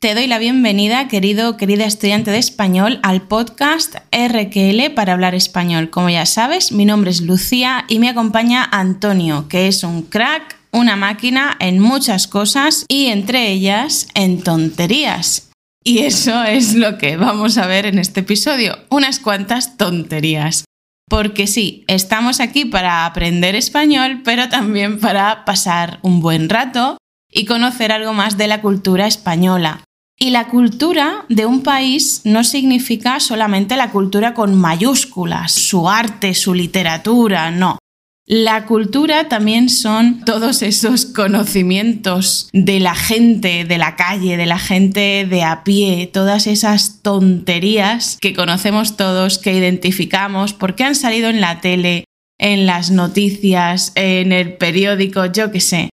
Te 0.00 0.14
doy 0.14 0.28
la 0.28 0.38
bienvenida, 0.38 1.08
querido, 1.08 1.58
querida 1.58 1.84
estudiante 1.84 2.30
de 2.30 2.38
español, 2.38 3.00
al 3.02 3.20
podcast 3.20 3.96
RQL 4.10 4.94
para 4.94 5.12
hablar 5.12 5.34
español. 5.34 5.90
Como 5.90 6.08
ya 6.08 6.24
sabes, 6.24 6.72
mi 6.72 6.86
nombre 6.86 7.10
es 7.10 7.20
Lucía 7.20 7.84
y 7.86 7.98
me 7.98 8.08
acompaña 8.08 8.66
Antonio, 8.72 9.46
que 9.46 9.68
es 9.68 9.84
un 9.84 10.00
crack, 10.00 10.56
una 10.70 10.96
máquina 10.96 11.54
en 11.60 11.80
muchas 11.80 12.28
cosas 12.28 12.86
y 12.88 13.08
entre 13.08 13.50
ellas 13.50 14.08
en 14.14 14.42
tonterías. 14.42 15.50
Y 15.84 15.98
eso 15.98 16.44
es 16.44 16.74
lo 16.74 16.96
que 16.96 17.18
vamos 17.18 17.58
a 17.58 17.66
ver 17.66 17.84
en 17.84 17.98
este 17.98 18.20
episodio, 18.20 18.78
unas 18.88 19.20
cuantas 19.20 19.76
tonterías. 19.76 20.64
Porque 21.10 21.46
sí, 21.46 21.84
estamos 21.88 22.40
aquí 22.40 22.64
para 22.64 23.04
aprender 23.04 23.54
español, 23.54 24.22
pero 24.24 24.48
también 24.48 24.98
para 24.98 25.44
pasar 25.44 25.98
un 26.00 26.22
buen 26.22 26.48
rato 26.48 26.96
y 27.30 27.44
conocer 27.44 27.92
algo 27.92 28.14
más 28.14 28.38
de 28.38 28.46
la 28.46 28.62
cultura 28.62 29.06
española. 29.06 29.84
Y 30.22 30.30
la 30.30 30.48
cultura 30.48 31.24
de 31.30 31.46
un 31.46 31.62
país 31.62 32.20
no 32.24 32.44
significa 32.44 33.20
solamente 33.20 33.74
la 33.76 33.90
cultura 33.90 34.34
con 34.34 34.54
mayúsculas, 34.54 35.52
su 35.52 35.88
arte, 35.88 36.34
su 36.34 36.52
literatura, 36.52 37.50
no. 37.50 37.78
La 38.26 38.66
cultura 38.66 39.28
también 39.28 39.70
son 39.70 40.22
todos 40.26 40.60
esos 40.60 41.06
conocimientos 41.06 42.50
de 42.52 42.80
la 42.80 42.94
gente 42.94 43.64
de 43.64 43.78
la 43.78 43.96
calle, 43.96 44.36
de 44.36 44.44
la 44.44 44.58
gente 44.58 45.26
de 45.28 45.42
a 45.42 45.64
pie, 45.64 46.06
todas 46.06 46.46
esas 46.46 47.00
tonterías 47.00 48.18
que 48.20 48.34
conocemos 48.34 48.98
todos, 48.98 49.38
que 49.38 49.54
identificamos, 49.54 50.52
porque 50.52 50.84
han 50.84 50.96
salido 50.96 51.30
en 51.30 51.40
la 51.40 51.62
tele, 51.62 52.04
en 52.38 52.66
las 52.66 52.90
noticias, 52.90 53.92
en 53.94 54.32
el 54.32 54.52
periódico, 54.52 55.24
yo 55.24 55.50
qué 55.50 55.60
sé. 55.60 55.88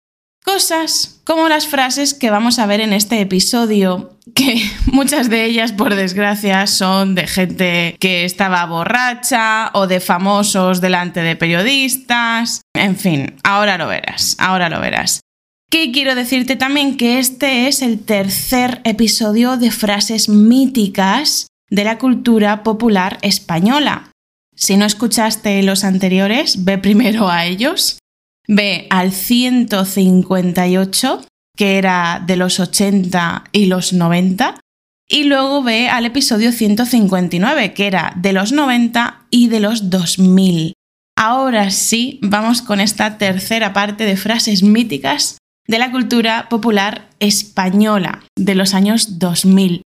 Cosas 0.46 1.22
como 1.24 1.50
las 1.50 1.68
frases 1.68 2.14
que 2.14 2.30
vamos 2.30 2.60
a 2.60 2.68
ver 2.68 2.80
en 2.80 2.94
este 2.94 3.20
episodio, 3.20 4.20
que 4.36 4.62
muchas 4.86 5.30
de 5.30 5.44
ellas, 5.44 5.72
por 5.72 5.96
desgracia, 5.96 6.68
son 6.68 7.16
de 7.16 7.26
gente 7.26 7.98
que 8.00 8.26
estaba 8.26 8.64
borracha 8.68 9.72
o 9.74 9.88
de 9.88 10.00
famosos 10.00 10.82
delante 10.82 11.22
de 11.22 11.36
periodistas. 11.36 12.62
En 12.76 12.96
fin, 12.96 13.36
ahora 13.44 13.80
lo 13.80 13.88
verás, 13.88 14.36
ahora 14.38 14.70
lo 14.70 14.80
verás. 14.80 15.22
¿Qué 15.72 15.92
quiero 15.92 16.14
decirte 16.14 16.56
también? 16.56 16.96
Que 16.96 17.18
este 17.18 17.68
es 17.68 17.82
el 17.82 18.06
tercer 18.06 18.82
episodio 18.84 19.58
de 19.58 19.72
frases 19.72 20.30
míticas 20.30 21.48
de 21.72 21.84
la 21.84 21.98
cultura 21.98 22.62
popular 22.62 23.18
española. 23.24 24.12
Si 24.56 24.78
no 24.78 24.86
escuchaste 24.86 25.64
los 25.64 25.84
anteriores, 25.84 26.64
ve 26.64 26.78
primero 26.78 27.30
a 27.30 27.46
ellos 27.46 27.98
Ve 28.48 28.88
al 28.90 29.12
158, 29.12 31.26
que 31.58 31.78
era 31.78 32.24
de 32.26 32.36
los 32.36 32.60
80 32.60 33.46
y 33.52 33.66
los 33.66 33.94
90, 33.94 34.60
y 35.08 35.26
luego 35.26 35.64
ve 35.64 35.90
al 35.90 36.06
episodio 36.06 36.52
159, 36.52 37.74
que 37.74 37.88
era 37.88 38.14
de 38.16 38.34
los 38.34 38.52
90 38.52 39.26
y 39.30 39.48
de 39.48 39.60
los 39.60 39.90
2000. 39.90 40.74
Ahora 41.18 41.72
sí, 41.72 42.20
vamos 42.22 42.62
con 42.62 42.82
esta 42.82 43.18
tercera 43.18 43.74
parte 43.74 44.06
de 44.06 44.18
frases 44.18 44.64
míticas 44.64 45.38
de 45.68 45.80
la 45.80 45.92
cultura 45.92 46.50
popular 46.50 47.10
española 47.20 48.24
de 48.36 48.56
los 48.56 48.74
años 48.74 49.20
2000. 49.20 49.82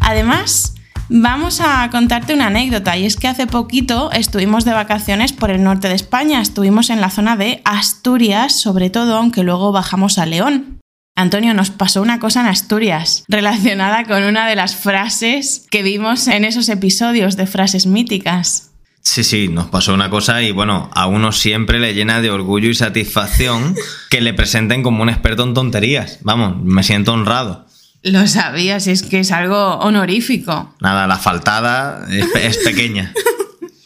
Además, 0.00 0.71
Vamos 1.14 1.60
a 1.60 1.90
contarte 1.90 2.32
una 2.32 2.46
anécdota 2.46 2.96
y 2.96 3.04
es 3.04 3.16
que 3.16 3.28
hace 3.28 3.46
poquito 3.46 4.10
estuvimos 4.12 4.64
de 4.64 4.72
vacaciones 4.72 5.34
por 5.34 5.50
el 5.50 5.62
norte 5.62 5.88
de 5.88 5.94
España, 5.94 6.40
estuvimos 6.40 6.88
en 6.88 7.02
la 7.02 7.10
zona 7.10 7.36
de 7.36 7.60
Asturias, 7.66 8.58
sobre 8.58 8.88
todo, 8.88 9.18
aunque 9.18 9.42
luego 9.42 9.72
bajamos 9.72 10.16
a 10.16 10.24
León. 10.24 10.80
Antonio, 11.14 11.52
nos 11.52 11.68
pasó 11.68 12.00
una 12.00 12.18
cosa 12.18 12.40
en 12.40 12.46
Asturias 12.46 13.24
relacionada 13.28 14.04
con 14.04 14.22
una 14.22 14.48
de 14.48 14.56
las 14.56 14.74
frases 14.74 15.66
que 15.70 15.82
vimos 15.82 16.28
en 16.28 16.46
esos 16.46 16.70
episodios 16.70 17.36
de 17.36 17.46
frases 17.46 17.84
míticas. 17.84 18.70
Sí, 19.02 19.22
sí, 19.22 19.48
nos 19.48 19.66
pasó 19.66 19.92
una 19.92 20.08
cosa 20.08 20.40
y 20.40 20.50
bueno, 20.50 20.88
a 20.94 21.08
uno 21.08 21.32
siempre 21.32 21.78
le 21.78 21.92
llena 21.92 22.22
de 22.22 22.30
orgullo 22.30 22.70
y 22.70 22.74
satisfacción 22.74 23.76
que 24.08 24.22
le 24.22 24.32
presenten 24.32 24.82
como 24.82 25.02
un 25.02 25.10
experto 25.10 25.42
en 25.44 25.52
tonterías. 25.52 26.20
Vamos, 26.22 26.56
me 26.64 26.82
siento 26.82 27.12
honrado. 27.12 27.66
Lo 28.02 28.26
sabías, 28.26 28.88
es 28.88 29.02
que 29.02 29.20
es 29.20 29.30
algo 29.30 29.74
honorífico. 29.76 30.74
Nada, 30.80 31.06
la 31.06 31.18
faltada 31.18 32.06
es, 32.10 32.58
pequeña. 32.58 33.12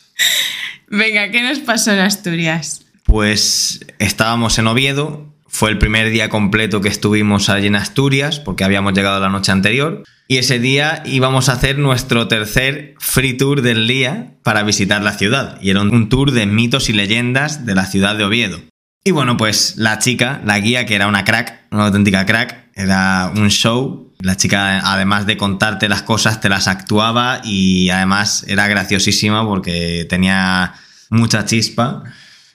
Venga, 0.88 1.30
¿qué 1.30 1.42
nos 1.42 1.58
pasó 1.58 1.92
en 1.92 1.98
Asturias? 1.98 2.86
Pues 3.04 3.80
estábamos 3.98 4.58
en 4.58 4.68
Oviedo, 4.68 5.26
fue 5.46 5.70
el 5.70 5.78
primer 5.78 6.10
día 6.10 6.28
completo 6.30 6.80
que 6.80 6.88
estuvimos 6.88 7.50
allí 7.50 7.66
en 7.66 7.76
Asturias, 7.76 8.40
porque 8.40 8.64
habíamos 8.64 8.94
llegado 8.94 9.20
la 9.20 9.28
noche 9.28 9.52
anterior, 9.52 10.02
y 10.28 10.38
ese 10.38 10.58
día 10.58 11.02
íbamos 11.04 11.48
a 11.48 11.52
hacer 11.52 11.78
nuestro 11.78 12.26
tercer 12.26 12.94
free 12.98 13.34
tour 13.34 13.62
del 13.62 13.86
día 13.86 14.34
para 14.42 14.62
visitar 14.62 15.02
la 15.02 15.12
ciudad, 15.12 15.58
y 15.60 15.70
era 15.70 15.82
un 15.82 16.08
tour 16.08 16.32
de 16.32 16.46
mitos 16.46 16.88
y 16.88 16.94
leyendas 16.94 17.66
de 17.66 17.74
la 17.74 17.84
ciudad 17.84 18.16
de 18.16 18.24
Oviedo. 18.24 18.60
Y 19.06 19.12
bueno, 19.12 19.36
pues 19.36 19.76
la 19.76 20.00
chica, 20.00 20.40
la 20.44 20.58
guía, 20.58 20.84
que 20.84 20.96
era 20.96 21.06
una 21.06 21.24
crack, 21.24 21.60
una 21.70 21.86
auténtica 21.86 22.26
crack, 22.26 22.72
era 22.74 23.30
un 23.36 23.50
show 23.50 24.12
la 24.18 24.36
chica, 24.36 24.80
además 24.80 25.26
de 25.26 25.36
contarte 25.36 25.88
las 25.88 26.02
cosas, 26.02 26.40
te 26.40 26.48
las 26.48 26.66
actuaba 26.66 27.40
y 27.44 27.88
además 27.90 28.44
era 28.48 28.66
graciosísima 28.66 29.46
porque 29.46 30.08
tenía 30.10 30.74
mucha 31.08 31.44
chispa. 31.44 32.02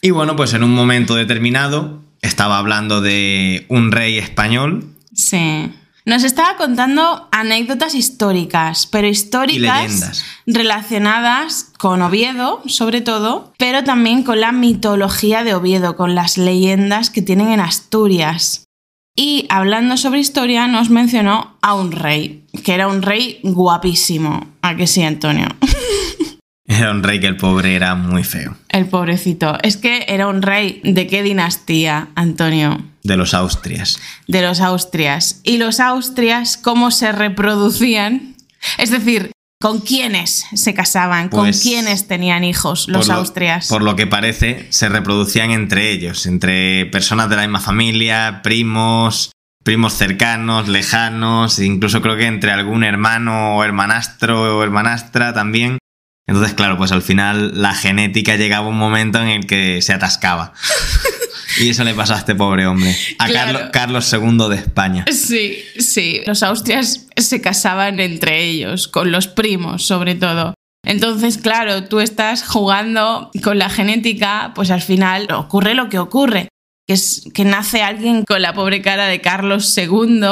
Y 0.02 0.10
bueno, 0.10 0.36
pues 0.36 0.54
en 0.54 0.64
un 0.64 0.74
momento 0.74 1.16
determinado 1.16 2.02
estaba 2.22 2.58
hablando 2.58 3.00
de 3.00 3.66
un 3.70 3.94
rey 3.94 4.18
español. 4.18 4.94
Sí. 5.14 5.72
Nos 6.04 6.24
estaba 6.24 6.58
contando 6.58 7.28
anécdotas 7.32 7.94
históricas, 7.94 8.88
pero 8.88 9.08
históricas 9.08 10.24
relacionadas 10.48 11.72
con 11.78 12.02
Oviedo, 12.02 12.62
sobre 12.66 13.02
todo, 13.02 13.54
pero 13.60 13.84
también 13.84 14.24
con 14.24 14.42
la 14.42 14.52
mitología 14.52 15.44
de 15.44 15.54
Oviedo, 15.54 15.96
con 15.96 16.16
las 16.16 16.38
leyendas 16.38 17.12
que 17.12 17.22
tienen 17.22 17.50
en 17.50 17.60
Asturias. 17.60 18.66
Y 19.16 19.46
hablando 19.50 19.98
sobre 19.98 20.20
historia, 20.20 20.68
nos 20.68 20.90
mencionó 20.90 21.58
a 21.62 21.76
un 21.76 21.92
rey, 21.92 22.46
que 22.64 22.74
era 22.74 22.88
un 22.88 23.04
rey 23.04 23.40
guapísimo. 23.44 24.48
¿A 24.62 24.76
que 24.76 24.88
sí, 24.88 25.04
Antonio? 25.04 25.48
Era 26.66 26.92
un 26.92 27.04
rey 27.04 27.20
que 27.20 27.28
el 27.28 27.36
pobre 27.36 27.76
era 27.76 27.96
muy 27.96 28.24
feo. 28.24 28.56
El 28.70 28.86
pobrecito. 28.86 29.58
Es 29.62 29.76
que 29.76 30.06
era 30.08 30.28
un 30.30 30.42
rey 30.42 30.80
de 30.86 31.06
qué 31.06 31.22
dinastía, 31.22 32.08
Antonio? 32.16 32.82
De 33.04 33.18
los 33.18 33.34
Austrias. 33.34 34.00
De 34.28 34.42
los 34.42 34.60
Austrias. 34.60 35.42
¿Y 35.44 35.58
los 35.58 35.80
Austrias 35.80 36.58
cómo 36.58 36.92
se 36.92 37.12
reproducían? 37.12 38.36
Es 38.78 38.92
decir, 38.92 39.32
¿Con 39.62 39.80
quiénes 39.80 40.48
se 40.56 40.74
casaban? 40.74 41.30
¿Con 41.30 41.42
pues, 41.42 41.62
quiénes 41.62 42.08
tenían 42.08 42.44
hijos 42.44 42.88
los 42.88 43.12
austrias? 43.12 43.68
Por 43.68 43.84
lo 43.84 43.96
que 43.96 44.08
parece, 44.08 44.66
se 44.72 44.90
reproducían 44.90 45.52
entre 45.52 45.92
ellos, 45.92 46.26
entre 46.26 46.88
personas 46.88 47.30
de 47.30 47.36
la 47.36 47.44
misma 47.44 47.60
familia, 47.60 48.42
primos, 48.42 49.32
primos 49.64 49.94
cercanos, 49.94 50.68
lejanos, 50.68 51.60
incluso 51.60 52.02
creo 52.02 52.18
que 52.18 52.26
entre 52.26 52.52
algún 52.52 52.84
hermano 52.84 53.56
o 53.56 53.64
hermanastro 53.64 54.58
o 54.58 54.64
hermanastra 54.64 55.32
también. 55.34 55.78
Entonces, 56.28 56.56
claro, 56.56 56.78
pues 56.78 56.92
al 56.92 57.04
final 57.04 57.62
la 57.62 57.76
genética 57.76 58.38
llegaba 58.38 58.66
a 58.66 58.70
un 58.70 58.78
momento 58.78 59.22
en 59.22 59.28
el 59.28 59.46
que 59.46 59.84
se 59.84 59.94
atascaba. 59.94 60.54
Y 61.62 61.70
eso 61.70 61.84
le 61.84 61.94
pasó 61.94 62.16
a 62.16 62.18
este 62.18 62.36
pobre 62.36 62.66
hombre, 62.66 62.96
a 63.20 63.70
Carlos, 63.72 64.12
II 64.12 64.50
de 64.50 64.56
España. 64.56 65.06
Sí, 65.12 65.64
sí. 65.78 66.22
Los 66.26 66.44
austrias 66.44 67.08
se 67.16 67.42
casaban 67.42 68.00
entre 68.00 68.44
ellos, 68.44 68.88
con 68.88 69.12
los 69.12 69.28
primos 69.28 69.86
sobre 69.86 70.16
todo. 70.16 70.54
Entonces, 70.84 71.38
claro, 71.38 71.84
tú 71.84 72.00
estás 72.00 72.44
jugando 72.44 73.30
con 73.44 73.60
la 73.60 73.70
genética, 73.70 74.52
pues 74.56 74.72
al 74.72 74.82
final 74.82 75.32
ocurre 75.32 75.76
lo 75.76 75.90
que 75.90 76.00
ocurre, 76.00 76.48
que 76.88 76.96
es 76.96 77.30
que 77.34 77.46
nace 77.46 77.84
alguien 77.84 78.24
con 78.24 78.42
la 78.42 78.54
pobre 78.54 78.82
cara 78.82 79.06
de 79.06 79.22
Carlos 79.22 79.78
II. 79.78 80.24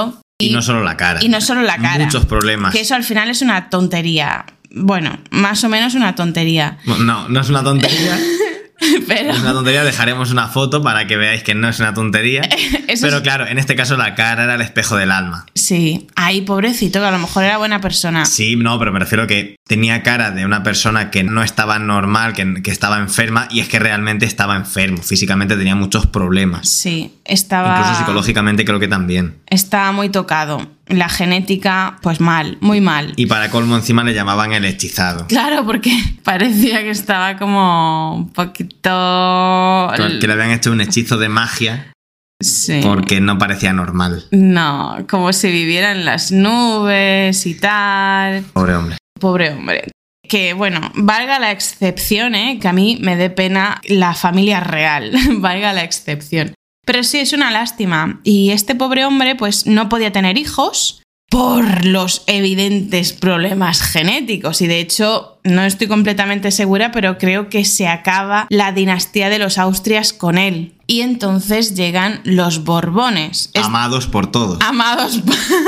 Y, 0.41 0.49
no 0.49 0.61
solo 0.61 0.83
la 0.83 0.97
cara. 0.97 1.23
Y 1.23 1.29
no 1.29 1.41
solo 1.41 1.61
la 1.61 1.77
cara. 1.77 2.05
Muchos 2.05 2.25
problemas. 2.25 2.73
Que 2.73 2.81
eso 2.81 2.95
al 2.95 3.03
final 3.03 3.29
es 3.29 3.41
una 3.41 3.69
tontería. 3.69 4.45
Bueno, 4.71 5.19
más 5.29 5.63
o 5.63 5.69
menos 5.69 5.93
una 5.93 6.15
tontería. 6.15 6.77
No, 6.85 7.29
no 7.29 7.41
es 7.41 7.49
una 7.49 7.63
tontería. 7.63 8.19
Es 9.09 9.41
una 9.41 9.53
tontería, 9.53 9.83
dejaremos 9.83 10.31
una 10.31 10.47
foto 10.47 10.81
para 10.81 11.07
que 11.07 11.17
veáis 11.17 11.43
que 11.43 11.55
no 11.55 11.67
es 11.67 11.79
una 11.79 11.93
tontería. 11.93 12.41
pero 13.01 13.21
claro, 13.21 13.47
en 13.47 13.57
este 13.57 13.75
caso 13.75 13.97
la 13.97 14.15
cara 14.15 14.43
era 14.43 14.55
el 14.55 14.61
espejo 14.61 14.95
del 14.95 15.11
alma. 15.11 15.45
Sí, 15.55 16.07
ahí 16.15 16.41
pobrecito, 16.41 16.99
que 16.99 17.05
a 17.05 17.11
lo 17.11 17.19
mejor 17.19 17.43
era 17.43 17.57
buena 17.57 17.81
persona. 17.81 18.25
Sí, 18.25 18.55
no, 18.55 18.77
pero 18.79 18.91
me 18.91 18.99
refiero 18.99 19.27
que 19.27 19.55
tenía 19.67 20.03
cara 20.03 20.31
de 20.31 20.45
una 20.45 20.63
persona 20.63 21.11
que 21.11 21.23
no 21.23 21.43
estaba 21.43 21.79
normal, 21.79 22.33
que, 22.33 22.61
que 22.63 22.71
estaba 22.71 22.99
enferma, 22.99 23.47
y 23.51 23.59
es 23.59 23.67
que 23.67 23.79
realmente 23.79 24.25
estaba 24.25 24.55
enfermo. 24.55 25.01
Físicamente 25.03 25.55
tenía 25.55 25.75
muchos 25.75 26.07
problemas. 26.07 26.69
Sí, 26.69 27.13
estaba. 27.25 27.77
Incluso 27.77 27.99
psicológicamente 27.99 28.65
creo 28.65 28.79
que 28.79 28.87
también. 28.87 29.35
Estaba 29.47 29.91
muy 29.91 30.09
tocado 30.09 30.67
la 30.89 31.09
genética, 31.09 31.97
pues 32.01 32.19
mal, 32.19 32.57
muy 32.61 32.81
mal. 32.81 33.13
Y 33.15 33.27
para 33.27 33.49
colmo 33.49 33.75
encima 33.75 34.03
le 34.03 34.13
llamaban 34.13 34.53
el 34.53 34.65
hechizado. 34.65 35.27
Claro, 35.27 35.65
porque 35.65 35.91
parecía 36.23 36.81
que 36.81 36.89
estaba 36.89 37.37
como 37.37 38.15
un 38.15 38.29
poquito... 38.29 39.91
Que 39.97 40.27
le 40.27 40.33
habían 40.33 40.51
hecho 40.51 40.71
un 40.71 40.81
hechizo 40.81 41.17
de 41.17 41.29
magia. 41.29 41.93
Sí. 42.41 42.79
Porque 42.81 43.19
no 43.19 43.37
parecía 43.37 43.73
normal. 43.73 44.25
No, 44.31 45.05
como 45.09 45.33
si 45.33 45.51
viviera 45.51 45.91
en 45.91 46.05
las 46.05 46.31
nubes 46.31 47.45
y 47.45 47.55
tal. 47.55 48.43
Pobre 48.53 48.75
hombre. 48.75 48.97
Pobre 49.19 49.51
hombre. 49.51 49.91
Que 50.27 50.53
bueno, 50.53 50.91
valga 50.95 51.39
la 51.39 51.51
excepción, 51.51 52.35
¿eh? 52.35 52.59
que 52.61 52.67
a 52.67 52.73
mí 52.73 52.99
me 53.01 53.15
dé 53.15 53.29
pena 53.29 53.81
la 53.85 54.13
familia 54.13 54.59
real, 54.59 55.11
valga 55.37 55.73
la 55.73 55.83
excepción. 55.83 56.53
Pero 56.91 57.03
sí, 57.03 57.19
es 57.19 57.33
una 57.33 57.51
lástima. 57.51 58.19
Y 58.23 58.49
este 58.49 58.73
pobre 58.73 59.05
hombre 59.05 59.35
pues 59.35 59.67
no 59.67 59.89
podía 59.89 60.11
tener 60.11 60.39
hijos 60.39 61.03
por 61.29 61.85
los 61.85 62.23
evidentes 62.25 63.13
problemas 63.13 63.83
genéticos. 63.83 64.59
Y 64.63 64.65
de 64.65 64.79
hecho, 64.79 65.39
no 65.43 65.61
estoy 65.61 65.85
completamente 65.87 66.49
segura, 66.49 66.91
pero 66.91 67.19
creo 67.19 67.47
que 67.47 67.63
se 67.63 67.87
acaba 67.87 68.47
la 68.49 68.71
dinastía 68.71 69.29
de 69.29 69.37
los 69.37 69.59
Austrias 69.59 70.13
con 70.13 70.39
él. 70.39 70.73
Y 70.87 71.01
entonces 71.01 71.75
llegan 71.75 72.21
los 72.23 72.63
Borbones. 72.63 73.51
Es- 73.53 73.63
Amados 73.65 74.07
por 74.07 74.31
todos. 74.31 74.57
amados, 74.61 75.21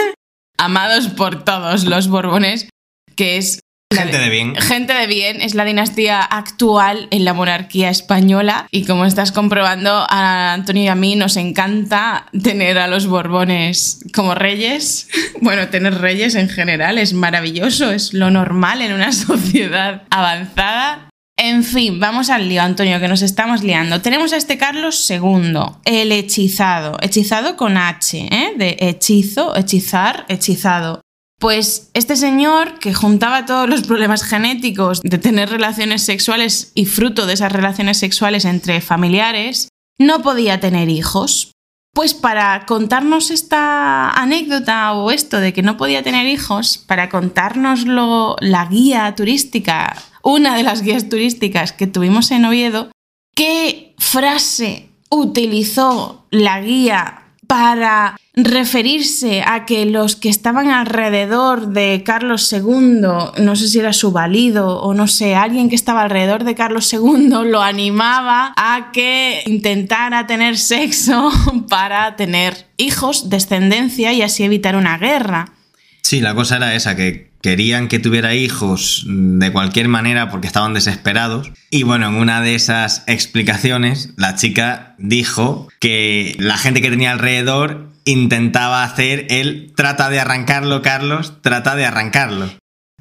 amados 0.57 1.07
por 1.09 1.43
todos 1.43 1.83
los 1.85 2.07
Borbones, 2.07 2.67
que 3.15 3.37
es... 3.37 3.59
Gente 3.91 4.17
de 4.17 4.29
bien. 4.29 4.55
Gente 4.55 4.93
de 4.93 5.07
bien 5.07 5.41
es 5.41 5.53
la 5.53 5.65
dinastía 5.65 6.21
actual 6.21 7.07
en 7.11 7.25
la 7.25 7.33
monarquía 7.33 7.89
española 7.89 8.67
y 8.71 8.85
como 8.85 9.05
estás 9.05 9.31
comprobando 9.31 10.05
a 10.09 10.53
Antonio 10.53 10.83
y 10.83 10.87
a 10.87 10.95
mí 10.95 11.15
nos 11.15 11.37
encanta 11.37 12.25
tener 12.43 12.77
a 12.77 12.87
los 12.87 13.07
Borbones 13.07 13.99
como 14.13 14.35
reyes. 14.35 15.07
Bueno, 15.41 15.69
tener 15.69 15.95
reyes 15.95 16.35
en 16.35 16.49
general 16.49 16.99
es 16.99 17.13
maravilloso, 17.13 17.89
es 17.89 18.13
lo 18.13 18.29
normal 18.29 18.81
en 18.83 18.93
una 18.93 19.11
sociedad 19.11 20.03
avanzada. 20.11 21.09
En 21.35 21.63
fin, 21.63 21.99
vamos 21.99 22.29
al 22.29 22.47
lío, 22.47 22.61
Antonio, 22.61 22.99
que 22.99 23.07
nos 23.07 23.23
estamos 23.23 23.63
liando. 23.63 24.01
Tenemos 24.01 24.31
a 24.33 24.37
este 24.37 24.59
Carlos 24.59 25.09
II, 25.09 25.53
el 25.85 26.11
hechizado, 26.11 26.97
hechizado 27.01 27.57
con 27.57 27.77
H, 27.77 28.19
¿eh? 28.19 28.53
de 28.55 28.77
hechizo, 28.79 29.55
hechizar, 29.57 30.25
hechizado. 30.29 31.01
Pues 31.41 31.89
este 31.95 32.17
señor 32.17 32.77
que 32.77 32.93
juntaba 32.93 33.47
todos 33.47 33.67
los 33.67 33.81
problemas 33.81 34.21
genéticos 34.21 35.01
de 35.01 35.17
tener 35.17 35.49
relaciones 35.49 36.03
sexuales 36.03 36.71
y 36.75 36.85
fruto 36.85 37.25
de 37.25 37.33
esas 37.33 37.51
relaciones 37.51 37.97
sexuales 37.97 38.45
entre 38.45 38.79
familiares, 38.79 39.67
no 39.97 40.21
podía 40.21 40.59
tener 40.59 40.87
hijos. 40.87 41.51
Pues 41.95 42.13
para 42.13 42.67
contarnos 42.67 43.31
esta 43.31 44.11
anécdota 44.11 44.93
o 44.93 45.09
esto 45.09 45.39
de 45.39 45.51
que 45.51 45.63
no 45.63 45.77
podía 45.77 46.03
tener 46.03 46.27
hijos, 46.27 46.77
para 46.77 47.09
contárnoslo 47.09 48.35
la 48.39 48.67
guía 48.67 49.11
turística, 49.15 49.97
una 50.21 50.55
de 50.55 50.61
las 50.61 50.83
guías 50.83 51.09
turísticas 51.09 51.71
que 51.73 51.87
tuvimos 51.87 52.29
en 52.29 52.45
Oviedo, 52.45 52.91
¿qué 53.35 53.95
frase 53.97 54.89
utilizó 55.09 56.27
la 56.29 56.61
guía 56.61 57.20
para 57.51 58.17
referirse 58.33 59.43
a 59.45 59.65
que 59.65 59.85
los 59.85 60.15
que 60.15 60.29
estaban 60.29 60.69
alrededor 60.69 61.73
de 61.73 62.01
Carlos 62.05 62.49
II, 62.53 63.01
no 63.01 63.55
sé 63.57 63.67
si 63.67 63.77
era 63.77 63.91
su 63.91 64.13
valido 64.13 64.79
o 64.79 64.93
no 64.93 65.09
sé, 65.09 65.35
alguien 65.35 65.67
que 65.67 65.75
estaba 65.75 66.03
alrededor 66.03 66.45
de 66.45 66.55
Carlos 66.55 66.93
II 66.93 67.27
lo 67.43 67.61
animaba 67.61 68.53
a 68.55 68.91
que 68.93 69.43
intentara 69.47 70.27
tener 70.27 70.57
sexo 70.57 71.29
para 71.69 72.15
tener 72.15 72.67
hijos, 72.77 73.29
descendencia 73.29 74.13
y 74.13 74.21
así 74.21 74.45
evitar 74.45 74.77
una 74.77 74.97
guerra. 74.97 75.51
Sí, 76.03 76.21
la 76.21 76.33
cosa 76.33 76.55
era 76.55 76.73
esa, 76.73 76.95
que 76.95 77.30
querían 77.41 77.87
que 77.87 77.99
tuviera 77.99 78.35
hijos 78.35 79.03
de 79.07 79.51
cualquier 79.51 79.87
manera 79.87 80.29
porque 80.29 80.47
estaban 80.47 80.73
desesperados. 80.73 81.51
Y 81.69 81.83
bueno, 81.83 82.07
en 82.07 82.15
una 82.15 82.41
de 82.41 82.55
esas 82.55 83.03
explicaciones, 83.07 84.13
la 84.17 84.35
chica 84.35 84.95
dijo 84.97 85.67
que 85.79 86.35
la 86.39 86.57
gente 86.57 86.81
que 86.81 86.89
tenía 86.89 87.11
alrededor 87.11 87.89
intentaba 88.05 88.83
hacer 88.83 89.27
el 89.29 89.73
trata 89.75 90.09
de 90.09 90.19
arrancarlo, 90.19 90.81
Carlos, 90.81 91.33
trata 91.41 91.75
de 91.75 91.85
arrancarlo. 91.85 92.49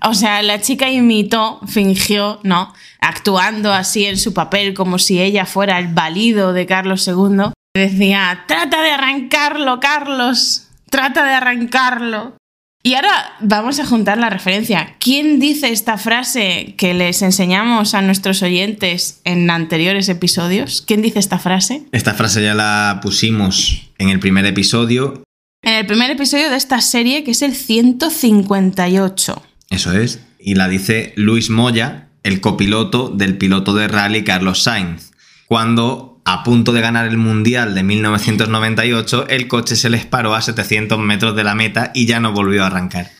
O 0.02 0.14
sea, 0.14 0.42
la 0.42 0.60
chica 0.60 0.90
imitó, 0.90 1.60
fingió, 1.66 2.40
¿no? 2.42 2.72
Actuando 3.00 3.72
así 3.72 4.06
en 4.06 4.16
su 4.16 4.32
papel 4.32 4.72
como 4.72 4.98
si 4.98 5.20
ella 5.20 5.44
fuera 5.44 5.78
el 5.78 5.88
valido 5.88 6.52
de 6.52 6.66
Carlos 6.66 7.06
II. 7.06 7.52
Decía, 7.74 8.44
trata 8.48 8.82
de 8.82 8.90
arrancarlo, 8.90 9.78
Carlos, 9.78 10.68
trata 10.88 11.24
de 11.24 11.34
arrancarlo. 11.34 12.36
Y 12.82 12.94
ahora 12.94 13.36
vamos 13.40 13.78
a 13.78 13.84
juntar 13.84 14.16
la 14.16 14.30
referencia. 14.30 14.96
¿Quién 14.98 15.38
dice 15.38 15.70
esta 15.70 15.98
frase 15.98 16.74
que 16.78 16.94
les 16.94 17.20
enseñamos 17.20 17.92
a 17.92 18.00
nuestros 18.00 18.42
oyentes 18.42 19.20
en 19.24 19.50
anteriores 19.50 20.08
episodios? 20.08 20.82
¿Quién 20.86 21.02
dice 21.02 21.18
esta 21.18 21.38
frase? 21.38 21.82
Esta 21.92 22.14
frase 22.14 22.42
ya 22.42 22.54
la 22.54 23.00
pusimos 23.02 23.90
en 23.98 24.08
el 24.08 24.18
primer 24.18 24.46
episodio. 24.46 25.22
En 25.62 25.74
el 25.74 25.84
primer 25.84 26.10
episodio 26.10 26.48
de 26.48 26.56
esta 26.56 26.80
serie, 26.80 27.22
que 27.22 27.32
es 27.32 27.42
el 27.42 27.54
158. 27.54 29.42
Eso 29.68 29.92
es. 29.92 30.20
Y 30.38 30.54
la 30.54 30.68
dice 30.68 31.12
Luis 31.16 31.50
Moya, 31.50 32.08
el 32.22 32.40
copiloto 32.40 33.10
del 33.10 33.36
piloto 33.36 33.74
de 33.74 33.88
rally 33.88 34.24
Carlos 34.24 34.62
Sainz. 34.62 35.10
Cuando, 35.46 36.09
a 36.24 36.42
punto 36.44 36.72
de 36.72 36.80
ganar 36.80 37.06
el 37.06 37.16
Mundial 37.16 37.74
de 37.74 37.82
1998, 37.82 39.28
el 39.28 39.48
coche 39.48 39.76
se 39.76 39.90
les 39.90 40.06
paró 40.06 40.34
a 40.34 40.42
700 40.42 40.98
metros 40.98 41.34
de 41.36 41.44
la 41.44 41.54
meta 41.54 41.90
y 41.94 42.06
ya 42.06 42.20
no 42.20 42.32
volvió 42.32 42.64
a 42.64 42.66
arrancar. 42.66 43.10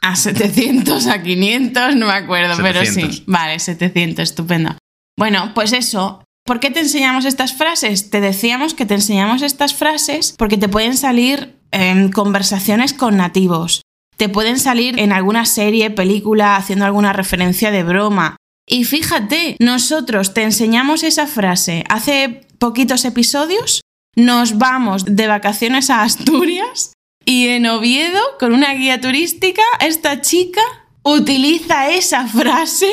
A 0.00 0.14
700, 0.16 1.06
a 1.06 1.22
500, 1.22 1.96
no 1.96 2.06
me 2.06 2.12
acuerdo, 2.12 2.54
pero 2.56 2.80
700. 2.80 3.16
sí. 3.16 3.24
Vale, 3.26 3.58
700, 3.58 4.22
estupendo. 4.22 4.76
Bueno, 5.18 5.52
pues 5.54 5.72
eso. 5.72 6.22
¿Por 6.44 6.60
qué 6.60 6.70
te 6.70 6.80
enseñamos 6.80 7.24
estas 7.24 7.52
frases? 7.52 8.08
Te 8.08 8.20
decíamos 8.20 8.72
que 8.72 8.86
te 8.86 8.94
enseñamos 8.94 9.42
estas 9.42 9.74
frases 9.74 10.34
porque 10.38 10.56
te 10.56 10.68
pueden 10.68 10.96
salir 10.96 11.58
en 11.72 12.10
conversaciones 12.10 12.94
con 12.94 13.16
nativos. 13.16 13.82
Te 14.16 14.28
pueden 14.28 14.58
salir 14.58 14.98
en 14.98 15.12
alguna 15.12 15.44
serie, 15.44 15.90
película, 15.90 16.56
haciendo 16.56 16.84
alguna 16.84 17.12
referencia 17.12 17.70
de 17.70 17.82
broma. 17.82 18.36
Y 18.68 18.84
fíjate, 18.84 19.56
nosotros 19.58 20.34
te 20.34 20.42
enseñamos 20.42 21.02
esa 21.02 21.26
frase 21.26 21.84
hace 21.88 22.42
poquitos 22.58 23.04
episodios, 23.04 23.80
nos 24.14 24.58
vamos 24.58 25.04
de 25.06 25.26
vacaciones 25.26 25.90
a 25.90 26.02
Asturias 26.02 26.92
y 27.24 27.48
en 27.48 27.66
Oviedo, 27.66 28.20
con 28.38 28.52
una 28.52 28.74
guía 28.74 29.00
turística, 29.00 29.62
esta 29.80 30.20
chica 30.20 30.60
utiliza 31.02 31.90
esa 31.90 32.26
frase 32.26 32.90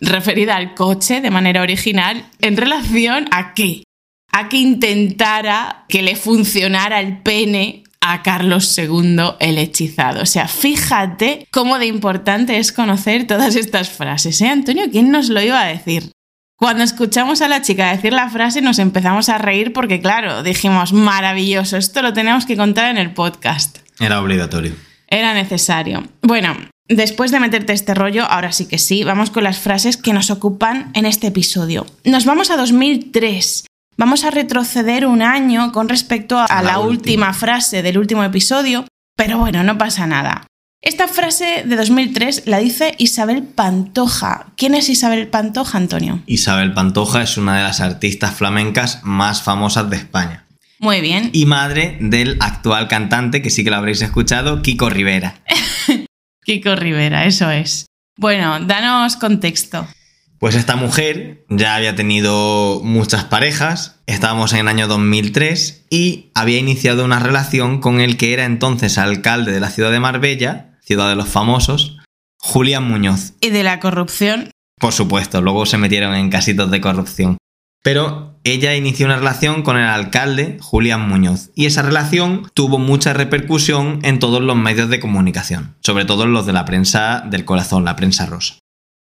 referida 0.00 0.56
al 0.56 0.74
coche 0.74 1.20
de 1.20 1.30
manera 1.30 1.62
original 1.62 2.28
en 2.40 2.56
relación 2.56 3.26
a 3.30 3.54
qué? 3.54 3.84
A 4.32 4.48
que 4.48 4.58
intentara 4.58 5.84
que 5.88 6.02
le 6.02 6.16
funcionara 6.16 7.00
el 7.00 7.22
pene 7.22 7.84
a 8.00 8.22
Carlos 8.22 8.76
II 8.78 9.16
el 9.40 9.58
hechizado. 9.58 10.22
O 10.22 10.26
sea, 10.26 10.48
fíjate 10.48 11.46
cómo 11.50 11.78
de 11.78 11.86
importante 11.86 12.58
es 12.58 12.72
conocer 12.72 13.26
todas 13.26 13.56
estas 13.56 13.90
frases, 13.90 14.40
¿eh, 14.40 14.48
Antonio? 14.48 14.84
¿Quién 14.90 15.10
nos 15.10 15.28
lo 15.28 15.40
iba 15.40 15.60
a 15.60 15.66
decir? 15.66 16.12
Cuando 16.56 16.82
escuchamos 16.82 17.40
a 17.40 17.46
la 17.46 17.62
chica 17.62 17.92
decir 17.92 18.12
la 18.12 18.28
frase 18.30 18.60
nos 18.60 18.80
empezamos 18.80 19.28
a 19.28 19.38
reír 19.38 19.72
porque, 19.72 20.00
claro, 20.00 20.42
dijimos, 20.42 20.92
maravilloso, 20.92 21.76
esto 21.76 22.02
lo 22.02 22.12
tenemos 22.12 22.46
que 22.46 22.56
contar 22.56 22.90
en 22.90 22.98
el 22.98 23.12
podcast. 23.12 23.78
Era 24.00 24.20
obligatorio. 24.20 24.74
Era 25.06 25.34
necesario. 25.34 26.02
Bueno, 26.20 26.56
después 26.88 27.30
de 27.30 27.38
meterte 27.38 27.72
este 27.72 27.94
rollo, 27.94 28.24
ahora 28.24 28.50
sí 28.50 28.66
que 28.66 28.78
sí, 28.78 29.04
vamos 29.04 29.30
con 29.30 29.44
las 29.44 29.58
frases 29.58 29.96
que 29.96 30.12
nos 30.12 30.30
ocupan 30.30 30.90
en 30.94 31.06
este 31.06 31.28
episodio. 31.28 31.86
Nos 32.04 32.24
vamos 32.24 32.50
a 32.50 32.56
2003. 32.56 33.64
Vamos 33.98 34.22
a 34.22 34.30
retroceder 34.30 35.06
un 35.06 35.22
año 35.22 35.72
con 35.72 35.88
respecto 35.88 36.38
a, 36.38 36.44
A 36.44 36.62
la 36.62 36.72
la, 36.72 36.78
última. 36.78 36.90
última 36.90 37.34
frase 37.34 37.82
del 37.82 37.98
último 37.98 38.22
episodio, 38.22 38.86
pero 39.16 39.38
bueno, 39.38 39.64
no 39.64 39.76
pasa 39.76 40.06
nada. 40.06 40.46
Esta 40.80 41.08
frase 41.08 41.64
de 41.66 41.74
2003 41.74 42.44
la 42.46 42.58
dice 42.58 42.94
Isabel 42.98 43.42
Pantoja. 43.42 44.46
¿Quién 44.56 44.76
es 44.76 44.88
Isabel 44.88 45.26
Pantoja, 45.26 45.76
Antonio? 45.76 46.22
Isabel 46.26 46.72
Pantoja 46.72 47.22
es 47.22 47.36
una 47.36 47.56
de 47.56 47.64
las 47.64 47.80
artistas 47.80 48.36
flamencas 48.36 49.00
más 49.02 49.42
famosas 49.42 49.90
de 49.90 49.96
España. 49.96 50.46
Muy 50.78 51.00
bien. 51.00 51.30
Y 51.32 51.46
madre 51.46 51.98
del 52.00 52.36
actual 52.38 52.86
cantante, 52.86 53.42
que 53.42 53.50
sí 53.50 53.64
que 53.64 53.70
lo 53.70 53.76
habréis 53.76 54.00
escuchado, 54.00 54.62
Kiko 54.62 54.88
Rivera. 54.90 55.34
Kiko 56.44 56.76
Rivera, 56.76 57.24
eso 57.24 57.50
es. 57.50 57.86
Bueno, 58.16 58.60
danos 58.60 59.16
contexto. 59.16 59.88
Pues 60.38 60.54
esta 60.54 60.76
mujer 60.76 61.44
ya 61.48 61.74
había 61.74 61.96
tenido 61.96 62.80
muchas 62.84 63.24
parejas, 63.24 64.00
estábamos 64.06 64.52
en 64.52 64.60
el 64.60 64.68
año 64.68 64.86
2003 64.86 65.86
y 65.90 66.30
había 66.34 66.58
iniciado 66.58 67.04
una 67.04 67.18
relación 67.18 67.80
con 67.80 68.00
el 68.00 68.16
que 68.16 68.34
era 68.34 68.44
entonces 68.44 68.98
alcalde 68.98 69.50
de 69.50 69.58
la 69.58 69.70
ciudad 69.70 69.90
de 69.90 69.98
Marbella, 69.98 70.78
ciudad 70.80 71.08
de 71.08 71.16
los 71.16 71.28
famosos, 71.28 71.98
Julián 72.38 72.84
Muñoz. 72.84 73.32
Y 73.40 73.50
de 73.50 73.64
la 73.64 73.80
corrupción, 73.80 74.50
Por 74.80 74.92
supuesto, 74.92 75.42
luego 75.42 75.66
se 75.66 75.76
metieron 75.76 76.14
en 76.14 76.30
casitos 76.30 76.70
de 76.70 76.80
corrupción. 76.80 77.36
Pero 77.82 78.38
ella 78.44 78.76
inició 78.76 79.06
una 79.06 79.16
relación 79.16 79.62
con 79.62 79.76
el 79.76 79.88
alcalde 79.88 80.58
Julián 80.60 81.08
Muñoz 81.08 81.50
y 81.56 81.66
esa 81.66 81.82
relación 81.82 82.48
tuvo 82.54 82.78
mucha 82.78 83.12
repercusión 83.12 83.98
en 84.02 84.20
todos 84.20 84.40
los 84.40 84.56
medios 84.56 84.88
de 84.88 85.00
comunicación, 85.00 85.74
sobre 85.80 86.04
todo 86.04 86.24
en 86.24 86.32
los 86.32 86.46
de 86.46 86.52
la 86.52 86.64
prensa 86.64 87.24
del 87.26 87.44
corazón, 87.44 87.84
la 87.84 87.96
prensa 87.96 88.26
rosa. 88.26 88.58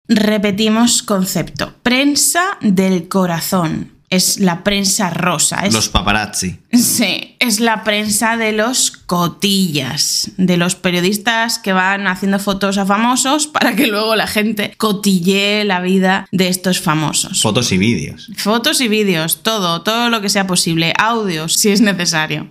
Repetimos 0.09 1.03
concepto. 1.03 1.75
Prensa 1.83 2.59
del 2.61 3.09
corazón. 3.09 3.91
es 4.11 4.39
la 4.41 4.63
prensa 4.63 5.09
rosa. 5.09 5.61
Es, 5.65 5.73
Los 5.73 5.89
paparazzi. 5.89 6.59
Sí, 6.71 7.35
es 7.39 7.61
la 7.61 7.83
prensa 7.83 8.37
de 8.37 8.53
los 8.53 8.91
cotillas, 8.91 10.33
de 10.37 10.59
los 10.59 10.75
periodistas 10.75 11.59
que 11.59 11.73
van 11.73 12.07
haciendo 12.07 12.39
fotos 12.39 12.77
a 12.77 12.85
famosos 12.85 13.47
para 13.47 13.75
que 13.75 13.87
luego 13.87 14.15
la 14.15 14.27
gente 14.27 14.75
cotillee 14.77 15.65
la 15.65 15.81
vida 15.81 16.27
de 16.31 16.49
estos 16.49 16.79
famosos. 16.79 17.41
Fotos 17.41 17.73
y 17.73 17.79
vídeos. 17.79 18.29
Fotos 18.37 18.83
y 18.83 18.89
vídeos, 18.89 19.43
todo, 19.43 19.81
todo 19.81 20.11
lo 20.11 20.21
que 20.21 20.29
sea 20.29 20.47
posible, 20.47 20.93
audios 20.99 21.55
si 21.55 21.71
es 21.71 21.81
necesario. 21.81 22.49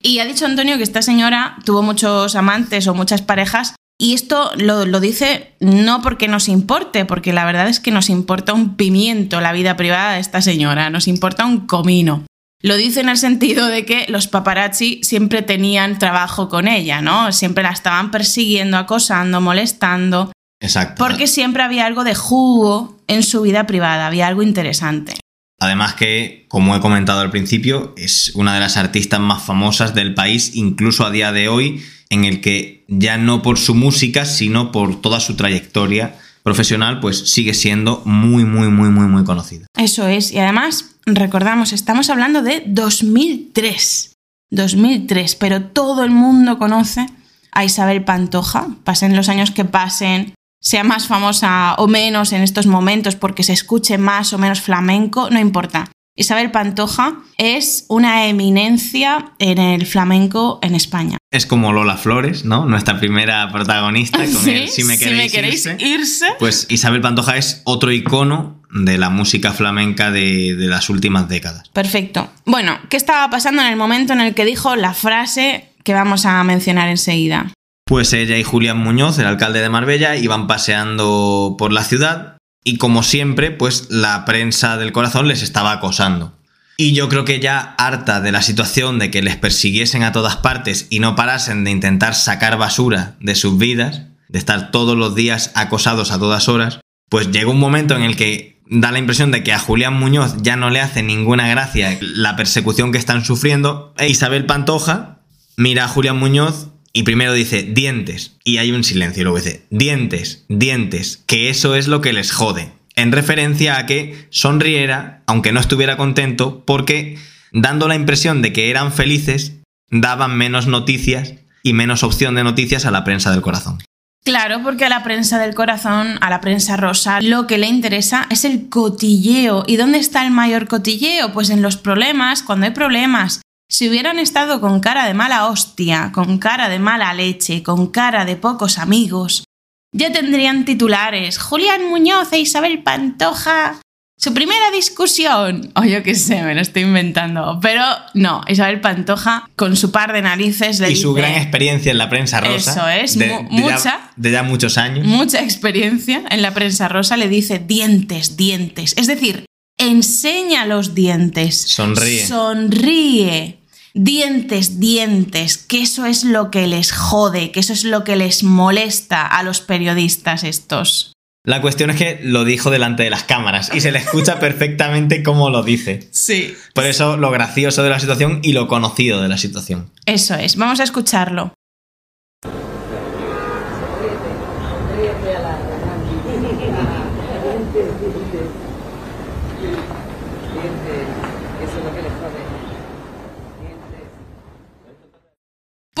Y 0.00 0.20
ha 0.20 0.24
dicho 0.24 0.46
Antonio 0.46 0.76
que 0.76 0.84
esta 0.84 1.02
señora 1.02 1.56
tuvo 1.64 1.82
muchos 1.82 2.36
amantes 2.36 2.86
o 2.86 2.94
muchas 2.94 3.22
parejas 3.22 3.74
y 4.02 4.14
esto 4.14 4.50
lo, 4.56 4.84
lo, 4.84 4.98
dice 4.98 5.52
no 5.60 6.02
porque 6.02 6.26
nos 6.26 6.48
importe, 6.48 7.04
porque 7.04 7.32
la 7.32 7.44
verdad 7.44 7.68
es 7.68 7.78
que 7.78 7.92
nos 7.92 8.10
importa 8.10 8.52
un 8.52 8.74
pimiento 8.74 9.40
la 9.40 9.52
vida 9.52 9.76
privada 9.76 10.14
de 10.14 10.18
esta 10.18 10.42
señora, 10.42 10.90
nos 10.90 11.06
importa 11.06 11.46
un 11.46 11.68
comino. 11.68 12.24
Lo 12.62 12.74
dice 12.74 12.98
en 12.98 13.08
el 13.08 13.16
sentido 13.16 13.68
de 13.68 13.84
que 13.84 14.06
los 14.08 14.26
paparazzi 14.26 14.98
siempre 15.04 15.42
tenían 15.42 16.00
trabajo 16.00 16.48
con 16.48 16.66
ella, 16.66 17.00
¿no? 17.00 17.30
Siempre 17.30 17.62
la 17.62 17.70
estaban 17.70 18.10
persiguiendo, 18.10 18.76
acosando, 18.76 19.40
molestando. 19.40 20.32
Exacto. 20.60 20.96
Porque 20.98 21.28
siempre 21.28 21.62
había 21.62 21.86
algo 21.86 22.02
de 22.02 22.16
jugo 22.16 22.98
en 23.06 23.22
su 23.22 23.42
vida 23.42 23.68
privada, 23.68 24.08
había 24.08 24.26
algo 24.26 24.42
interesante. 24.42 25.14
Además 25.60 25.94
que, 25.94 26.46
como 26.48 26.74
he 26.74 26.80
comentado 26.80 27.20
al 27.20 27.30
principio, 27.30 27.94
es 27.96 28.32
una 28.34 28.52
de 28.54 28.58
las 28.58 28.76
artistas 28.76 29.20
más 29.20 29.44
famosas 29.44 29.94
del 29.94 30.12
país, 30.12 30.56
incluso 30.56 31.06
a 31.06 31.12
día 31.12 31.30
de 31.30 31.48
hoy, 31.48 31.84
en 32.12 32.24
el 32.24 32.42
que 32.42 32.84
ya 32.88 33.16
no 33.16 33.40
por 33.40 33.58
su 33.58 33.74
música, 33.74 34.26
sino 34.26 34.70
por 34.70 35.00
toda 35.00 35.18
su 35.18 35.34
trayectoria 35.34 36.18
profesional, 36.42 37.00
pues 37.00 37.30
sigue 37.30 37.54
siendo 37.54 38.02
muy, 38.04 38.44
muy, 38.44 38.68
muy, 38.68 38.90
muy, 38.90 39.06
muy 39.06 39.24
conocida. 39.24 39.66
Eso 39.78 40.06
es. 40.06 40.30
Y 40.30 40.38
además, 40.38 40.96
recordamos, 41.06 41.72
estamos 41.72 42.10
hablando 42.10 42.42
de 42.42 42.64
2003. 42.66 44.12
2003, 44.50 45.36
pero 45.36 45.62
todo 45.62 46.04
el 46.04 46.10
mundo 46.10 46.58
conoce 46.58 47.06
a 47.50 47.64
Isabel 47.64 48.04
Pantoja. 48.04 48.66
Pasen 48.84 49.16
los 49.16 49.30
años 49.30 49.50
que 49.50 49.64
pasen, 49.64 50.34
sea 50.60 50.84
más 50.84 51.06
famosa 51.06 51.74
o 51.78 51.88
menos 51.88 52.34
en 52.34 52.42
estos 52.42 52.66
momentos 52.66 53.16
porque 53.16 53.42
se 53.42 53.54
escuche 53.54 53.96
más 53.96 54.34
o 54.34 54.38
menos 54.38 54.60
flamenco, 54.60 55.30
no 55.30 55.40
importa. 55.40 55.90
Isabel 56.14 56.50
Pantoja 56.50 57.22
es 57.38 57.86
una 57.88 58.26
eminencia 58.26 59.32
en 59.38 59.56
el 59.56 59.86
flamenco 59.86 60.58
en 60.60 60.74
España. 60.74 61.16
Es 61.32 61.46
como 61.46 61.72
Lola 61.72 61.96
Flores, 61.96 62.44
¿no? 62.44 62.66
Nuestra 62.66 63.00
primera 63.00 63.50
protagonista 63.50 64.18
con 64.18 64.28
¿Sí? 64.28 64.50
el 64.50 64.68
Si 64.68 64.84
me 64.84 64.98
queréis, 64.98 65.32
si 65.32 65.38
me 65.38 65.42
queréis 65.42 65.66
irse. 65.66 65.76
irse. 65.80 66.26
Pues 66.38 66.66
Isabel 66.68 67.00
Pantoja 67.00 67.36
es 67.36 67.62
otro 67.64 67.90
icono 67.90 68.60
de 68.70 68.98
la 68.98 69.10
música 69.10 69.52
flamenca 69.52 70.10
de, 70.10 70.54
de 70.54 70.66
las 70.66 70.90
últimas 70.90 71.28
décadas. 71.28 71.68
Perfecto. 71.70 72.30
Bueno, 72.44 72.78
¿qué 72.90 72.96
estaba 72.96 73.28
pasando 73.30 73.62
en 73.62 73.68
el 73.68 73.76
momento 73.76 74.12
en 74.12 74.20
el 74.20 74.34
que 74.34 74.44
dijo 74.44 74.76
la 74.76 74.94
frase 74.94 75.68
que 75.84 75.94
vamos 75.94 76.26
a 76.26 76.44
mencionar 76.44 76.88
enseguida? 76.88 77.50
Pues 77.86 78.12
ella 78.12 78.36
y 78.38 78.44
Julián 78.44 78.78
Muñoz, 78.78 79.18
el 79.18 79.26
alcalde 79.26 79.60
de 79.60 79.68
Marbella, 79.68 80.16
iban 80.16 80.46
paseando 80.46 81.56
por 81.58 81.72
la 81.72 81.82
ciudad 81.82 82.36
y 82.64 82.78
como 82.78 83.02
siempre, 83.02 83.50
pues 83.50 83.88
la 83.90 84.24
prensa 84.24 84.76
del 84.76 84.92
corazón 84.92 85.28
les 85.28 85.42
estaba 85.42 85.72
acosando. 85.72 86.32
Y 86.76 86.92
yo 86.94 87.08
creo 87.08 87.24
que 87.24 87.40
ya 87.40 87.74
harta 87.78 88.20
de 88.20 88.32
la 88.32 88.42
situación 88.42 88.98
de 88.98 89.10
que 89.10 89.22
les 89.22 89.36
persiguiesen 89.36 90.02
a 90.02 90.12
todas 90.12 90.36
partes 90.36 90.86
y 90.90 91.00
no 91.00 91.14
parasen 91.14 91.64
de 91.64 91.70
intentar 91.70 92.14
sacar 92.14 92.56
basura 92.56 93.16
de 93.20 93.34
sus 93.34 93.58
vidas, 93.58 94.02
de 94.28 94.38
estar 94.38 94.70
todos 94.70 94.96
los 94.96 95.14
días 95.14 95.52
acosados 95.54 96.10
a 96.10 96.18
todas 96.18 96.48
horas, 96.48 96.80
pues 97.08 97.30
llegó 97.30 97.52
un 97.52 97.60
momento 97.60 97.94
en 97.94 98.02
el 98.02 98.16
que 98.16 98.62
da 98.66 98.90
la 98.90 98.98
impresión 98.98 99.30
de 99.30 99.42
que 99.42 99.52
a 99.52 99.58
Julián 99.58 99.94
Muñoz 99.94 100.36
ya 100.40 100.56
no 100.56 100.70
le 100.70 100.80
hace 100.80 101.02
ninguna 101.02 101.46
gracia 101.48 101.98
la 102.00 102.36
persecución 102.36 102.90
que 102.90 102.98
están 102.98 103.24
sufriendo. 103.24 103.92
E 103.98 104.08
Isabel 104.08 104.46
Pantoja 104.46 105.20
mira 105.56 105.84
a 105.84 105.88
Julián 105.88 106.18
Muñoz 106.18 106.68
y 106.94 107.02
primero 107.02 107.34
dice 107.34 107.62
dientes 107.62 108.36
y 108.44 108.58
hay 108.58 108.72
un 108.72 108.84
silencio 108.84 109.20
y 109.20 109.24
luego 109.24 109.38
dice 109.38 109.66
dientes, 109.70 110.44
dientes, 110.48 111.22
que 111.26 111.50
eso 111.50 111.74
es 111.74 111.86
lo 111.86 112.00
que 112.00 112.12
les 112.12 112.32
jode. 112.32 112.72
En 112.94 113.12
referencia 113.12 113.78
a 113.78 113.86
que 113.86 114.26
sonriera, 114.30 115.22
aunque 115.26 115.52
no 115.52 115.60
estuviera 115.60 115.96
contento, 115.96 116.64
porque 116.66 117.18
dando 117.52 117.88
la 117.88 117.94
impresión 117.94 118.42
de 118.42 118.52
que 118.52 118.70
eran 118.70 118.92
felices, 118.92 119.56
daban 119.90 120.36
menos 120.36 120.66
noticias 120.66 121.34
y 121.62 121.72
menos 121.72 122.02
opción 122.02 122.34
de 122.34 122.44
noticias 122.44 122.86
a 122.86 122.90
la 122.90 123.04
prensa 123.04 123.30
del 123.30 123.42
corazón. 123.42 123.78
Claro, 124.24 124.62
porque 124.62 124.84
a 124.84 124.88
la 124.88 125.02
prensa 125.02 125.38
del 125.38 125.54
corazón, 125.54 126.18
a 126.20 126.30
la 126.30 126.40
prensa 126.40 126.76
rosa, 126.76 127.20
lo 127.20 127.48
que 127.48 127.58
le 127.58 127.66
interesa 127.66 128.26
es 128.30 128.44
el 128.44 128.68
cotilleo. 128.68 129.64
¿Y 129.66 129.76
dónde 129.76 129.98
está 129.98 130.24
el 130.24 130.30
mayor 130.30 130.68
cotilleo? 130.68 131.32
Pues 131.32 131.50
en 131.50 131.60
los 131.60 131.76
problemas, 131.76 132.42
cuando 132.42 132.66
hay 132.66 132.72
problemas. 132.72 133.40
Si 133.68 133.88
hubieran 133.88 134.20
estado 134.20 134.60
con 134.60 134.80
cara 134.80 135.06
de 135.06 135.14
mala 135.14 135.46
hostia, 135.46 136.12
con 136.12 136.38
cara 136.38 136.68
de 136.68 136.78
mala 136.78 137.12
leche, 137.14 137.64
con 137.64 137.88
cara 137.88 138.24
de 138.24 138.36
pocos 138.36 138.78
amigos, 138.78 139.44
ya 139.92 140.12
tendrían 140.12 140.64
titulares. 140.64 141.38
Julián 141.38 141.88
Muñoz 141.88 142.32
e 142.32 142.38
Isabel 142.38 142.82
Pantoja. 142.82 143.78
Su 144.18 144.32
primera 144.34 144.70
discusión. 144.70 145.72
O 145.74 145.82
yo 145.82 146.04
qué 146.04 146.14
sé, 146.14 146.42
me 146.42 146.54
lo 146.54 146.60
estoy 146.60 146.82
inventando. 146.82 147.58
Pero 147.60 147.82
no, 148.14 148.42
Isabel 148.46 148.80
Pantoja, 148.80 149.50
con 149.56 149.74
su 149.76 149.90
par 149.90 150.12
de 150.12 150.22
narices, 150.22 150.78
le 150.78 150.86
y 150.86 150.90
dice. 150.90 151.02
su 151.02 151.12
gran 151.12 151.32
experiencia 151.34 151.90
en 151.90 151.98
la 151.98 152.08
prensa 152.08 152.40
rosa. 152.40 152.72
Eso 152.72 152.88
es, 152.88 153.18
de, 153.18 153.26
mu- 153.26 153.42
de 153.50 153.62
ya- 153.68 153.74
mucha. 153.74 154.00
de 154.16 154.30
ya 154.30 154.42
muchos 154.44 154.78
años. 154.78 155.04
mucha 155.06 155.42
experiencia 155.42 156.22
en 156.30 156.40
la 156.40 156.54
prensa 156.54 156.86
rosa, 156.88 157.16
le 157.16 157.28
dice 157.28 157.58
dientes, 157.58 158.36
dientes. 158.36 158.94
Es 158.96 159.08
decir, 159.08 159.44
enseña 159.76 160.66
los 160.66 160.94
dientes. 160.94 161.60
Sonríe. 161.60 162.24
Sonríe. 162.24 163.58
Dientes, 163.94 164.80
dientes, 164.80 165.58
que 165.58 165.82
eso 165.82 166.06
es 166.06 166.24
lo 166.24 166.50
que 166.50 166.66
les 166.66 166.92
jode, 166.92 167.50
que 167.50 167.60
eso 167.60 167.72
es 167.72 167.84
lo 167.84 168.04
que 168.04 168.16
les 168.16 168.42
molesta 168.42 169.26
a 169.26 169.42
los 169.42 169.60
periodistas 169.60 170.44
estos. 170.44 171.12
La 171.44 171.60
cuestión 171.60 171.90
es 171.90 171.96
que 171.96 172.20
lo 172.22 172.44
dijo 172.44 172.70
delante 172.70 173.02
de 173.02 173.10
las 173.10 173.24
cámaras 173.24 173.70
y 173.74 173.80
se 173.80 173.90
le 173.90 173.98
escucha 173.98 174.38
perfectamente 174.38 175.24
cómo 175.24 175.50
lo 175.50 175.62
dice. 175.64 176.08
Sí. 176.12 176.54
Por 176.72 176.86
eso 176.86 177.16
lo 177.16 177.30
gracioso 177.32 177.82
de 177.82 177.90
la 177.90 177.98
situación 177.98 178.38
y 178.42 178.52
lo 178.52 178.68
conocido 178.68 179.20
de 179.20 179.28
la 179.28 179.36
situación. 179.36 179.90
Eso 180.06 180.36
es, 180.36 180.56
vamos 180.56 180.78
a 180.78 180.84
escucharlo. 180.84 181.52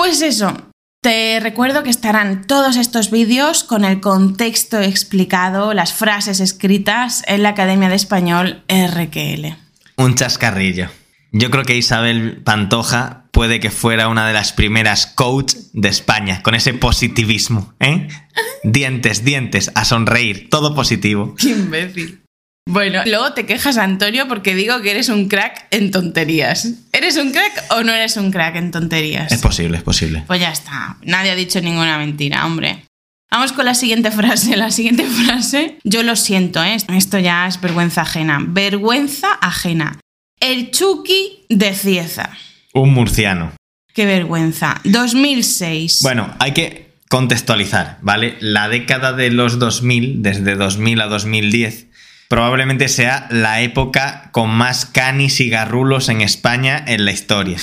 Pues 0.02 0.20
eso, 0.20 0.56
te 1.00 1.38
recuerdo 1.38 1.84
que 1.84 1.90
estarán 1.90 2.44
todos 2.48 2.76
estos 2.76 3.12
vídeos 3.12 3.62
con 3.62 3.84
el 3.84 4.00
contexto 4.00 4.80
explicado, 4.80 5.74
las 5.74 5.92
frases 5.92 6.40
escritas 6.40 7.22
en 7.28 7.44
la 7.44 7.50
Academia 7.50 7.88
de 7.88 7.94
Español 7.94 8.64
RQL. 8.68 9.54
Un 9.98 10.16
chascarrillo. 10.16 10.88
Yo 11.30 11.52
creo 11.52 11.64
que 11.64 11.76
Isabel 11.76 12.42
Pantoja 12.42 13.28
puede 13.30 13.60
que 13.60 13.70
fuera 13.70 14.08
una 14.08 14.26
de 14.26 14.32
las 14.32 14.52
primeras 14.52 15.06
coach 15.06 15.54
de 15.72 15.90
España, 15.90 16.42
con 16.42 16.56
ese 16.56 16.74
positivismo, 16.74 17.72
¿eh? 17.78 18.08
Dientes, 18.64 19.24
dientes, 19.24 19.70
a 19.76 19.84
sonreír, 19.84 20.50
todo 20.50 20.74
positivo. 20.74 21.36
Qué 21.38 21.50
imbécil. 21.50 22.24
Bueno, 22.68 23.02
luego 23.06 23.32
te 23.32 23.44
quejas, 23.44 23.76
Antonio, 23.76 24.28
porque 24.28 24.54
digo 24.54 24.80
que 24.82 24.92
eres 24.92 25.08
un 25.08 25.28
crack 25.28 25.66
en 25.70 25.90
tonterías. 25.90 26.68
¿Eres 26.92 27.16
un 27.16 27.32
crack 27.32 27.64
o 27.72 27.82
no 27.82 27.92
eres 27.92 28.16
un 28.16 28.30
crack 28.30 28.56
en 28.56 28.70
tonterías? 28.70 29.32
Es 29.32 29.40
posible, 29.40 29.78
es 29.78 29.82
posible. 29.82 30.24
Pues 30.26 30.40
ya 30.40 30.50
está. 30.50 30.96
Nadie 31.02 31.32
ha 31.32 31.34
dicho 31.34 31.60
ninguna 31.60 31.98
mentira, 31.98 32.46
hombre. 32.46 32.84
Vamos 33.30 33.52
con 33.52 33.64
la 33.64 33.74
siguiente 33.74 34.10
frase. 34.10 34.56
La 34.56 34.70
siguiente 34.70 35.04
frase, 35.04 35.78
yo 35.84 36.02
lo 36.02 36.16
siento, 36.16 36.62
¿eh? 36.62 36.76
esto 36.76 37.18
ya 37.18 37.46
es 37.46 37.60
vergüenza 37.60 38.02
ajena. 38.02 38.38
Vergüenza 38.46 39.32
ajena. 39.40 39.98
El 40.38 40.70
Chucky 40.70 41.46
de 41.48 41.74
Cieza. 41.74 42.30
Un 42.74 42.92
murciano. 42.92 43.52
Qué 43.94 44.06
vergüenza. 44.06 44.80
2006. 44.84 46.00
Bueno, 46.02 46.34
hay 46.38 46.52
que 46.52 46.92
contextualizar, 47.08 47.98
¿vale? 48.02 48.36
La 48.40 48.68
década 48.68 49.12
de 49.12 49.30
los 49.30 49.58
2000, 49.58 50.22
desde 50.22 50.54
2000 50.54 51.00
a 51.00 51.06
2010, 51.06 51.88
probablemente 52.32 52.88
sea 52.88 53.26
la 53.28 53.60
época 53.60 54.30
con 54.32 54.48
más 54.48 54.86
canis 54.86 55.38
y 55.40 55.50
garrulos 55.50 56.08
en 56.08 56.22
España 56.22 56.82
en 56.86 57.04
la 57.04 57.12
historia. 57.12 57.58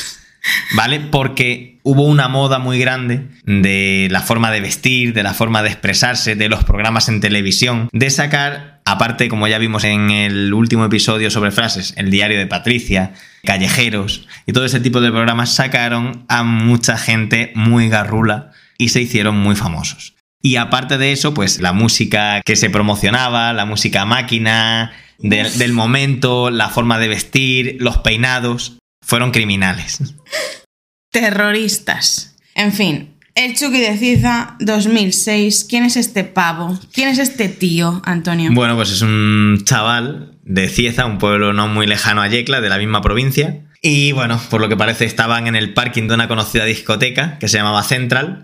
¿Vale? 0.76 1.00
Porque 1.00 1.80
hubo 1.82 2.04
una 2.04 2.28
moda 2.28 2.60
muy 2.60 2.78
grande 2.78 3.30
de 3.46 4.10
la 4.12 4.22
forma 4.22 4.52
de 4.52 4.62
vestir, 4.62 5.16
de 5.16 5.24
la 5.24 5.34
forma 5.34 5.64
de 5.64 5.70
expresarse, 5.70 6.36
de 6.36 6.50
los 6.50 6.66
programas 6.66 7.10
en 7.10 7.20
televisión, 7.20 7.90
de 7.94 8.12
sacar, 8.12 8.82
aparte, 8.86 9.28
como 9.28 9.48
ya 9.48 9.58
vimos 9.58 9.86
en 9.86 10.12
el 10.12 10.54
último 10.54 10.86
episodio 10.86 11.32
sobre 11.32 11.50
frases, 11.50 11.96
el 11.98 12.12
diario 12.12 12.38
de 12.38 12.46
Patricia, 12.46 13.14
Callejeros 13.46 14.28
y 14.46 14.54
todo 14.54 14.66
ese 14.66 14.80
tipo 14.80 15.02
de 15.02 15.10
programas 15.10 15.52
sacaron 15.52 16.26
a 16.28 16.44
mucha 16.44 16.96
gente 17.00 17.54
muy 17.56 17.90
garrula 17.90 18.52
y 18.78 18.90
se 18.90 19.02
hicieron 19.02 19.36
muy 19.36 19.56
famosos. 19.56 20.14
Y 20.42 20.56
aparte 20.56 20.98
de 20.98 21.12
eso, 21.12 21.34
pues 21.34 21.60
la 21.60 21.74
música 21.74 22.42
que 22.46 22.56
se 22.56 22.70
promocionaba, 22.70 23.54
la 23.54 23.66
música 23.66 24.06
máquina 24.06 24.94
del, 25.18 25.58
del 25.58 25.74
momento, 25.74 26.50
la 26.50 26.70
forma 26.70 26.98
de 26.98 27.10
vestir, 27.10 27.78
los 27.80 27.98
peinados, 27.98 28.78
fueron 29.06 29.32
criminales. 29.32 30.00
Terroristas. 31.12 32.36
En 32.56 32.72
fin, 32.72 33.20
el 33.36 33.56
Chucky 33.56 33.80
de 33.80 33.98
Ciza 33.98 34.56
2006. 34.60 35.66
¿Quién 35.70 35.86
es 35.86 35.96
este 35.96 36.24
pavo? 36.24 36.78
¿Quién 36.94 37.10
es 37.10 37.20
este 37.20 37.48
tío, 37.48 38.02
Antonio? 38.04 38.52
Bueno, 38.54 38.76
pues 38.76 38.92
es 38.92 39.02
un 39.02 39.62
chaval 39.64 40.38
de 40.44 40.68
Cieza, 40.68 41.06
un 41.06 41.20
pueblo 41.20 41.54
no 41.54 41.68
muy 41.68 41.88
lejano 41.88 42.22
a 42.22 42.28
Yecla, 42.28 42.60
de 42.60 42.70
la 42.70 42.78
misma 42.78 43.02
provincia. 43.02 43.66
Y 43.82 44.12
bueno, 44.12 44.42
por 44.50 44.60
lo 44.60 44.68
que 44.68 44.76
parece 44.76 45.06
estaban 45.06 45.48
en 45.48 45.56
el 45.56 45.74
parking 45.74 46.08
de 46.08 46.16
una 46.16 46.28
conocida 46.28 46.66
discoteca 46.66 47.40
que 47.40 47.48
se 47.48 47.58
llamaba 47.58 47.84
Central. 47.84 48.44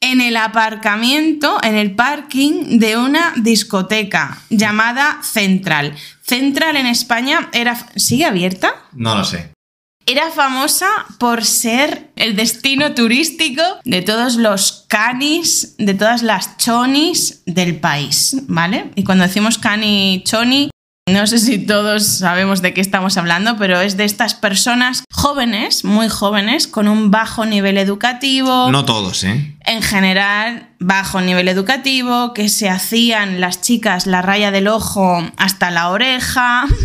En 0.00 0.20
el 0.20 0.36
aparcamiento, 0.36 1.58
en 1.62 1.74
el 1.74 1.94
parking 1.94 2.78
de 2.78 2.96
una 2.96 3.32
discoteca 3.36 4.42
llamada 4.50 5.20
Central. 5.22 5.96
Central 6.22 6.76
en 6.76 6.86
España 6.86 7.48
era... 7.52 7.76
¿Sigue 7.96 8.24
abierta? 8.24 8.74
No 8.92 9.14
lo 9.14 9.24
sé. 9.24 9.52
Era 10.08 10.30
famosa 10.30 10.86
por 11.18 11.44
ser 11.44 12.12
el 12.14 12.36
destino 12.36 12.94
turístico 12.94 13.62
de 13.84 14.02
todos 14.02 14.36
los 14.36 14.84
canis, 14.86 15.74
de 15.78 15.94
todas 15.94 16.22
las 16.22 16.56
chonis 16.58 17.42
del 17.44 17.80
país, 17.80 18.36
¿vale? 18.46 18.92
Y 18.94 19.02
cuando 19.02 19.24
decimos 19.24 19.58
cani 19.58 20.22
choni, 20.24 20.70
no 21.08 21.26
sé 21.26 21.38
si 21.38 21.58
todos 21.64 22.04
sabemos 22.04 22.62
de 22.62 22.74
qué 22.74 22.80
estamos 22.80 23.16
hablando, 23.16 23.56
pero 23.58 23.80
es 23.80 23.96
de 23.96 24.04
estas 24.04 24.34
personas 24.34 25.04
jóvenes, 25.12 25.84
muy 25.84 26.08
jóvenes, 26.08 26.66
con 26.66 26.88
un 26.88 27.10
bajo 27.12 27.46
nivel 27.46 27.78
educativo. 27.78 28.70
No 28.72 28.84
todos, 28.84 29.22
¿eh? 29.24 29.56
En 29.66 29.82
general, 29.82 30.68
bajo 30.80 31.20
nivel 31.20 31.46
educativo, 31.48 32.34
que 32.34 32.48
se 32.48 32.68
hacían 32.68 33.40
las 33.40 33.60
chicas 33.60 34.06
la 34.06 34.20
raya 34.22 34.50
del 34.50 34.66
ojo 34.68 35.22
hasta 35.36 35.70
la 35.70 35.90
oreja. 35.90 36.64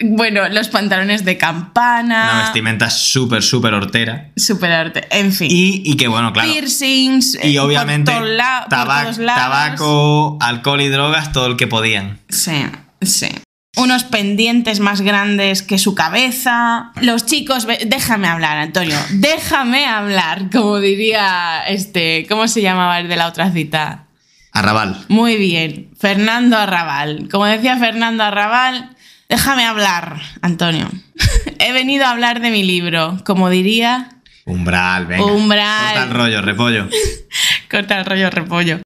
Bueno, 0.00 0.48
los 0.48 0.68
pantalones 0.68 1.24
de 1.24 1.36
campana. 1.36 2.30
Una 2.32 2.42
vestimenta 2.44 2.88
súper, 2.90 3.42
súper 3.42 3.74
hortera. 3.74 4.30
Súper 4.36 4.70
arte. 4.70 5.08
En 5.10 5.32
fin. 5.32 5.48
Y, 5.50 5.82
y 5.84 5.96
que 5.96 6.06
bueno, 6.06 6.32
claro. 6.32 6.48
Piercings. 6.50 7.36
Y 7.42 7.56
eh, 7.56 7.60
obviamente 7.60 8.12
por, 8.12 8.20
por 8.22 8.28
tabac- 8.28 9.02
todos 9.02 9.18
lados. 9.18 9.42
tabaco, 9.42 10.38
alcohol 10.40 10.80
y 10.80 10.88
drogas, 10.88 11.32
todo 11.32 11.46
el 11.46 11.56
que 11.56 11.66
podían. 11.66 12.18
Sí, 12.28 12.52
sí. 13.00 13.28
Unos 13.76 14.02
pendientes 14.04 14.80
más 14.80 15.02
grandes 15.02 15.62
que 15.62 15.78
su 15.78 15.94
cabeza. 15.94 16.92
Los 17.00 17.26
chicos. 17.26 17.66
Déjame 17.86 18.26
hablar, 18.26 18.58
Antonio. 18.58 18.96
Déjame 19.10 19.86
hablar. 19.86 20.50
Como 20.50 20.80
diría 20.80 21.62
este. 21.68 22.26
¿Cómo 22.28 22.48
se 22.48 22.60
llamaba 22.60 22.98
el 22.98 23.08
de 23.08 23.16
la 23.16 23.28
otra 23.28 23.52
cita? 23.52 24.06
Arrabal. 24.52 25.04
Muy 25.08 25.36
bien. 25.36 25.90
Fernando 25.96 26.56
Arrabal. 26.56 27.28
Como 27.30 27.44
decía 27.44 27.76
Fernando 27.76 28.24
Arrabal. 28.24 28.96
Déjame 29.28 29.64
hablar, 29.64 30.20
Antonio. 30.40 30.90
He 31.58 31.72
venido 31.72 32.06
a 32.06 32.10
hablar 32.10 32.40
de 32.40 32.50
mi 32.50 32.64
libro. 32.64 33.18
Como 33.24 33.50
diría. 33.50 34.08
Umbral, 34.46 35.06
venga. 35.06 35.24
Umbral. 35.24 35.94
Corta 35.94 36.04
el 36.04 36.10
rollo, 36.10 36.42
repollo. 36.42 36.88
Corta 37.70 37.98
el 37.98 38.06
rollo 38.06 38.30
repollo. 38.30 38.80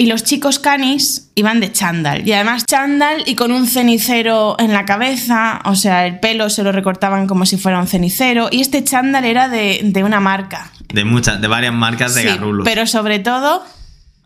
Y 0.00 0.06
los 0.06 0.24
chicos 0.24 0.58
canis 0.58 1.30
iban 1.34 1.60
de 1.60 1.70
chándal. 1.72 2.26
Y 2.26 2.32
además 2.32 2.64
chándal 2.64 3.22
y 3.26 3.34
con 3.34 3.52
un 3.52 3.66
cenicero 3.66 4.56
en 4.58 4.72
la 4.72 4.86
cabeza. 4.86 5.60
O 5.66 5.74
sea, 5.74 6.06
el 6.06 6.20
pelo 6.20 6.48
se 6.48 6.62
lo 6.62 6.72
recortaban 6.72 7.26
como 7.26 7.44
si 7.44 7.58
fuera 7.58 7.78
un 7.78 7.86
cenicero. 7.86 8.48
Y 8.50 8.62
este 8.62 8.82
chándal 8.82 9.26
era 9.26 9.50
de, 9.50 9.80
de 9.84 10.02
una 10.02 10.18
marca. 10.18 10.72
De 10.88 11.04
muchas, 11.04 11.42
de 11.42 11.48
varias 11.48 11.74
marcas 11.74 12.14
de 12.14 12.22
Sí, 12.22 12.28
garrulos. 12.28 12.64
pero 12.64 12.86
sobre 12.86 13.18
todo, 13.18 13.62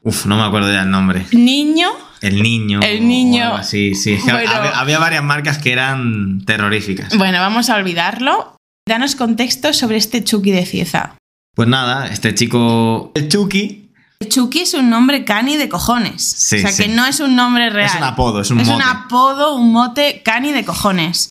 Uf, 0.02 0.26
no 0.26 0.36
me 0.36 0.44
acuerdo 0.44 0.70
ya 0.72 0.82
el 0.82 0.90
nombre. 0.92 1.26
niño. 1.32 1.88
El 2.20 2.40
niño. 2.40 2.80
El 2.80 3.08
niño. 3.08 3.42
o 3.42 3.46
algo 3.46 3.56
así, 3.56 3.96
sí. 3.96 4.16
Bueno. 4.22 4.38
había, 4.54 4.78
había 4.78 4.98
varias 5.00 5.24
marcas 5.24 5.58
que 5.58 5.72
eran 5.72 6.44
terroríficas. 6.44 7.18
Bueno, 7.18 7.40
vamos 7.40 7.68
a 7.68 7.74
olvidarlo. 7.74 8.56
Danos 8.88 9.16
contexto 9.16 9.72
sobre 9.72 9.96
este 9.96 10.22
Chucky 10.22 10.52
de 10.52 10.66
Cieza. 10.66 11.16
Pues 11.56 11.66
nada, 11.68 12.06
este 12.06 12.32
chico. 12.32 13.10
El 13.16 13.28
Chucky. 13.28 13.83
Chucky 14.28 14.60
es 14.60 14.74
un 14.74 14.90
nombre 14.90 15.24
cani 15.24 15.56
de 15.56 15.68
cojones. 15.68 16.22
Sí, 16.22 16.56
o 16.56 16.60
sea, 16.60 16.72
sí. 16.72 16.84
que 16.84 16.88
no 16.88 17.06
es 17.06 17.20
un 17.20 17.36
nombre 17.36 17.70
real. 17.70 17.86
Es 17.90 17.94
un 17.96 18.04
apodo, 18.04 18.40
es 18.40 18.50
un 18.50 18.60
Es 18.60 18.68
un 18.68 18.74
mote. 18.74 18.84
apodo, 18.86 19.54
un 19.54 19.72
mote 19.72 20.22
cani 20.24 20.52
de 20.52 20.64
cojones. 20.64 21.30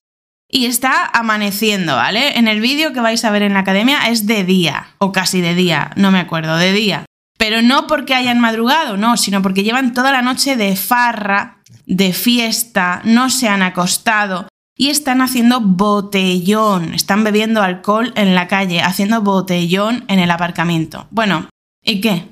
Y 0.49 0.65
está 0.65 1.05
amaneciendo, 1.13 1.95
¿vale? 1.95 2.37
En 2.37 2.47
el 2.47 2.61
vídeo 2.61 2.93
que 2.93 2.99
vais 3.01 3.25
a 3.25 3.31
ver 3.31 3.41
en 3.41 3.53
la 3.53 3.61
academia 3.61 4.07
es 4.09 4.27
de 4.27 4.43
día, 4.43 4.87
o 4.99 5.11
casi 5.11 5.41
de 5.41 5.55
día, 5.55 5.91
no 5.95 6.11
me 6.11 6.19
acuerdo, 6.19 6.57
de 6.57 6.71
día. 6.73 7.05
Pero 7.39 7.61
no 7.63 7.87
porque 7.87 8.13
hayan 8.13 8.39
madrugado, 8.39 8.95
no, 8.95 9.17
sino 9.17 9.41
porque 9.41 9.63
llevan 9.63 9.93
toda 9.93 10.11
la 10.11 10.21
noche 10.21 10.55
de 10.55 10.75
farra, 10.75 11.57
de 11.87 12.13
fiesta, 12.13 13.01
no 13.03 13.29
se 13.31 13.47
han 13.49 13.63
acostado 13.63 14.47
y 14.77 14.89
están 14.89 15.21
haciendo 15.21 15.59
botellón. 15.59 16.93
Están 16.93 17.23
bebiendo 17.23 17.61
alcohol 17.61 18.13
en 18.15 18.35
la 18.35 18.47
calle, 18.47 18.81
haciendo 18.81 19.21
botellón 19.21 20.05
en 20.07 20.19
el 20.19 20.31
aparcamiento. 20.31 21.07
Bueno, 21.11 21.47
¿y 21.83 22.01
qué? 22.01 22.29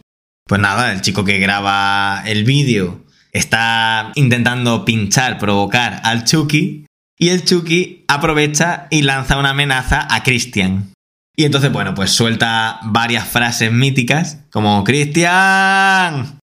Pues 0.47 0.59
nada, 0.59 0.91
el 0.91 1.01
chico 1.01 1.23
que 1.23 1.39
graba 1.39 2.23
el 2.25 2.43
vídeo 2.43 3.05
está 3.31 4.11
intentando 4.15 4.85
pinchar, 4.85 5.37
provocar 5.37 6.01
al 6.03 6.25
Chucky. 6.25 6.85
Y 7.17 7.29
el 7.29 7.45
Chucky 7.45 8.03
aprovecha 8.07 8.87
y 8.89 9.03
lanza 9.03 9.37
una 9.37 9.51
amenaza 9.51 10.07
a 10.09 10.23
Christian. 10.23 10.91
Y 11.35 11.45
entonces, 11.45 11.71
bueno, 11.71 11.93
pues 11.93 12.11
suelta 12.11 12.79
varias 12.83 13.27
frases 13.27 13.71
míticas, 13.71 14.39
como 14.51 14.83
Christian. 14.83 16.39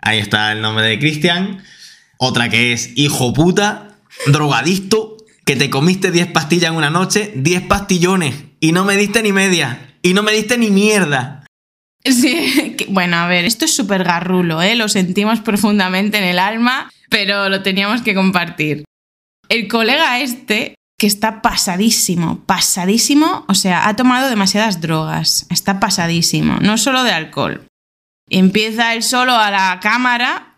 Ahí 0.00 0.18
está 0.18 0.52
el 0.52 0.60
nombre 0.60 0.86
de 0.86 0.98
Christian. 0.98 1.62
Otra 2.18 2.48
que 2.48 2.72
es 2.72 2.92
hijo 2.96 3.32
puta, 3.32 3.96
drogadicto, 4.26 5.16
que 5.44 5.56
te 5.56 5.70
comiste 5.70 6.10
10 6.10 6.32
pastillas 6.32 6.72
en 6.72 6.76
una 6.76 6.90
noche, 6.90 7.32
10 7.36 7.62
pastillones, 7.62 8.34
y 8.60 8.72
no 8.72 8.84
me 8.84 8.96
diste 8.96 9.22
ni 9.22 9.32
media, 9.32 9.94
y 10.02 10.12
no 10.12 10.22
me 10.22 10.32
diste 10.32 10.58
ni 10.58 10.70
mierda. 10.70 11.46
Sí, 12.04 12.67
bueno, 12.88 13.16
a 13.16 13.26
ver, 13.26 13.44
esto 13.44 13.64
es 13.64 13.74
súper 13.74 14.04
garrulo, 14.04 14.62
¿eh? 14.62 14.74
Lo 14.74 14.88
sentimos 14.88 15.40
profundamente 15.40 16.18
en 16.18 16.24
el 16.24 16.38
alma, 16.38 16.90
pero 17.10 17.48
lo 17.48 17.62
teníamos 17.62 18.02
que 18.02 18.14
compartir. 18.14 18.84
El 19.48 19.68
colega 19.68 20.20
este, 20.20 20.74
que 20.98 21.06
está 21.06 21.42
pasadísimo, 21.42 22.44
pasadísimo, 22.44 23.44
o 23.48 23.54
sea, 23.54 23.88
ha 23.88 23.96
tomado 23.96 24.28
demasiadas 24.28 24.80
drogas, 24.80 25.46
está 25.48 25.80
pasadísimo, 25.80 26.58
no 26.60 26.76
solo 26.76 27.04
de 27.04 27.12
alcohol. 27.12 27.66
Empieza 28.28 28.94
él 28.94 29.02
solo 29.02 29.32
a 29.34 29.50
la 29.50 29.78
cámara, 29.80 30.56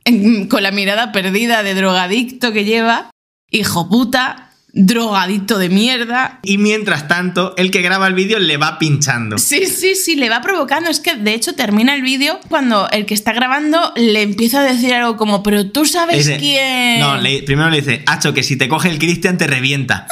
con 0.49 0.63
la 0.63 0.73
mirada 0.73 1.13
perdida 1.13 1.63
de 1.63 1.75
drogadicto 1.75 2.53
que 2.53 2.65
lleva, 2.65 3.11
hijo 3.51 3.89
puta, 3.89 4.50
drogadicto 4.73 5.59
de 5.59 5.69
mierda, 5.69 6.39
Y 6.43 6.59
mientras 6.59 7.09
tanto, 7.09 7.55
el 7.57 7.71
que 7.71 7.83
graba 7.83 8.07
el 8.07 8.15
vídeo 8.15 8.39
le 8.39 8.57
va 8.57 8.79
pinchando. 8.79 9.37
Sí, 9.39 9.67
sí, 9.67 9.95
sí, 9.95 10.15
le 10.17 10.29
va 10.29 10.41
provocando. 10.43 10.91
Es 10.91 11.01
que 11.01 11.17
de 11.17 11.35
hecho 11.35 11.55
termina 11.55 11.95
el 11.95 12.03
vídeo 12.03 12.39
cuando 12.49 12.89
el 12.91 13.07
que 13.07 13.15
está 13.15 13.33
grabando 13.33 13.93
le 13.97 14.23
empieza 14.23 14.61
a 14.61 14.65
decir 14.65 14.93
algo 14.95 15.17
como, 15.17 15.43
pero 15.43 15.71
tú 15.71 15.85
sabes 15.87 16.19
Dice- 16.19 16.39
quién. 16.39 17.01
No, 17.01 17.17
le- 17.19 17.43
primero 17.43 17.69
le 17.71 17.79
dice, 17.79 18.03
Hacho, 18.07 18.33
que 18.33 18.43
si 18.43 18.57
te 18.57 18.69
coge 18.69 18.91
el 18.91 18.99
Cristian 18.99 19.39
te 19.39 19.47
revienta. 19.47 20.07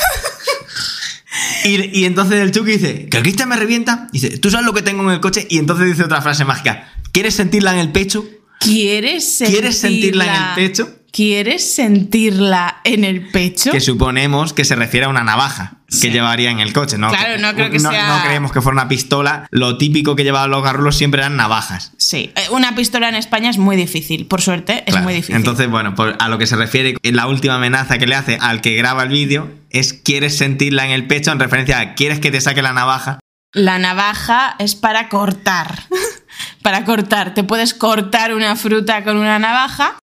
y, 1.65 2.01
y 2.01 2.05
entonces 2.05 2.41
el 2.41 2.51
Chucky 2.53 2.73
dice, 2.73 3.09
¿que 3.09 3.17
el 3.19 3.23
Cristian 3.23 3.49
me 3.49 3.57
revienta? 3.57 4.09
Dice, 4.13 4.39
¿tú 4.39 4.51
sabes 4.51 4.67
lo 4.67 4.73
que 4.75 4.83
tengo 4.83 5.03
en 5.05 5.11
el 5.11 5.21
coche? 5.21 5.47
Y 5.51 5.59
entonces 5.59 5.87
dice 5.87 6.03
otra 6.05 6.21
frase 6.23 6.45
mágica, 6.45 6.93
¿quieres 7.13 7.35
sentirla 7.35 7.73
en 7.75 7.79
el 7.81 7.93
pecho? 7.93 8.27
¿Quieres 8.61 9.25
sentirla? 9.25 9.61
¿Quieres 9.61 9.79
sentirla 9.79 10.25
en 10.27 10.35
el 10.35 10.55
pecho? 10.69 10.98
¿Quieres 11.11 11.75
sentirla 11.75 12.81
en 12.85 13.03
el 13.03 13.29
pecho? 13.31 13.73
Que 13.73 13.81
suponemos 13.81 14.53
que 14.53 14.65
se 14.65 14.77
refiere 14.77 15.07
a 15.07 15.09
una 15.09 15.25
navaja 15.25 15.73
que 15.89 15.97
Sí. 15.97 16.11
llevaría 16.11 16.51
en 16.51 16.61
el 16.61 16.75
coche, 16.75 16.99
¿no? 16.99 17.09
Claro, 17.09 17.39
no 17.41 17.55
creo 17.55 17.71
que 17.71 17.79
no, 17.79 17.91
sea- 17.91 18.09
no 18.19 18.23
creemos 18.25 18.53
que 18.53 18.61
fuera 18.61 18.75
una 18.75 18.89
pistola. 18.89 19.47
Lo 19.51 19.79
típico 19.79 20.15
que 20.17 20.23
llevaban 20.25 20.51
los 20.51 20.63
garrulos 20.63 20.97
siempre 20.97 21.21
eran 21.23 21.37
navajas. 21.37 21.93
Sí, 21.97 22.31
eh, 22.37 22.43
una 22.51 22.75
pistola 22.75 23.09
en 23.09 23.15
España 23.15 23.49
es 23.49 23.57
muy 23.57 23.75
difícil, 23.77 24.27
por 24.27 24.43
suerte, 24.43 24.81
es 24.87 24.93
Claro. 24.93 25.05
muy 25.05 25.15
difícil. 25.15 25.37
Entonces, 25.37 25.69
bueno, 25.71 25.95
pues 25.95 26.15
a 26.19 26.29
lo 26.29 26.37
que 26.37 26.47
se 26.47 26.57
refiere 26.57 26.95
la 27.03 27.27
última 27.27 27.55
amenaza 27.55 27.97
que 27.97 28.07
le 28.07 28.15
hace 28.15 28.37
al 28.41 28.61
que 28.61 28.75
graba 28.77 29.03
el 29.05 29.09
vídeo 29.09 29.51
es 29.71 29.95
¿quieres 29.95 30.37
sentirla 30.37 30.85
en 30.85 30.91
el 30.91 31.07
pecho? 31.07 31.33
En 31.33 31.41
referencia 31.41 31.79
a 31.81 31.95
¿quieres 31.95 32.21
que 32.21 32.31
te 32.31 32.41
saque 32.43 32.61
la 32.61 32.75
navaja? 32.75 33.19
La 33.55 33.79
navaja 33.79 34.57
es 34.59 34.75
para 34.75 35.09
cortar. 35.09 35.85
para 36.63 36.85
cortar. 36.85 37.33
Te 37.33 37.45
puedes 37.45 37.73
cortar 37.73 38.35
una 38.35 38.57
fruta 38.57 39.05
con 39.05 39.17
una 39.17 39.39
navaja 39.39 39.99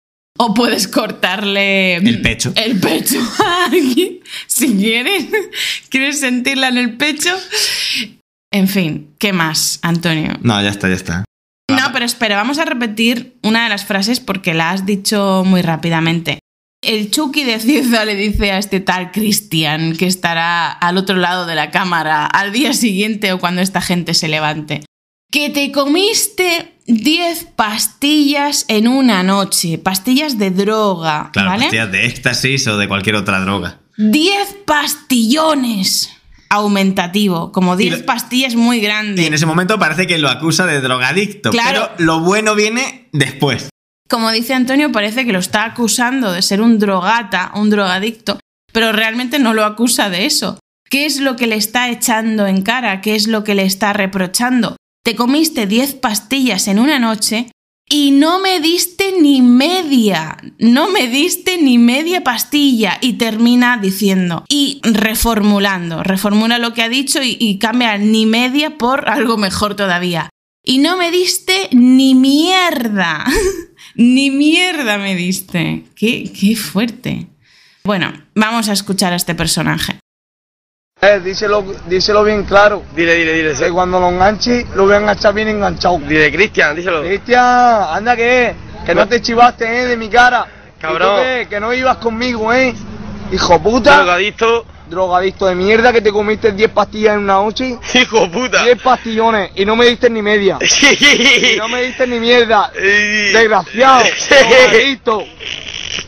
o 0.45 0.53
puedes 0.53 0.87
cortarle 0.87 1.95
El 1.95 2.21
pecho. 2.21 2.53
El 2.55 2.79
pecho 2.79 3.19
a 3.43 3.65
alguien. 3.65 4.19
Si 4.47 4.75
quieres. 4.75 5.27
¿Quieres 5.89 6.19
sentirla 6.19 6.69
en 6.69 6.77
el 6.77 6.97
pecho? 6.97 7.35
En 8.51 8.67
fin, 8.67 9.15
¿qué 9.19 9.33
más, 9.33 9.79
Antonio? 9.81 10.33
No, 10.41 10.61
ya 10.61 10.69
está, 10.69 10.87
ya 10.87 10.95
está. 10.95 11.25
No, 11.71 11.91
pero 11.91 12.05
espera, 12.05 12.35
vamos 12.35 12.59
a 12.59 12.65
repetir 12.65 13.37
una 13.41 13.63
de 13.63 13.69
las 13.69 13.85
frases 13.85 14.19
porque 14.19 14.53
la 14.53 14.71
has 14.71 14.85
dicho 14.85 15.43
muy 15.45 15.61
rápidamente. 15.61 16.39
El 16.83 17.09
Chucky 17.09 17.45
de 17.45 17.59
Cieza 17.59 18.03
le 18.03 18.15
dice 18.15 18.51
a 18.51 18.57
este 18.57 18.81
tal 18.81 19.11
Cristian 19.11 19.95
que 19.95 20.05
estará 20.05 20.69
al 20.69 20.97
otro 20.97 21.15
lado 21.15 21.45
de 21.45 21.55
la 21.55 21.71
cámara 21.71 22.25
al 22.25 22.51
día 22.51 22.73
siguiente 22.73 23.31
o 23.31 23.39
cuando 23.39 23.61
esta 23.61 23.81
gente 23.81 24.13
se 24.13 24.27
levante. 24.27 24.83
Que 25.33 25.49
te 25.49 25.71
comiste 25.71 26.75
10 26.85 27.45
pastillas 27.55 28.65
en 28.67 28.87
una 28.87 29.23
noche, 29.23 29.79
pastillas 29.79 30.37
de 30.37 30.51
droga, 30.51 31.31
Claro, 31.33 31.49
¿vale? 31.49 31.63
pastillas 31.63 31.91
de 31.91 32.05
éxtasis 32.05 32.67
o 32.67 32.77
de 32.77 32.87
cualquier 32.87 33.15
otra 33.15 33.39
droga. 33.39 33.79
10 33.97 34.57
pastillones 34.67 36.11
aumentativo, 36.49 37.51
como 37.51 37.75
10 37.75 38.01
lo- 38.01 38.05
pastillas 38.05 38.53
muy 38.53 38.77
Y 38.77 38.81
grandes. 38.81 39.25
en 39.25 39.33
ese 39.33 39.47
momento 39.47 39.79
parece 39.79 40.05
que 40.05 40.19
lo 40.19 40.29
acusa 40.29 40.67
de 40.67 40.81
drogadicto. 40.81 41.49
Claro. 41.49 41.89
Pero 41.97 42.05
lo 42.05 42.19
bueno 42.19 42.53
viene 42.53 43.09
después. 43.11 43.69
Como 44.07 44.29
dice 44.31 44.53
Antonio, 44.53 44.91
parece 44.91 45.25
que 45.25 45.33
lo 45.33 45.39
está 45.39 45.65
acusando 45.65 46.31
de 46.31 46.43
ser 46.43 46.61
un 46.61 46.77
drogata, 46.77 47.51
un 47.55 47.71
drogadicto, 47.71 48.39
pero 48.71 48.91
realmente 48.91 49.39
no 49.39 49.55
lo 49.55 49.65
acusa 49.65 50.11
de 50.11 50.27
eso. 50.27 50.59
¿Qué 50.87 51.07
es 51.07 51.19
lo 51.19 51.35
que 51.35 51.47
le 51.47 51.55
está 51.55 51.89
echando 51.89 52.45
en 52.45 52.61
cara? 52.61 53.01
¿Qué 53.01 53.15
es 53.15 53.25
lo 53.27 53.43
que 53.43 53.55
le 53.55 53.63
está 53.63 53.93
reprochando? 53.93 54.75
Te 55.03 55.15
comiste 55.15 55.67
10 55.67 55.95
pastillas 55.95 56.69
en 56.69 56.79
una 56.79 56.97
noche 56.97 57.51
y 57.89 58.11
no 58.11 58.39
me 58.39 58.61
diste 58.61 59.11
ni 59.19 59.41
media, 59.41 60.37
no 60.59 60.89
me 60.89 61.07
diste 61.07 61.61
ni 61.61 61.77
media 61.77 62.23
pastilla 62.23 62.99
y 63.01 63.13
termina 63.13 63.77
diciendo 63.77 64.45
y 64.47 64.79
reformulando, 64.81 66.03
reformula 66.03 66.57
lo 66.57 66.73
que 66.73 66.83
ha 66.83 66.87
dicho 66.87 67.19
y, 67.21 67.59
cambia 67.59 67.97
ni 67.97 68.25
media 68.25 68.77
por 68.77 69.09
algo 69.09 69.35
mejor 69.35 69.75
todavía. 69.75 70.29
Y 70.63 70.77
no 70.77 70.95
me 70.95 71.11
diste 71.11 71.67
ni 71.73 72.15
mierda. 72.15 73.25
Ni 73.95 74.31
mierda 74.31 74.97
me 74.97 75.15
diste. 75.15 75.83
Qué, 75.95 76.23
qué 76.33 76.55
fuerte. 76.55 77.27
Bueno, 77.83 78.11
vamos 78.33 78.67
a 78.69 78.73
escuchar 78.73 79.13
a 79.13 79.17
este 79.17 79.35
personaje. 79.35 79.99
Eh, 81.03 81.19
díselo, 81.19 81.65
díselo 81.85 82.23
bien 82.23 82.43
claro. 82.43 82.83
Dile, 82.95 83.15
dile, 83.15 83.33
dile. 83.33 83.53
Que 83.55 83.69
cuando 83.71 83.99
lo 83.99 84.07
enganche, 84.07 84.65
lo 84.73 84.85
voy 84.85 84.93
a 84.93 84.97
enganchar 84.99 85.33
bien 85.33 85.49
enganchado. 85.49 85.99
Dile, 85.99 86.31
Cristian, 86.31 86.73
díselo. 86.75 87.01
Cristian, 87.01 87.43
anda 87.91 88.15
que, 88.15 88.55
que 88.85 88.95
no 88.95 89.05
te 89.05 89.21
chivaste, 89.21 89.65
eh, 89.65 89.85
de 89.85 89.97
mi 89.97 90.07
cara. 90.07 90.47
Cabrón. 90.79 91.19
Que 91.49 91.59
no 91.59 91.73
ibas 91.73 91.97
conmigo, 91.97 92.53
eh. 92.53 92.73
Hijo 93.33 93.61
puta. 93.61 93.97
Drogadicto. 93.97 94.65
Drogadicto 94.89 95.47
de 95.47 95.55
mierda 95.55 95.91
que 95.91 96.01
te 96.01 96.11
comiste 96.11 96.53
10 96.53 96.71
pastillas 96.71 97.15
en 97.15 97.21
una 97.21 97.33
noche. 97.33 97.77
Hijo 97.95 98.29
puta. 98.31 98.63
10 98.63 98.81
pastillones 98.81 99.51
y 99.55 99.65
no 99.65 99.75
me 99.75 99.87
diste 99.87 100.09
ni 100.09 100.21
media. 100.21 100.57
Y 100.61 101.57
no 101.57 101.67
me 101.67 101.83
diste 101.83 102.07
ni 102.07 102.19
mierda. 102.19 102.71
Desgraciado. 102.73 104.03
Drogadicto. 104.29 105.23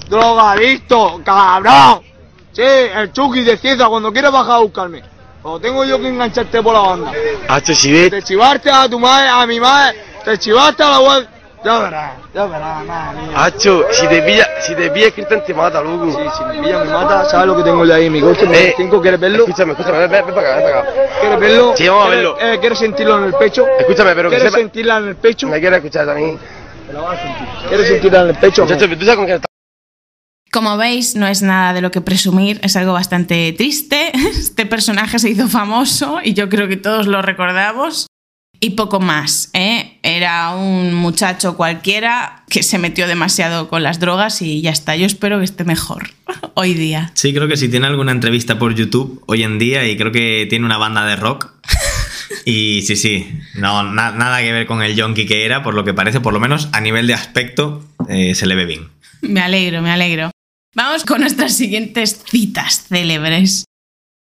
Drogadicto, 0.08 1.22
cabrón. 1.26 2.15
Sí, 2.56 2.62
el 2.62 3.12
Chucky 3.12 3.44
de 3.44 3.58
Cieza 3.58 3.88
cuando 3.88 4.12
quieras 4.14 4.32
bajar 4.32 4.54
a 4.56 4.60
buscarme. 4.60 5.04
O 5.44 5.60
tengo 5.60 5.84
yo 5.84 6.00
que 6.00 6.08
engancharte 6.08 6.64
por 6.64 6.74
la 6.74 6.80
banda. 6.80 7.12
Hacho, 7.50 7.76
si 7.76 7.92
ves. 7.92 8.10
Te 8.10 8.24
chivaste 8.24 8.72
a 8.72 8.88
tu 8.90 8.98
madre, 9.00 9.28
a 9.30 9.46
mi 9.46 9.60
madre. 9.60 9.98
Te 10.24 10.38
chivaste 10.38 10.82
a 10.82 10.90
la 10.92 11.00
web. 11.02 11.28
Ya 11.64 11.80
verás, 11.80 12.12
ya 12.34 12.46
verás, 12.46 12.86
madre 12.86 13.22
mía. 13.28 13.44
Hacho, 13.44 13.86
si 13.92 14.08
te 14.08 14.22
pilla, 14.22 14.48
si 14.62 14.76
te 14.76 14.90
pilla 14.92 15.10
Cristian 15.12 15.44
te 15.44 15.54
mata, 15.54 15.82
loco. 15.82 16.12
Sí, 16.12 16.18
si 16.38 16.44
me 16.46 16.64
pilla 16.64 16.78
me 16.84 16.92
mata, 16.92 17.26
¿sabes 17.26 17.48
lo 17.48 17.58
que 17.58 17.64
tengo 17.64 17.84
yo 17.86 17.94
ahí 17.96 18.08
mi 18.10 18.22
coche? 18.22 18.46
Eh, 18.52 18.74
5, 18.78 19.02
¿quieres 19.02 19.20
verlo? 19.20 19.44
Escúchame, 19.46 19.72
escúchame, 19.74 19.98
ven, 20.00 20.12
ven, 20.12 20.26
ven 20.28 20.36
para 20.36 20.48
acá, 20.48 20.58
ven 20.58 20.66
para 20.72 20.80
acá. 20.82 20.90
¿Quieres 21.20 21.40
verlo? 21.40 21.74
Sí, 21.76 21.88
vamos 21.88 22.04
a 22.06 22.10
¿Quieres- 22.10 22.24
verlo. 22.34 22.38
eh, 22.54 22.58
¿Quieres 22.60 22.80
sentirlo 22.80 23.18
en 23.18 23.24
el 23.26 23.34
pecho? 23.34 23.66
Escúchame, 23.80 24.16
pero 24.16 24.30
que 24.30 24.36
¿Quieres 24.36 24.52
sepa. 24.54 24.62
sentirla 24.62 24.98
en 24.98 25.08
el 25.08 25.16
pecho? 25.16 25.48
Me 25.48 25.60
quieres 25.60 25.78
escuchar 25.78 26.06
también. 26.06 26.40
¿Quieres 27.68 27.88
sentirla 27.88 28.22
en 28.22 28.28
el 28.30 28.36
pecho? 28.36 28.64
Muchacho, 28.64 28.88
¿tú 28.88 29.00
sabes 29.06 29.16
con 29.16 29.26
quién 29.26 29.36
estás? 29.38 29.55
Como 30.56 30.78
veis, 30.78 31.18
no 31.18 31.28
es 31.28 31.42
nada 31.42 31.74
de 31.74 31.82
lo 31.82 31.92
que 31.92 32.00
presumir, 32.00 32.62
es 32.64 32.78
algo 32.78 32.94
bastante 32.94 33.52
triste. 33.52 34.14
Este 34.16 34.66
personaje 34.66 35.20
se 35.20 35.30
hizo 35.30 35.50
famoso 35.50 36.20
y 36.24 36.34
yo 36.34 36.48
creo 36.48 36.70
que 36.70 36.78
todos 36.78 37.08
lo 37.08 37.22
recordamos. 37.22 38.08
Y 38.62 38.70
poco 38.70 39.02
más, 39.02 39.50
¿eh? 39.52 40.00
Era 40.02 40.56
un 40.56 40.94
muchacho 40.94 41.58
cualquiera 41.58 42.46
que 42.50 42.64
se 42.64 42.78
metió 42.78 43.06
demasiado 43.06 43.68
con 43.68 43.84
las 43.84 44.00
drogas 44.00 44.42
y 44.42 44.62
ya 44.62 44.70
está. 44.72 44.96
Yo 44.96 45.06
espero 45.06 45.40
que 45.40 45.44
esté 45.44 45.66
mejor 45.66 46.12
hoy 46.54 46.74
día. 46.74 47.12
Sí, 47.16 47.34
creo 47.34 47.50
que 47.50 47.58
si 47.58 47.68
tiene 47.68 47.88
alguna 47.88 48.14
entrevista 48.14 48.58
por 48.58 48.74
YouTube 48.76 49.22
hoy 49.28 49.44
en 49.44 49.60
día 49.60 49.86
y 49.86 49.98
creo 49.98 50.14
que 50.14 50.48
tiene 50.50 50.66
una 50.66 50.78
banda 50.78 51.06
de 51.06 51.18
rock. 51.18 51.52
Y 52.48 52.84
sí, 52.84 52.96
sí, 52.96 53.28
no, 53.56 53.84
na- 53.84 54.12
nada 54.12 54.40
que 54.40 54.52
ver 54.52 54.68
con 54.68 54.82
el 54.84 54.96
yonki 54.96 55.26
que 55.26 55.46
era, 55.46 55.64
por 55.64 55.74
lo 55.74 55.84
que 55.84 55.94
parece, 55.96 56.22
por 56.22 56.32
lo 56.34 56.40
menos 56.40 56.70
a 56.74 56.80
nivel 56.82 57.08
de 57.08 57.14
aspecto, 57.16 57.84
eh, 58.08 58.36
se 58.36 58.46
le 58.46 58.54
ve 58.56 58.66
bien. 58.66 58.90
Me 59.22 59.42
alegro, 59.42 59.82
me 59.82 59.90
alegro. 59.92 60.30
Vamos 60.76 61.06
con 61.06 61.22
nuestras 61.22 61.56
siguientes 61.56 62.22
citas 62.30 62.88
célebres. 62.90 63.64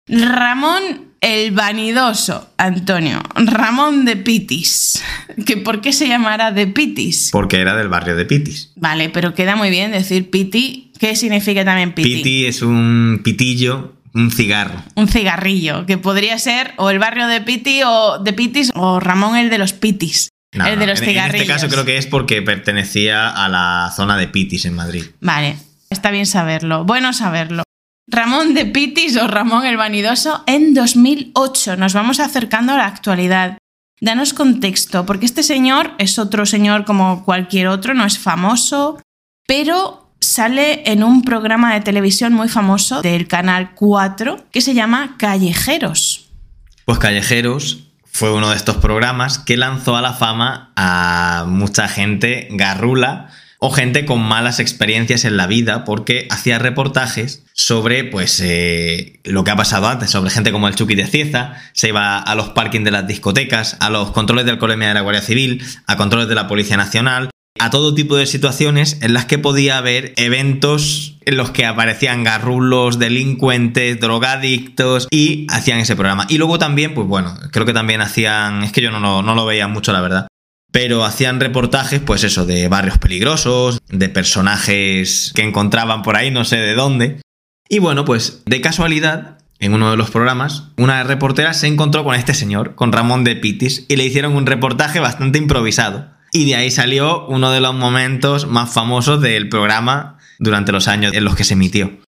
Ramón 0.06 1.14
el 1.20 1.50
vanidoso, 1.50 2.50
Antonio. 2.58 3.20
Ramón 3.34 4.04
de 4.04 4.16
Pitis. 4.16 5.02
¿Que 5.46 5.56
¿Por 5.56 5.80
qué 5.80 5.92
se 5.92 6.06
llamará 6.06 6.52
de 6.52 6.68
Pitis? 6.68 7.30
Porque 7.32 7.60
era 7.60 7.74
del 7.74 7.88
barrio 7.88 8.14
de 8.14 8.24
Pitis. 8.24 8.70
Vale, 8.76 9.08
pero 9.08 9.34
queda 9.34 9.56
muy 9.56 9.70
bien 9.70 9.90
decir 9.90 10.30
Piti. 10.30 10.92
¿Qué 11.00 11.16
significa 11.16 11.64
también 11.64 11.92
Piti? 11.92 12.16
Piti 12.16 12.46
es 12.46 12.62
un 12.62 13.22
pitillo, 13.24 13.94
un 14.14 14.30
cigarro. 14.30 14.80
Un 14.94 15.08
cigarrillo, 15.08 15.86
que 15.86 15.98
podría 15.98 16.38
ser 16.38 16.72
o 16.76 16.90
el 16.90 17.00
barrio 17.00 17.26
de 17.26 17.40
Piti 17.40 17.80
o 17.84 18.18
de 18.18 18.32
Pitis 18.32 18.70
o 18.76 19.00
Ramón 19.00 19.36
el 19.36 19.50
de 19.50 19.58
los 19.58 19.72
Pitis. 19.72 20.28
No, 20.52 20.66
el 20.66 20.78
de 20.78 20.86
los 20.86 21.00
en, 21.00 21.08
en 21.08 21.10
cigarrillos. 21.10 21.42
este 21.48 21.52
caso 21.52 21.68
creo 21.68 21.84
que 21.84 21.96
es 21.96 22.06
porque 22.06 22.42
pertenecía 22.42 23.28
a 23.28 23.48
la 23.48 23.92
zona 23.96 24.16
de 24.16 24.28
Pitis 24.28 24.66
en 24.66 24.74
Madrid. 24.74 25.04
Vale, 25.20 25.56
está 25.94 26.10
bien 26.10 26.26
saberlo. 26.26 26.84
Bueno 26.84 27.14
saberlo. 27.14 27.62
Ramón 28.06 28.52
de 28.52 28.66
Pitis 28.66 29.16
o 29.16 29.26
Ramón 29.26 29.64
el 29.64 29.78
Vanidoso 29.78 30.44
en 30.46 30.74
2008. 30.74 31.76
Nos 31.76 31.94
vamos 31.94 32.20
acercando 32.20 32.74
a 32.74 32.76
la 32.76 32.86
actualidad. 32.86 33.56
Danos 34.00 34.34
contexto, 34.34 35.06
porque 35.06 35.24
este 35.24 35.42
señor 35.42 35.92
es 35.98 36.18
otro 36.18 36.44
señor 36.44 36.84
como 36.84 37.24
cualquier 37.24 37.68
otro, 37.68 37.94
no 37.94 38.04
es 38.04 38.18
famoso, 38.18 39.00
pero 39.46 40.12
sale 40.20 40.82
en 40.90 41.02
un 41.02 41.22
programa 41.22 41.72
de 41.72 41.80
televisión 41.80 42.34
muy 42.34 42.48
famoso 42.48 43.00
del 43.00 43.28
Canal 43.28 43.74
4 43.74 44.46
que 44.50 44.60
se 44.60 44.74
llama 44.74 45.16
Callejeros. 45.16 46.30
Pues 46.84 46.98
Callejeros 46.98 47.84
fue 48.04 48.32
uno 48.32 48.50
de 48.50 48.56
estos 48.56 48.76
programas 48.76 49.38
que 49.38 49.56
lanzó 49.56 49.96
a 49.96 50.02
la 50.02 50.12
fama 50.12 50.72
a 50.76 51.46
mucha 51.48 51.88
gente 51.88 52.48
garrula 52.50 53.30
o 53.66 53.70
gente 53.70 54.04
con 54.04 54.20
malas 54.20 54.60
experiencias 54.60 55.24
en 55.24 55.38
la 55.38 55.46
vida 55.46 55.84
porque 55.86 56.26
hacía 56.30 56.58
reportajes 56.58 57.44
sobre 57.54 58.04
pues 58.04 58.38
eh, 58.44 59.20
lo 59.24 59.42
que 59.42 59.52
ha 59.52 59.56
pasado 59.56 59.88
antes, 59.88 60.10
sobre 60.10 60.28
gente 60.30 60.52
como 60.52 60.68
el 60.68 60.74
Chucky 60.74 60.94
de 60.94 61.06
Cieza, 61.06 61.54
se 61.72 61.88
iba 61.88 62.18
a 62.18 62.34
los 62.34 62.50
parkings 62.50 62.84
de 62.84 62.90
las 62.90 63.06
discotecas, 63.06 63.78
a 63.80 63.88
los 63.88 64.10
controles 64.10 64.44
de 64.44 64.50
alcoholemia 64.50 64.88
de 64.88 64.94
la 64.94 65.00
Guardia 65.00 65.22
Civil, 65.22 65.64
a 65.86 65.96
controles 65.96 66.28
de 66.28 66.34
la 66.34 66.46
Policía 66.46 66.76
Nacional, 66.76 67.30
a 67.58 67.70
todo 67.70 67.94
tipo 67.94 68.16
de 68.16 68.26
situaciones 68.26 68.98
en 69.00 69.14
las 69.14 69.24
que 69.24 69.38
podía 69.38 69.78
haber 69.78 70.12
eventos 70.16 71.16
en 71.24 71.38
los 71.38 71.50
que 71.50 71.64
aparecían 71.64 72.22
garrulos, 72.22 72.98
delincuentes, 72.98 73.98
drogadictos 73.98 75.08
y 75.10 75.46
hacían 75.48 75.78
ese 75.78 75.94
programa. 75.96 76.26
Y 76.28 76.36
luego 76.36 76.58
también, 76.58 76.92
pues 76.94 77.06
bueno, 77.06 77.34
creo 77.50 77.64
que 77.64 77.72
también 77.72 78.02
hacían, 78.02 78.62
es 78.62 78.72
que 78.72 78.82
yo 78.82 78.90
no, 78.90 79.00
lo- 79.00 79.22
no 79.22 79.34
lo 79.34 79.46
veía 79.46 79.68
mucho 79.68 79.92
la 79.92 80.00
verdad, 80.02 80.26
pero 80.74 81.04
hacían 81.04 81.38
reportajes, 81.38 82.00
pues 82.00 82.24
eso, 82.24 82.46
de 82.46 82.66
barrios 82.66 82.98
peligrosos, 82.98 83.80
de 83.90 84.08
personajes 84.08 85.30
que 85.32 85.42
encontraban 85.42 86.02
por 86.02 86.16
ahí, 86.16 86.32
no 86.32 86.44
sé 86.44 86.56
de 86.56 86.74
dónde. 86.74 87.20
Y 87.68 87.78
bueno, 87.78 88.04
pues 88.04 88.42
de 88.44 88.60
casualidad, 88.60 89.38
en 89.60 89.72
uno 89.72 89.92
de 89.92 89.96
los 89.96 90.10
programas, 90.10 90.64
una 90.76 91.04
reportera 91.04 91.54
se 91.54 91.68
encontró 91.68 92.02
con 92.02 92.16
este 92.16 92.34
señor, 92.34 92.74
con 92.74 92.90
Ramón 92.90 93.22
de 93.22 93.36
Pitis, 93.36 93.86
y 93.88 93.94
le 93.94 94.04
hicieron 94.04 94.34
un 94.34 94.46
reportaje 94.46 94.98
bastante 94.98 95.38
improvisado. 95.38 96.10
Y 96.32 96.44
de 96.46 96.56
ahí 96.56 96.72
salió 96.72 97.24
uno 97.28 97.52
de 97.52 97.60
los 97.60 97.72
momentos 97.72 98.48
más 98.48 98.72
famosos 98.72 99.20
del 99.20 99.48
programa 99.48 100.18
durante 100.40 100.72
los 100.72 100.88
años 100.88 101.14
en 101.14 101.22
los 101.22 101.36
que 101.36 101.44
se 101.44 101.54
emitió. 101.54 102.00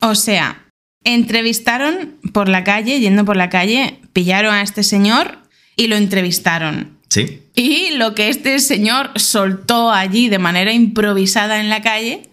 O 0.00 0.14
sea, 0.14 0.70
entrevistaron 1.02 2.20
por 2.32 2.48
la 2.48 2.62
calle, 2.62 3.00
yendo 3.00 3.24
por 3.24 3.36
la 3.36 3.48
calle, 3.48 4.00
pillaron 4.12 4.54
a 4.54 4.62
este 4.62 4.84
señor 4.84 5.38
y 5.74 5.88
lo 5.88 5.96
entrevistaron. 5.96 6.95
¿Sí? 7.08 7.42
Y 7.54 7.92
lo 7.96 8.14
que 8.14 8.28
este 8.28 8.58
señor 8.58 9.10
soltó 9.16 9.90
allí 9.90 10.28
de 10.28 10.38
manera 10.38 10.72
improvisada 10.72 11.60
en 11.60 11.68
la 11.68 11.82
calle 11.82 12.30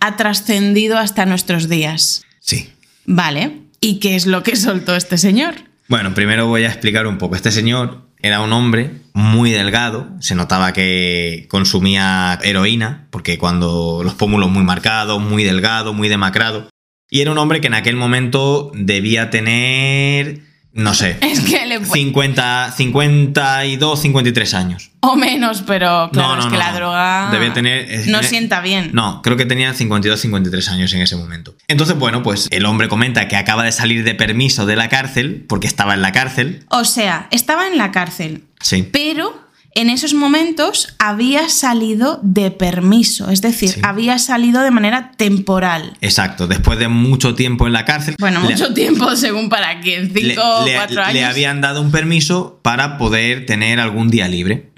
ha 0.00 0.16
trascendido 0.16 0.98
hasta 0.98 1.26
nuestros 1.26 1.68
días. 1.68 2.24
Sí. 2.40 2.70
Vale. 3.04 3.60
¿Y 3.80 3.98
qué 3.98 4.16
es 4.16 4.26
lo 4.26 4.42
que 4.42 4.56
soltó 4.56 4.94
este 4.96 5.18
señor? 5.18 5.54
Bueno, 5.88 6.14
primero 6.14 6.46
voy 6.46 6.64
a 6.64 6.68
explicar 6.68 7.06
un 7.06 7.18
poco. 7.18 7.36
Este 7.36 7.50
señor 7.50 8.08
era 8.22 8.40
un 8.40 8.52
hombre 8.52 8.92
muy 9.12 9.50
delgado, 9.50 10.08
se 10.20 10.34
notaba 10.36 10.72
que 10.72 11.46
consumía 11.50 12.38
heroína, 12.42 13.08
porque 13.10 13.36
cuando 13.36 14.02
los 14.04 14.14
pómulos 14.14 14.50
muy 14.50 14.62
marcados, 14.62 15.20
muy 15.20 15.42
delgado, 15.42 15.92
muy 15.92 16.08
demacrado. 16.08 16.68
Y 17.10 17.20
era 17.20 17.32
un 17.32 17.38
hombre 17.38 17.60
que 17.60 17.66
en 17.66 17.74
aquel 17.74 17.96
momento 17.96 18.70
debía 18.74 19.28
tener, 19.28 20.40
no 20.74 20.94
sé, 20.94 21.18
Es 21.22 21.40
que 21.40 21.66
le... 21.66 21.84
50, 21.84 22.72
52, 22.76 24.00
53 24.00 24.54
años. 24.54 24.90
O 25.00 25.16
menos, 25.16 25.62
pero 25.66 26.10
claro, 26.12 26.28
No, 26.28 26.36
no, 26.36 26.40
es 26.42 26.46
que 26.46 26.52
no, 26.52 26.58
la 26.58 26.72
droga 26.72 27.28
Debía 27.32 27.52
tener- 27.52 27.90
es- 27.90 28.06
no 28.06 28.20
eh, 28.20 28.24
sienta 28.24 28.60
bien. 28.60 28.90
No, 28.92 29.20
creo 29.22 29.36
que 29.36 29.44
tenía 29.46 29.74
52, 29.74 30.20
53 30.20 30.68
años 30.68 30.92
en 30.94 31.02
ese 31.02 31.16
momento. 31.16 31.54
Entonces, 31.68 31.98
bueno, 31.98 32.22
pues 32.22 32.46
el 32.52 32.64
hombre 32.66 32.88
comenta 32.88 33.26
que 33.28 33.36
acaba 33.36 33.64
de 33.64 33.72
salir 33.72 34.04
de 34.04 34.14
permiso 34.14 34.64
de 34.66 34.76
la 34.76 34.88
cárcel, 34.88 35.44
porque 35.48 35.66
estaba 35.66 35.94
en 35.94 36.02
la 36.02 36.12
cárcel. 36.12 36.64
O 36.68 36.84
sea, 36.84 37.26
estaba 37.32 37.66
en 37.66 37.78
la 37.78 37.90
cárcel, 37.90 38.44
Sí. 38.60 38.88
pero 38.92 39.41
en 39.74 39.88
esos 39.90 40.12
momentos 40.14 40.94
había 40.98 41.48
salido 41.48 42.20
de 42.22 42.50
permiso, 42.50 43.30
es 43.30 43.40
decir, 43.42 43.70
Sí. 43.70 43.80
había 43.82 44.18
salido 44.18 44.62
de 44.62 44.70
manera 44.70 45.12
temporal. 45.16 45.96
Exacto, 46.00 46.46
después 46.46 46.78
de 46.78 46.88
mucho 46.88 47.34
tiempo 47.34 47.66
en 47.66 47.72
la 47.72 47.84
cárcel. 47.84 48.16
Bueno, 48.18 48.40
le- 48.42 48.50
mucho 48.50 48.74
tiempo 48.74 49.16
según 49.16 49.48
para 49.48 49.80
quién, 49.80 50.12
le, 50.12 50.20
cinco 50.30 50.42
o 50.44 50.66
le- 50.66 50.74
cuatro 50.74 50.96
le 50.96 51.20
años. 51.20 51.30
habían 51.30 51.60
dado 51.60 51.80
un 51.80 51.90
permiso 51.90 52.60
para 52.62 52.98
poder 52.98 53.46
tener 53.46 53.80
algún 53.80 54.08
día 54.10 54.28
libre. 54.28 54.72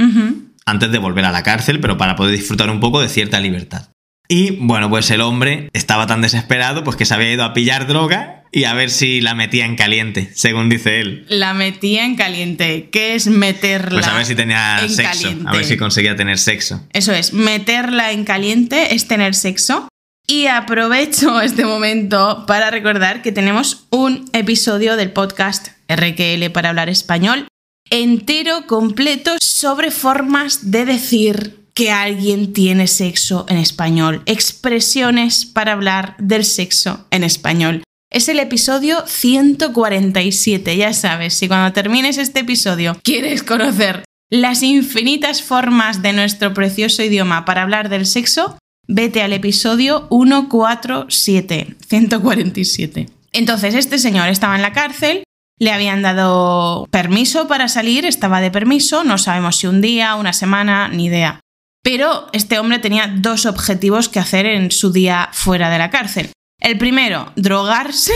Antes 0.66 0.90
de 0.92 0.98
volver 0.98 1.24
a 1.26 1.32
la 1.32 1.42
cárcel, 1.42 1.78
pero 1.80 1.98
para 1.98 2.16
poder 2.16 2.36
disfrutar 2.36 2.70
un 2.70 2.80
poco 2.80 3.00
de 3.02 3.08
cierta 3.08 3.38
libertad. 3.40 3.88
Y 4.28 4.52
bueno, 4.52 4.88
pues 4.88 5.10
el 5.10 5.20
hombre 5.20 5.68
estaba 5.72 6.06
tan 6.06 6.22
desesperado 6.22 6.82
pues 6.82 6.96
que 6.96 7.04
se 7.04 7.14
había 7.14 7.32
ido 7.32 7.44
a 7.44 7.52
pillar 7.52 7.86
droga 7.86 8.44
y 8.50 8.64
a 8.64 8.74
ver 8.74 8.90
si 8.90 9.20
la 9.20 9.34
metía 9.34 9.66
en 9.66 9.76
caliente, 9.76 10.30
según 10.34 10.68
dice 10.68 11.00
él. 11.00 11.26
La 11.28 11.54
metía 11.54 12.06
en 12.06 12.14
caliente. 12.16 12.88
¿Qué 12.90 13.14
es 13.14 13.26
meterla? 13.26 14.00
Pues 14.00 14.06
a 14.06 14.14
ver 14.14 14.24
si 14.24 14.34
tenía 14.34 14.80
en 14.80 14.90
sexo, 14.90 15.22
caliente? 15.22 15.44
a 15.48 15.52
ver 15.52 15.64
si 15.64 15.76
conseguía 15.76 16.16
tener 16.16 16.38
sexo. 16.38 16.86
Eso 16.92 17.12
es, 17.12 17.32
meterla 17.32 18.12
en 18.12 18.24
caliente 18.24 18.94
es 18.94 19.08
tener 19.08 19.34
sexo. 19.34 19.88
Y 20.26 20.46
aprovecho 20.46 21.40
este 21.42 21.64
momento 21.66 22.44
para 22.46 22.70
recordar 22.70 23.22
que 23.22 23.32
tenemos 23.32 23.86
un 23.90 24.24
episodio 24.32 24.96
del 24.96 25.10
podcast 25.10 25.68
RQL 25.88 26.50
para 26.50 26.70
hablar 26.70 26.88
español 26.88 27.48
entero, 27.90 28.66
completo, 28.66 29.32
sobre 29.40 29.90
formas 29.90 30.70
de 30.70 30.84
decir 30.84 31.63
que 31.74 31.90
alguien 31.90 32.52
tiene 32.52 32.86
sexo 32.86 33.46
en 33.48 33.58
español. 33.58 34.22
Expresiones 34.26 35.44
para 35.44 35.72
hablar 35.72 36.14
del 36.18 36.44
sexo 36.44 37.06
en 37.10 37.24
español. 37.24 37.82
Es 38.10 38.28
el 38.28 38.38
episodio 38.38 39.04
147, 39.06 40.76
ya 40.76 40.92
sabes, 40.92 41.34
si 41.34 41.48
cuando 41.48 41.72
termines 41.72 42.16
este 42.16 42.40
episodio 42.40 42.96
quieres 43.02 43.42
conocer 43.42 44.04
las 44.30 44.62
infinitas 44.62 45.42
formas 45.42 46.00
de 46.00 46.12
nuestro 46.12 46.54
precioso 46.54 47.02
idioma 47.02 47.44
para 47.44 47.62
hablar 47.62 47.88
del 47.88 48.06
sexo, 48.06 48.56
vete 48.86 49.22
al 49.22 49.32
episodio 49.32 50.06
147, 50.10 51.74
147. 51.88 53.08
Entonces, 53.32 53.74
este 53.74 53.98
señor 53.98 54.28
estaba 54.28 54.54
en 54.54 54.62
la 54.62 54.72
cárcel, 54.72 55.24
le 55.58 55.72
habían 55.72 56.02
dado 56.02 56.86
permiso 56.92 57.48
para 57.48 57.68
salir, 57.68 58.06
estaba 58.06 58.40
de 58.40 58.52
permiso, 58.52 59.02
no 59.02 59.18
sabemos 59.18 59.56
si 59.56 59.66
un 59.66 59.80
día, 59.80 60.14
una 60.14 60.32
semana, 60.32 60.86
ni 60.86 61.06
idea. 61.06 61.40
Pero 61.84 62.28
este 62.32 62.58
hombre 62.58 62.80
tenía 62.80 63.14
dos 63.14 63.46
objetivos 63.46 64.08
que 64.08 64.18
hacer 64.18 64.46
en 64.46 64.72
su 64.72 64.90
día 64.90 65.28
fuera 65.32 65.70
de 65.70 65.78
la 65.78 65.90
cárcel. 65.90 66.30
El 66.58 66.78
primero, 66.78 67.30
drogarse. 67.36 68.14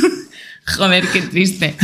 Joder, 0.76 1.06
qué 1.08 1.20
triste. 1.22 1.76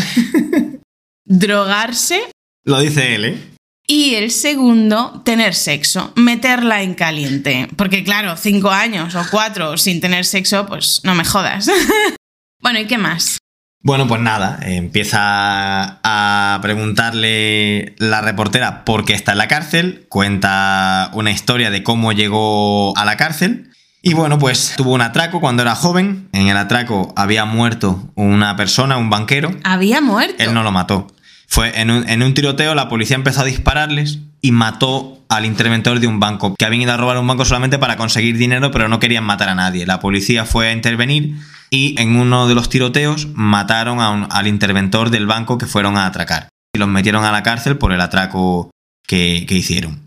drogarse 1.27 2.23
Lo 2.65 2.81
dice 2.81 3.15
él, 3.15 3.25
¿eh? 3.27 3.51
y 3.91 4.15
el 4.15 4.31
segundo, 4.31 5.21
tener 5.25 5.53
sexo, 5.53 6.13
meterla 6.15 6.81
en 6.83 6.95
caliente. 6.95 7.69
Porque 7.77 8.05
claro, 8.05 8.37
cinco 8.37 8.71
años 8.71 9.17
o 9.17 9.27
cuatro 9.33 9.77
sin 9.77 10.01
tener 10.01 10.25
sexo, 10.25 10.65
pues 10.65 11.01
no 11.03 11.17
me 11.17 11.25
jodas. 11.25 11.69
bueno, 12.61 12.79
¿y 12.79 12.87
qué 12.87 12.99
más? 12.99 13.40
Bueno, 13.83 14.07
pues 14.07 14.21
nada, 14.21 14.59
empieza 14.63 16.01
a 16.05 16.59
preguntarle 16.61 17.95
la 17.99 18.21
reportera 18.21 18.85
por 18.85 19.07
qué 19.07 19.15
está 19.15 19.33
en 19.33 19.39
la 19.39 19.49
cárcel, 19.49 20.05
cuenta 20.11 21.11
una 21.15 21.31
historia 21.31 21.71
de 21.71 21.83
cómo 21.83 22.13
llegó 22.13 22.97
a 22.99 23.07
la 23.07 23.17
cárcel 23.17 23.71
y 24.03 24.13
bueno, 24.13 24.39
pues 24.39 24.75
tuvo 24.77 24.93
un 24.93 25.01
atraco 25.01 25.41
cuando 25.41 25.63
era 25.63 25.75
joven, 25.75 26.29
en 26.33 26.49
el 26.49 26.59
atraco 26.59 27.13
había 27.17 27.47
muerto 27.47 28.11
una 28.17 28.55
persona, 28.55 28.99
un 28.99 29.09
banquero, 29.09 29.51
Había 29.65 30.03
muerto. 30.03 30.43
él 30.43 30.53
no 30.53 30.63
lo 30.63 30.73
mató. 30.73 31.07
Fue 31.47 31.81
en 31.81 31.91
un, 31.91 32.09
en 32.09 32.23
un 32.23 32.35
tiroteo, 32.35 32.75
la 32.75 32.89
policía 32.89 33.17
empezó 33.17 33.41
a 33.41 33.45
dispararles 33.45 34.19
y 34.43 34.53
mató 34.53 35.25
al 35.31 35.47
interventor 35.47 36.01
de 36.01 36.07
un 36.07 36.21
banco, 36.21 36.55
que 36.55 36.65
habían 36.67 36.83
ido 36.83 36.93
a 36.93 36.97
robar 36.99 37.17
un 37.19 37.27
banco 37.27 37.45
solamente 37.47 37.79
para 37.79 37.97
conseguir 37.97 38.37
dinero, 38.37 38.71
pero 38.71 38.89
no 38.89 38.99
querían 39.01 39.25
matar 39.25 39.49
a 39.49 39.55
nadie. 39.55 39.87
La 39.87 40.01
policía 40.01 40.45
fue 40.45 40.69
a 40.69 40.73
intervenir 40.73 41.37
y 41.71 42.01
en 42.01 42.17
uno 42.17 42.49
de 42.49 42.55
los 42.55 42.69
tiroteos 42.69 43.29
mataron 43.35 44.01
a 44.01 44.11
un- 44.11 44.27
al 44.31 44.47
interventor 44.47 45.11
del 45.11 45.27
banco 45.27 45.57
que 45.59 45.67
fueron 45.67 45.97
a 45.97 46.07
atracar. 46.07 46.49
Y 46.75 46.79
los 46.79 46.89
metieron 46.89 47.25
a 47.25 47.33
la 47.33 47.43
cárcel 47.43 47.79
por 47.79 47.93
el 47.93 48.01
atraco 48.01 48.71
que, 49.07 49.45
que 49.49 49.55
hicieron. 49.55 50.07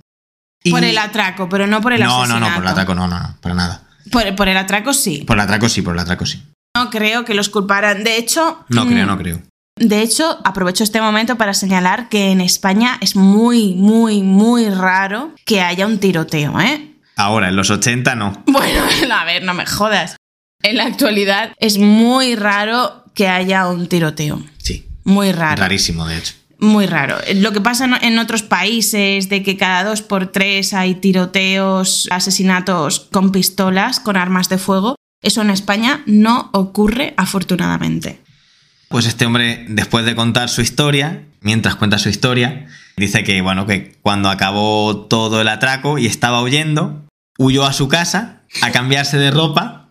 Y- 0.64 0.72
Por 0.72 0.84
el 0.84 0.98
atraco, 0.98 1.50
pero 1.50 1.68
no 1.68 1.82
por 1.82 1.92
el 1.94 2.00
no, 2.02 2.08
no, 2.08 2.16
asesinato. 2.24 2.46
no, 2.50 2.56
por 2.56 2.64
el 2.64 2.70
atraco 2.70 2.96
no, 2.96 3.08
no, 3.08 3.20
no, 3.20 3.36
para 3.42 3.56
nada. 3.56 3.82
Por, 4.12 4.36
por 4.36 4.48
el 4.48 4.56
atraco 4.58 4.94
sí. 4.94 5.24
Por 5.28 5.36
el 5.38 5.42
atraco 5.42 5.68
sí, 5.68 5.82
por 5.82 5.94
el 5.94 6.00
atraco 6.00 6.26
sí. 6.26 6.42
No 6.76 6.90
creo 6.90 7.26
que 7.26 7.34
los 7.34 7.50
culparan. 7.50 8.04
De 8.04 8.18
hecho... 8.18 8.64
No 8.70 8.86
mm, 8.86 8.88
creo, 8.90 9.06
no 9.06 9.18
creo. 9.18 9.42
De 9.76 10.02
hecho, 10.02 10.40
aprovecho 10.46 10.84
este 10.84 11.02
momento 11.02 11.36
para 11.38 11.54
señalar 11.54 12.08
que 12.08 12.32
en 12.32 12.40
España 12.42 12.98
es 13.02 13.16
muy, 13.16 13.74
muy, 13.76 14.22
muy 14.24 14.70
raro 14.70 15.34
que 15.46 15.62
haya 15.62 15.86
un 15.86 16.00
tiroteo, 16.00 16.60
¿eh? 16.62 16.94
Ahora, 17.18 17.50
en 17.50 17.56
los 17.56 17.70
80 17.70 18.16
no. 18.16 18.32
Bueno, 18.48 18.84
a 19.14 19.26
ver, 19.26 19.44
no 19.44 19.54
me 19.54 19.66
jodas. 19.66 20.16
En 20.64 20.78
la 20.78 20.86
actualidad 20.86 21.52
es 21.60 21.78
muy 21.78 22.36
raro 22.36 23.04
que 23.14 23.28
haya 23.28 23.68
un 23.68 23.88
tiroteo. 23.88 24.42
Sí. 24.58 24.88
Muy 25.04 25.32
raro. 25.32 25.62
Rarísimo, 25.62 26.08
de 26.08 26.18
hecho. 26.18 26.34
Muy 26.60 26.86
raro. 26.86 27.18
Lo 27.36 27.52
que 27.52 27.60
pasa 27.60 27.86
en- 28.02 28.18
otros 28.20 28.42
países 28.42 29.28
de 29.28 29.44
que 29.44 29.58
cada 29.58 29.84
dos 29.84 30.02
por 30.02 30.32
tres 30.32 30.74
hay 30.74 30.96
tiroteos, 30.96 32.08
asesinatos 32.10 33.02
con 33.12 33.32
pistolas, 33.34 34.00
con 34.00 34.16
armas 34.16 34.48
de 34.48 34.58
fuego, 34.58 34.96
eso 35.22 35.42
en 35.42 35.50
España 35.50 36.02
no 36.06 36.50
ocurre 36.54 37.14
afortunadamente. 37.18 38.22
Pues 38.88 39.06
este 39.06 39.26
hombre, 39.26 39.66
después 39.68 40.06
de 40.06 40.16
contar 40.16 40.48
su 40.48 40.62
historia, 40.62 41.24
mientras 41.42 41.76
cuenta 41.76 41.98
su 42.00 42.08
historia, 42.08 42.68
dice 42.96 43.24
que, 43.26 43.42
bueno, 43.42 43.66
que 43.66 43.98
cuando 44.02 44.30
acabó 44.30 45.08
todo 45.08 45.42
el 45.42 45.50
atraco 45.50 45.98
y 45.98 46.06
estaba 46.06 46.42
huyendo, 46.42 47.04
huyó 47.38 47.66
a 47.66 47.74
su 47.74 47.90
casa 47.90 48.44
a 48.62 48.72
cambiarse 48.72 49.18
de 49.18 49.32
ropa. 49.32 49.83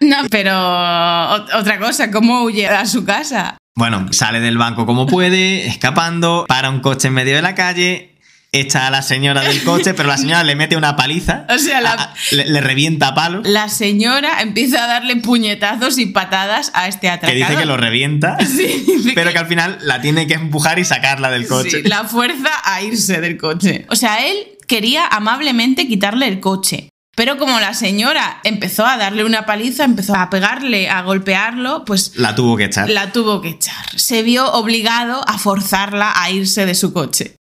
No, 0.00 0.16
pero 0.30 0.52
ot- 0.52 1.54
otra 1.54 1.78
cosa, 1.78 2.10
¿cómo 2.10 2.42
huye 2.42 2.66
a 2.68 2.84
su 2.86 3.04
casa? 3.04 3.56
Bueno, 3.76 4.06
sale 4.12 4.40
del 4.40 4.58
banco 4.58 4.86
como 4.86 5.06
puede, 5.06 5.66
escapando, 5.66 6.44
para 6.48 6.70
un 6.70 6.80
coche 6.80 7.08
en 7.08 7.14
medio 7.14 7.36
de 7.36 7.42
la 7.42 7.54
calle, 7.54 8.12
echa 8.52 8.86
a 8.86 8.90
la 8.90 9.02
señora 9.02 9.42
del 9.42 9.62
coche, 9.64 9.92
pero 9.92 10.08
la 10.08 10.16
señora 10.16 10.42
le 10.44 10.54
mete 10.56 10.76
una 10.76 10.96
paliza, 10.96 11.46
O 11.54 11.58
sea, 11.58 11.80
la- 11.82 11.90
a- 11.92 12.02
a- 12.04 12.14
le, 12.30 12.46
le 12.46 12.60
revienta 12.62 13.14
palo, 13.14 13.42
La 13.44 13.68
señora 13.68 14.40
empieza 14.40 14.84
a 14.84 14.86
darle 14.86 15.16
puñetazos 15.16 15.98
y 15.98 16.06
patadas 16.06 16.70
a 16.74 16.88
este 16.88 17.00
que 17.02 17.10
atracador. 17.10 17.48
dice 17.48 17.56
que 17.60 17.66
lo 17.66 17.76
revienta, 17.76 18.38
Sí, 18.46 19.12
pero 19.14 19.32
que 19.32 19.38
al 19.38 19.46
final 19.46 19.78
la 19.82 20.00
tiene 20.00 20.26
que 20.26 20.34
empujar 20.34 20.78
y 20.78 20.84
sacarla 20.84 21.30
del 21.30 21.46
coche. 21.46 21.82
Sí, 21.82 21.88
la 21.88 22.04
fuerza 22.04 22.48
a 22.64 22.80
irse 22.82 23.20
del 23.20 23.36
coche. 23.36 23.84
O 23.90 23.96
sea, 23.96 24.26
él 24.26 24.36
quería 24.66 25.06
amablemente 25.06 25.86
quitarle 25.86 26.26
el 26.28 26.40
coche. 26.40 26.88
Pero 27.16 27.38
como 27.38 27.58
la 27.58 27.72
señora 27.72 28.40
empezó 28.44 28.84
a 28.86 28.98
darle 28.98 29.24
una 29.24 29.46
paliza, 29.46 29.84
empezó 29.84 30.14
a 30.14 30.28
pegarle, 30.30 30.90
a 30.90 31.00
golpearlo, 31.02 31.84
pues 31.86 32.12
La 32.14 32.34
tuvo 32.34 32.56
que 32.58 32.64
echar. 32.64 32.90
la 32.90 33.10
tuvo 33.10 33.40
que 33.40 33.48
echar. 33.48 33.86
Se 33.98 34.22
vio 34.22 34.52
obligado 34.52 35.26
a 35.26 35.38
forzarla 35.38 36.12
a 36.14 36.30
irse 36.30 36.66
de 36.66 36.74
su 36.74 36.92
coche. 36.92 37.34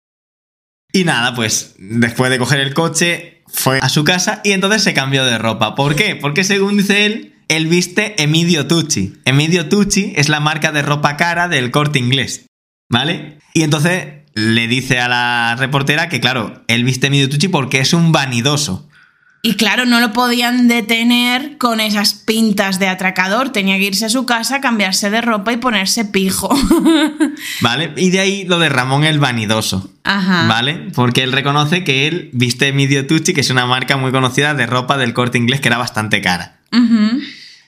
Y 0.92 1.02
nada, 1.02 1.34
pues 1.34 1.74
después 1.78 2.30
de 2.30 2.38
coger 2.38 2.60
el 2.60 2.72
coche, 2.72 3.42
fue 3.48 3.80
a 3.82 3.88
su 3.88 4.04
casa 4.04 4.40
y 4.44 4.52
entonces 4.52 4.82
se 4.84 4.94
cambió 4.94 5.24
de 5.24 5.38
ropa. 5.38 5.74
¿Por 5.74 5.96
qué? 5.96 6.14
Porque 6.14 6.44
según 6.44 6.76
dice 6.76 7.04
él, 7.06 7.34
él 7.48 7.66
viste 7.66 8.22
Emidio 8.22 8.68
Tucci. 8.68 9.14
Emidio 9.24 9.68
Tucci 9.68 10.12
es 10.16 10.28
la 10.28 10.38
marca 10.38 10.70
de 10.70 10.82
ropa 10.82 11.16
cara 11.16 11.48
del 11.48 11.72
corte 11.72 11.98
inglés. 11.98 12.46
¿Vale? 12.88 13.38
Y 13.54 13.62
entonces 13.62 14.06
le 14.34 14.68
dice 14.68 15.00
a 15.00 15.08
la 15.08 15.56
reportera 15.58 16.08
que, 16.08 16.20
claro, 16.20 16.62
él 16.68 16.84
viste 16.84 17.08
Emidio 17.08 17.28
Tucci 17.28 17.48
porque 17.48 17.80
es 17.80 17.92
un 17.92 18.12
vanidoso. 18.12 18.88
Y 19.46 19.56
claro, 19.56 19.84
no 19.84 20.00
lo 20.00 20.14
podían 20.14 20.68
detener 20.68 21.58
con 21.58 21.78
esas 21.78 22.14
pintas 22.14 22.78
de 22.78 22.88
atracador. 22.88 23.50
Tenía 23.50 23.76
que 23.76 23.84
irse 23.84 24.06
a 24.06 24.08
su 24.08 24.24
casa, 24.24 24.62
cambiarse 24.62 25.10
de 25.10 25.20
ropa 25.20 25.52
y 25.52 25.58
ponerse 25.58 26.06
pijo. 26.06 26.48
¿Vale? 27.60 27.92
Y 27.98 28.08
de 28.08 28.20
ahí 28.20 28.44
lo 28.46 28.58
de 28.58 28.70
Ramón 28.70 29.04
el 29.04 29.18
vanidoso. 29.18 29.92
Ajá. 30.02 30.46
¿Vale? 30.46 30.88
Porque 30.94 31.22
él 31.22 31.32
reconoce 31.32 31.84
que 31.84 32.08
él 32.08 32.30
viste 32.32 32.68
Emidio 32.68 33.06
Tucci, 33.06 33.34
que 33.34 33.42
es 33.42 33.50
una 33.50 33.66
marca 33.66 33.98
muy 33.98 34.12
conocida 34.12 34.54
de 34.54 34.64
ropa 34.64 34.96
del 34.96 35.12
corte 35.12 35.36
inglés 35.36 35.60
que 35.60 35.68
era 35.68 35.76
bastante 35.76 36.22
cara. 36.22 36.56
Ujú. 36.72 37.20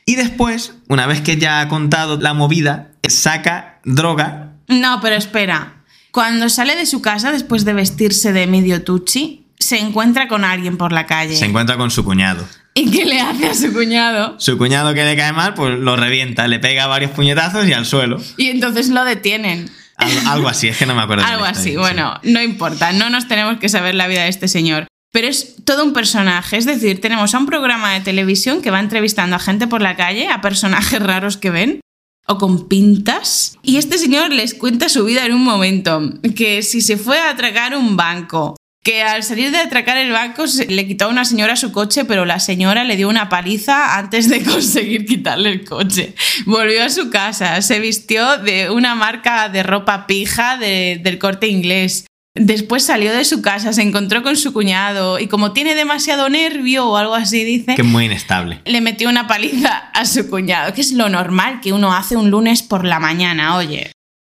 Y 0.06 0.14
después, 0.14 0.72
una 0.88 1.06
vez 1.06 1.20
que 1.20 1.36
ya 1.36 1.60
ha 1.60 1.68
contado 1.68 2.16
la 2.18 2.32
movida, 2.32 2.92
saca 3.06 3.80
droga. 3.84 4.54
No, 4.68 5.02
pero 5.02 5.16
espera. 5.16 5.82
Cuando 6.10 6.48
sale 6.48 6.74
de 6.74 6.86
su 6.86 7.02
casa 7.02 7.32
después 7.32 7.66
de 7.66 7.74
vestirse 7.74 8.32
de 8.32 8.46
medio 8.46 8.82
Tucci, 8.82 9.45
se 9.66 9.81
encuentra 9.81 10.29
con 10.29 10.44
alguien 10.44 10.76
por 10.76 10.92
la 10.92 11.07
calle. 11.07 11.35
Se 11.35 11.44
encuentra 11.44 11.76
con 11.76 11.90
su 11.90 12.05
cuñado. 12.05 12.46
¿Y 12.74 12.88
qué 12.90 13.05
le 13.05 13.20
hace 13.20 13.46
a 13.46 13.55
su 13.55 13.72
cuñado? 13.72 14.37
Su 14.38 14.57
cuñado 14.59 14.94
que 14.94 15.05
le 15.05 15.16
cae 15.16 15.33
mal, 15.33 15.55
pues 15.55 15.76
lo 15.76 15.96
revienta, 15.96 16.46
le 16.46 16.61
pega 16.61 16.87
varios 16.87 17.11
puñetazos 17.11 17.66
y 17.66 17.72
al 17.72 17.85
suelo. 17.85 18.20
Y 18.37 18.48
entonces 18.48 18.90
lo 18.90 19.05
detienen. 19.05 19.68
Algo, 19.96 20.31
algo 20.31 20.48
así, 20.48 20.68
es 20.68 20.76
que 20.76 20.87
no 20.87 20.94
me 20.94 21.02
acuerdo. 21.02 21.24
Algo 21.26 21.44
así, 21.44 21.70
historia, 21.70 21.81
bueno, 21.81 22.20
no 22.22 22.42
importa, 22.42 22.92
no 22.92 23.11
nos 23.11 23.26
tenemos 23.26 23.59
que 23.59 23.68
saber 23.68 23.94
la 23.94 24.07
vida 24.07 24.22
de 24.22 24.29
este 24.29 24.46
señor. 24.46 24.87
Pero 25.11 25.26
es 25.26 25.57
todo 25.64 25.83
un 25.85 25.94
personaje, 25.94 26.59
es 26.59 26.66
decir, 26.66 27.00
tenemos 27.00 27.35
a 27.35 27.38
un 27.38 27.46
programa 27.46 27.94
de 27.94 28.02
televisión 28.02 28.61
que 28.61 28.70
va 28.70 28.79
entrevistando 28.79 29.35
a 29.35 29.38
gente 29.40 29.66
por 29.66 29.81
la 29.81 29.96
calle, 29.96 30.29
a 30.29 30.42
personajes 30.42 31.02
raros 31.02 31.38
que 31.38 31.50
ven, 31.50 31.81
o 32.26 32.37
con 32.38 32.68
pintas, 32.68 33.57
y 33.62 33.79
este 33.79 33.96
señor 33.96 34.31
les 34.31 34.52
cuenta 34.52 34.90
su 34.90 35.05
vida 35.07 35.24
en 35.24 35.33
un 35.33 35.42
momento, 35.42 36.02
que 36.37 36.62
si 36.62 36.83
se 36.83 36.98
fue 36.98 37.18
a 37.18 37.31
atracar 37.31 37.74
un 37.74 37.96
banco, 37.96 38.57
que 38.87 39.03
al 39.03 39.25
salir 39.25 39.51
de 39.51 39.59
atracar 39.59 39.96
el 39.96 40.12
banco 40.12 40.46
se- 40.46 40.66
le 40.68 40.87
quitó 40.87 41.07
a 41.07 41.09
una 41.09 41.25
señora 41.25 41.57
su 41.57 41.72
coche, 41.72 42.05
pero 42.05 42.25
la 42.25 42.38
señora 42.38 42.85
le 42.85 42.94
dio 42.94 43.09
una 43.09 43.29
paliza 43.29 43.99
antes 43.99 44.29
de 44.29 44.44
conseguir 44.44 45.05
quitarle 45.05 45.51
el 45.51 45.64
coche. 45.64 46.14
Volvió 46.44 46.85
a 46.85 46.88
su 46.88 47.11
casa, 47.11 47.61
se 47.62 47.81
vistió 47.81 48.38
de 48.38 48.70
una 48.70 48.94
marca 48.94 49.49
de 49.49 49.64
ropa 49.64 50.07
pija 50.07 50.57
de- 50.57 51.01
del 51.03 51.18
corte 51.18 51.49
inglés. 51.49 52.07
Después 52.38 52.85
salió 52.85 53.12
de 53.12 53.25
su 53.25 53.42
casa, 53.42 53.72
se 53.72 53.83
encontró 53.83 54.22
con 54.22 54.37
su 54.37 54.53
cuñado 54.53 55.18
y 55.18 55.27
como 55.27 55.53
tiene 55.53 55.75
demasiado 55.75 56.29
nervio 56.29 56.87
o 56.87 56.96
algo 56.96 57.14
así, 57.16 57.42
dice, 57.42 57.75
Que 57.75 57.83
es 57.83 57.88
muy 57.88 58.05
inestable. 58.05 58.61
le 58.66 58.81
metió 58.83 59.09
una 59.09 59.27
paliza 59.27 59.75
a 59.94 60.05
su 60.05 60.29
cuñado, 60.31 60.72
que 60.75 60.83
es 60.83 60.92
lo 60.92 61.09
normal 61.09 61.61
que 61.61 61.72
uno 61.72 61.92
hace 61.92 62.14
un 62.14 62.31
lunes 62.31 62.62
por 62.62 62.85
la 62.85 63.01
mañana, 63.01 63.57
oye. 63.57 63.90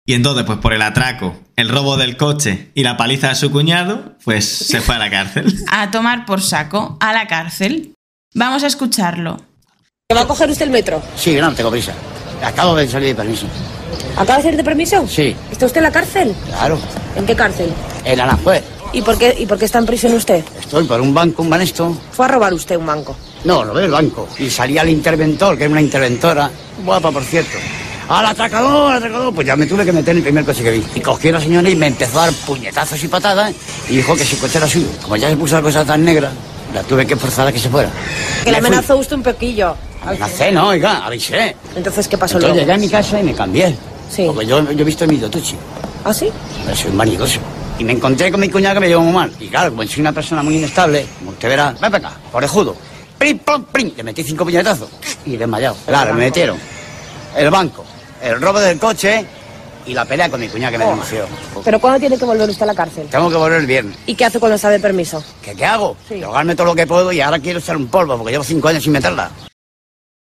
Y 0.08 0.14
entonces, 0.14 0.44
pues 0.46 0.56
por 0.56 0.72
el 0.72 0.80
atraco, 0.80 1.36
el 1.54 1.68
robo 1.68 1.98
del 1.98 2.16
coche 2.16 2.70
y 2.72 2.82
la 2.82 2.96
paliza 2.96 3.28
de 3.28 3.34
su 3.34 3.50
cuñado, 3.50 4.14
pues 4.24 4.48
se 4.48 4.80
fue 4.80 4.94
a 4.94 4.98
la 4.98 5.10
cárcel. 5.10 5.54
A 5.70 5.90
tomar 5.90 6.24
por 6.24 6.40
saco, 6.40 6.96
a 6.98 7.12
la 7.12 7.26
cárcel. 7.26 7.92
Vamos 8.32 8.62
a 8.62 8.68
escucharlo. 8.68 9.36
¿Que 10.08 10.14
va 10.14 10.22
a 10.22 10.26
coger 10.26 10.48
usted 10.48 10.64
el 10.64 10.70
metro? 10.70 11.02
Sí, 11.14 11.36
no, 11.36 11.52
tengo 11.52 11.70
prisa. 11.70 11.92
Acabo 12.42 12.74
de 12.74 12.88
salir 12.88 13.08
de 13.08 13.14
permiso. 13.16 13.46
¿Acaba 14.16 14.38
de 14.38 14.44
salir 14.44 14.56
de 14.56 14.64
permiso? 14.64 15.06
Sí. 15.06 15.36
¿Está 15.50 15.66
usted 15.66 15.76
en 15.76 15.84
la 15.84 15.92
cárcel? 15.92 16.34
Claro. 16.46 16.78
¿En 17.14 17.26
qué 17.26 17.36
cárcel? 17.36 17.70
En 18.06 18.18
Aranjuez. 18.18 18.64
¿Y 18.94 19.02
por 19.02 19.18
qué, 19.18 19.36
y 19.38 19.44
por 19.44 19.58
qué 19.58 19.66
está 19.66 19.78
en 19.78 19.84
prisión 19.84 20.14
usted? 20.14 20.42
Estoy 20.58 20.84
por 20.84 21.02
un 21.02 21.12
banco, 21.12 21.42
un 21.42 21.50
banesto. 21.50 21.94
Fue 22.12 22.24
a 22.24 22.28
robar 22.28 22.54
usted 22.54 22.76
un 22.76 22.86
banco. 22.86 23.14
No, 23.44 23.62
lo 23.62 23.74
veo 23.74 23.84
el 23.84 23.92
banco. 23.92 24.26
Y 24.38 24.48
salía 24.48 24.80
el 24.80 24.88
interventor, 24.88 25.58
que 25.58 25.64
era 25.64 25.72
una 25.72 25.82
interventora. 25.82 26.50
Guapa, 26.82 27.10
por 27.12 27.24
cierto. 27.24 27.58
¡Al 28.08 28.24
atracador, 28.24 28.90
al 28.92 28.98
atracador! 28.98 29.34
Pues 29.34 29.46
ya 29.46 29.54
me 29.56 29.66
tuve 29.66 29.84
que 29.84 29.92
meter 29.92 30.12
en 30.12 30.16
el 30.18 30.22
primer 30.22 30.44
coche 30.44 30.62
que 30.62 30.70
vi. 30.70 30.84
Y 30.94 31.00
cogí 31.00 31.28
a 31.28 31.32
la 31.32 31.40
señora 31.40 31.68
y 31.68 31.76
me 31.76 31.88
empezó 31.88 32.20
a 32.20 32.26
dar 32.26 32.34
puñetazos 32.46 33.02
y 33.04 33.08
patadas. 33.08 33.54
Y 33.88 33.96
dijo 33.96 34.16
que 34.16 34.24
su 34.24 34.38
coche 34.38 34.58
era 34.58 34.66
suyo. 34.66 34.86
Como 35.02 35.16
ya 35.16 35.28
se 35.28 35.36
puso 35.36 35.56
la 35.56 35.62
cosa 35.62 35.84
tan 35.84 36.04
negra, 36.04 36.30
la 36.74 36.82
tuve 36.82 37.06
que 37.06 37.16
forzar 37.16 37.48
a 37.48 37.52
que 37.52 37.58
se 37.58 37.68
fuera. 37.68 37.90
Que 38.44 38.50
le 38.50 38.56
amenazó 38.58 38.96
usted 38.96 39.16
un 39.16 39.22
poquillo. 39.22 39.76
Amenacé, 40.02 40.50
no, 40.52 40.68
oiga, 40.68 41.04
avisé. 41.04 41.54
Entonces, 41.76 42.08
¿qué 42.08 42.16
pasó 42.16 42.36
Entonces 42.36 42.54
llegué 42.60 42.66
luego? 42.66 42.82
a 42.82 42.86
mi 42.86 42.88
casa 42.88 43.20
y 43.20 43.22
me 43.24 43.34
cambié. 43.34 43.76
Sí. 44.10 44.24
Porque 44.26 44.46
yo, 44.46 44.62
yo 44.72 44.80
he 44.80 44.84
visto 44.84 45.06
mi 45.06 45.18
Dotucci. 45.18 45.56
¿Ah, 46.04 46.14
sí? 46.14 46.30
Pero 46.64 46.76
soy 46.76 46.90
un 46.90 46.96
vanidoso. 46.98 47.40
Y 47.78 47.84
me 47.84 47.92
encontré 47.92 48.30
con 48.30 48.40
mi 48.40 48.48
cuñada 48.48 48.74
que 48.74 48.80
me 48.80 48.88
llevó 48.88 49.02
muy 49.02 49.12
mal. 49.12 49.30
Y 49.38 49.48
claro, 49.48 49.70
como 49.70 49.82
soy 49.86 50.00
una 50.00 50.12
persona 50.12 50.42
muy 50.42 50.56
inestable, 50.56 51.06
como 51.18 51.32
usted 51.32 51.48
verá, 51.48 51.72
ven 51.72 51.92
para 51.92 52.08
acá, 52.08 52.12
orejudo. 52.32 52.74
Prim, 53.18 53.38
plom, 53.40 53.64
prim. 53.64 53.92
Le 53.96 54.02
metí 54.02 54.22
cinco 54.24 54.44
puñetazos 54.44 54.88
y 55.26 55.36
desmayado. 55.36 55.76
Claro, 55.84 56.14
me 56.14 56.20
metieron 56.20 56.58
el 57.36 57.50
banco, 57.50 57.84
el 58.22 58.40
robo 58.40 58.60
del 58.60 58.78
coche 58.78 59.26
y 59.86 59.94
la 59.94 60.04
pelea 60.04 60.28
con 60.28 60.40
mi 60.40 60.48
cuñada 60.48 60.72
que 60.72 60.78
me 60.78 60.84
denunció. 60.84 61.26
¿Pero 61.64 61.80
cuándo 61.80 61.98
tiene 61.98 62.18
que 62.18 62.24
volver 62.24 62.48
usted 62.48 62.62
a 62.62 62.66
la 62.66 62.74
cárcel? 62.74 63.08
Tengo 63.10 63.30
que 63.30 63.36
volver 63.36 63.60
el 63.60 63.66
viernes. 63.66 63.96
¿Y 64.06 64.14
qué 64.14 64.26
hace 64.26 64.38
cuando 64.38 64.56
está 64.56 64.68
de 64.70 64.80
permiso? 64.80 65.24
¿Qué, 65.42 65.54
qué 65.54 65.64
hago? 65.64 65.96
Sí. 66.08 66.20
Drogarme 66.20 66.54
todo 66.54 66.66
lo 66.66 66.74
que 66.74 66.86
puedo 66.86 67.10
y 67.12 67.20
ahora 67.20 67.38
quiero 67.38 67.58
echar 67.58 67.76
un 67.76 67.88
polvo 67.88 68.16
porque 68.16 68.32
llevo 68.32 68.44
cinco 68.44 68.68
años 68.68 68.82
sin 68.82 68.92
meterla. 68.92 69.30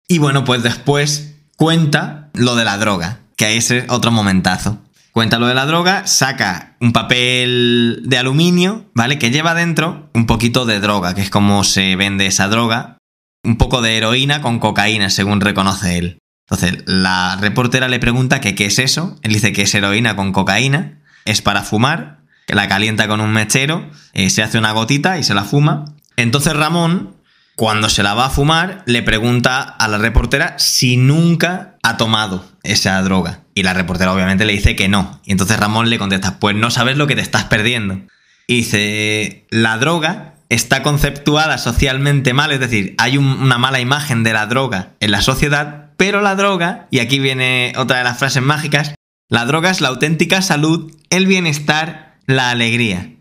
Y 0.07 0.17
bueno, 0.17 0.43
pues 0.43 0.63
después 0.63 1.35
cuenta 1.55 2.29
lo 2.33 2.55
de 2.55 2.65
la 2.65 2.77
droga, 2.77 3.19
que 3.35 3.45
ahí 3.45 3.57
es 3.57 3.71
otro 3.89 4.11
momentazo. 4.11 4.79
Cuenta 5.11 5.39
lo 5.39 5.47
de 5.47 5.55
la 5.55 5.65
droga, 5.65 6.07
saca 6.07 6.77
un 6.79 6.93
papel 6.93 8.03
de 8.05 8.17
aluminio, 8.17 8.85
¿vale? 8.93 9.19
Que 9.19 9.31
lleva 9.31 9.53
dentro 9.53 10.09
un 10.13 10.25
poquito 10.25 10.65
de 10.65 10.79
droga, 10.79 11.13
que 11.13 11.21
es 11.21 11.29
como 11.29 11.63
se 11.63 11.95
vende 11.95 12.27
esa 12.27 12.47
droga. 12.47 12.97
Un 13.43 13.57
poco 13.57 13.81
de 13.81 13.97
heroína 13.97 14.41
con 14.41 14.59
cocaína, 14.59 15.09
según 15.09 15.41
reconoce 15.41 15.97
él. 15.97 16.19
Entonces, 16.51 16.83
la 16.87 17.37
reportera 17.39 17.87
le 17.87 17.99
pregunta 17.99 18.41
que 18.41 18.55
qué 18.55 18.65
es 18.65 18.79
eso. 18.79 19.17
Él 19.21 19.33
dice 19.33 19.53
que 19.53 19.63
es 19.63 19.75
heroína 19.75 20.15
con 20.15 20.31
cocaína, 20.31 20.99
es 21.25 21.41
para 21.41 21.61
fumar, 21.63 22.19
que 22.47 22.55
la 22.55 22.67
calienta 22.67 23.07
con 23.07 23.21
un 23.21 23.31
mechero, 23.31 23.87
eh, 24.13 24.29
se 24.31 24.41
hace 24.41 24.57
una 24.57 24.71
gotita 24.71 25.19
y 25.19 25.23
se 25.23 25.35
la 25.35 25.43
fuma. 25.43 25.85
Entonces 26.17 26.55
Ramón, 26.55 27.15
cuando 27.55 27.89
se 27.89 28.01
la 28.01 28.15
va 28.15 28.25
a 28.25 28.29
fumar, 28.31 28.81
le 28.87 29.03
pregunta 29.03 29.61
a 29.61 29.87
la 29.87 29.99
reportera 29.99 30.57
si 30.57 30.97
nunca 30.97 31.75
ha 31.83 31.97
tomado 31.97 32.43
esa 32.63 32.99
droga. 33.03 33.41
Y 33.53 33.61
la 33.63 33.73
reportera 33.73 34.11
obviamente 34.13 34.45
le 34.45 34.53
dice 34.53 34.75
que 34.75 34.87
no. 34.87 35.21
Y 35.25 35.31
entonces 35.33 35.59
Ramón 35.59 35.89
le 35.89 35.99
contesta, 35.99 36.39
pues 36.39 36.55
no 36.55 36.71
sabes 36.71 36.97
lo 36.97 37.05
que 37.05 37.15
te 37.15 37.21
estás 37.21 37.43
perdiendo. 37.43 37.99
Y 38.47 38.55
dice, 38.55 39.45
la 39.51 39.77
droga 39.77 40.33
está 40.49 40.81
conceptuada 40.81 41.59
socialmente 41.59 42.33
mal, 42.33 42.51
es 42.51 42.59
decir, 42.59 42.95
hay 42.97 43.17
un- 43.17 43.39
una 43.39 43.59
mala 43.59 43.79
imagen 43.79 44.23
de 44.23 44.33
la 44.33 44.47
droga 44.47 44.93
en 44.99 45.11
la 45.11 45.21
sociedad, 45.21 45.88
pero 45.99 46.21
la 46.21 46.35
droga, 46.35 46.87
y 46.91 46.99
aquí 46.99 47.19
viene 47.19 47.73
otra 47.75 47.97
de 47.97 48.05
las 48.05 48.17
frases 48.17 48.41
mágicas, 48.41 48.95
la 49.27 49.43
droga 49.43 49.69
es 49.69 49.81
la 49.81 49.89
auténtica 49.89 50.41
salud, 50.41 50.95
el 51.09 51.27
bienestar, 51.27 52.15
la 52.25 52.51
alegría. 52.51 53.11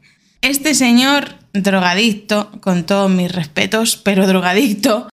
Este 0.42 0.74
señor, 0.76 1.34
drogadicto, 1.52 2.52
con 2.60 2.84
todos 2.84 3.10
mis 3.10 3.32
respetos, 3.32 3.96
pero 3.96 4.28
drogadicto, 4.28 5.08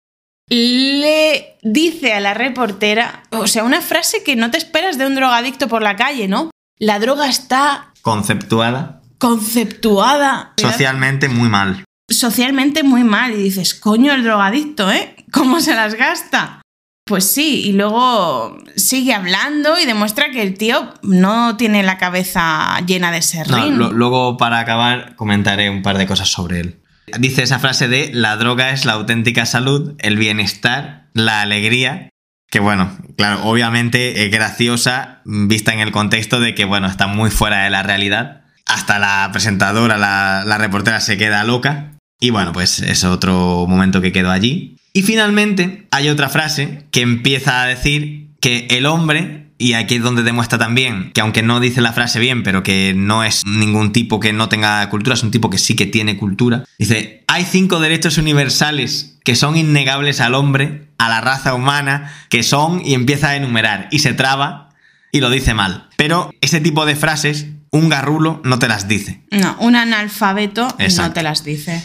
le 0.50 1.56
dice 1.62 2.12
a 2.12 2.20
la 2.20 2.34
reportera, 2.34 3.22
o 3.30 3.46
sea, 3.46 3.64
una 3.64 3.80
frase 3.80 4.22
que 4.22 4.36
no 4.36 4.50
te 4.50 4.58
esperas 4.58 4.98
de 4.98 5.06
un 5.06 5.14
drogadicto 5.14 5.66
por 5.66 5.80
la 5.80 5.96
calle, 5.96 6.28
¿no? 6.28 6.50
La 6.78 6.98
droga 6.98 7.30
está 7.30 7.92
Conceptuada 8.02 9.00
conceptuada 9.16 10.52
socialmente 10.58 11.30
muy 11.30 11.48
mal. 11.48 11.84
socialmente 12.10 12.82
muy 12.82 13.04
mal 13.04 13.32
y 13.32 13.36
dices, 13.36 13.74
coño, 13.74 14.12
el 14.12 14.22
drogadicto, 14.22 14.92
¿eh? 14.92 15.16
¿Cómo 15.32 15.60
se 15.60 15.74
las 15.74 15.94
gasta? 15.94 16.60
Pues 17.06 17.30
sí, 17.30 17.62
y 17.66 17.72
luego 17.72 18.56
sigue 18.76 19.12
hablando 19.12 19.78
y 19.78 19.84
demuestra 19.84 20.30
que 20.30 20.40
el 20.40 20.56
tío 20.56 20.94
no 21.02 21.56
tiene 21.58 21.82
la 21.82 21.98
cabeza 21.98 22.80
llena 22.86 23.10
de 23.10 23.18
No, 23.18 23.22
serrín. 23.22 23.78
lo- 23.78 23.92
luego, 23.92 24.38
para 24.38 24.58
acabar, 24.58 25.14
comentaré 25.16 25.68
un 25.68 25.82
par 25.82 25.98
de 25.98 26.06
cosas 26.06 26.30
sobre 26.30 26.60
él. 26.60 26.80
Dice 27.18 27.42
esa 27.42 27.58
frase 27.58 27.88
de 27.88 28.10
la 28.14 28.36
droga 28.36 28.70
es 28.70 28.86
la 28.86 28.94
auténtica 28.94 29.44
salud, 29.44 29.94
el 29.98 30.16
bienestar, 30.16 31.10
la 31.12 31.42
alegría. 31.42 32.08
Que 32.50 32.60
bueno, 32.60 32.96
claro, 33.18 33.44
obviamente 33.44 34.24
es 34.24 34.30
graciosa 34.30 35.20
vista 35.26 35.74
en 35.74 35.80
el 35.80 35.92
contexto 35.92 36.40
de 36.40 36.54
que, 36.54 36.64
bueno, 36.64 36.86
está 36.86 37.06
muy 37.06 37.30
fuera 37.30 37.64
de 37.64 37.70
la 37.70 37.82
realidad. 37.82 38.44
Hasta 38.66 38.98
la 38.98 39.28
presentadora, 39.30 39.98
la, 39.98 40.44
la 40.46 40.56
reportera 40.56 41.00
se 41.02 41.18
queda 41.18 41.44
loca. 41.44 41.98
Y 42.18 42.30
bueno, 42.30 42.52
pues 42.52 42.78
es 42.80 43.04
otro 43.04 43.66
momento 43.68 44.00
que 44.00 44.12
quedó 44.12 44.30
allí. 44.30 44.73
Y 44.96 45.02
finalmente 45.02 45.88
hay 45.90 46.08
otra 46.08 46.28
frase 46.28 46.86
que 46.92 47.00
empieza 47.00 47.62
a 47.62 47.66
decir 47.66 48.28
que 48.40 48.68
el 48.70 48.86
hombre, 48.86 49.48
y 49.58 49.72
aquí 49.72 49.96
es 49.96 50.02
donde 50.02 50.22
demuestra 50.22 50.56
también 50.56 51.10
que 51.12 51.20
aunque 51.20 51.42
no 51.42 51.58
dice 51.58 51.80
la 51.80 51.92
frase 51.92 52.20
bien, 52.20 52.44
pero 52.44 52.62
que 52.62 52.94
no 52.94 53.24
es 53.24 53.44
ningún 53.44 53.92
tipo 53.92 54.20
que 54.20 54.32
no 54.32 54.48
tenga 54.48 54.88
cultura, 54.90 55.14
es 55.14 55.24
un 55.24 55.32
tipo 55.32 55.50
que 55.50 55.58
sí 55.58 55.74
que 55.74 55.86
tiene 55.86 56.16
cultura, 56.16 56.64
dice, 56.78 57.24
hay 57.26 57.44
cinco 57.44 57.80
derechos 57.80 58.18
universales 58.18 59.18
que 59.24 59.34
son 59.34 59.56
innegables 59.56 60.20
al 60.20 60.34
hombre, 60.34 60.86
a 60.98 61.08
la 61.08 61.20
raza 61.20 61.54
humana, 61.54 62.14
que 62.28 62.44
son, 62.44 62.80
y 62.84 62.94
empieza 62.94 63.30
a 63.30 63.36
enumerar, 63.36 63.88
y 63.90 63.98
se 63.98 64.12
traba 64.12 64.68
y 65.10 65.20
lo 65.20 65.28
dice 65.28 65.54
mal. 65.54 65.88
Pero 65.96 66.30
ese 66.40 66.60
tipo 66.60 66.86
de 66.86 66.94
frases, 66.94 67.46
un 67.72 67.88
garrulo 67.88 68.40
no 68.44 68.60
te 68.60 68.68
las 68.68 68.86
dice. 68.86 69.24
No, 69.32 69.56
un 69.58 69.74
analfabeto 69.74 70.68
no 70.78 71.12
te 71.12 71.22
las 71.24 71.42
dice. 71.42 71.84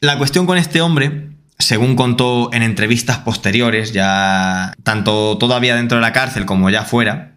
La 0.00 0.18
cuestión 0.18 0.46
con 0.46 0.58
este 0.58 0.80
hombre, 0.80 1.31
según 1.62 1.96
contó 1.96 2.50
en 2.52 2.62
entrevistas 2.62 3.18
posteriores, 3.18 3.92
ya 3.92 4.74
tanto 4.82 5.38
todavía 5.38 5.76
dentro 5.76 5.98
de 5.98 6.02
la 6.02 6.12
cárcel 6.12 6.44
como 6.44 6.70
ya 6.70 6.84
fuera, 6.84 7.36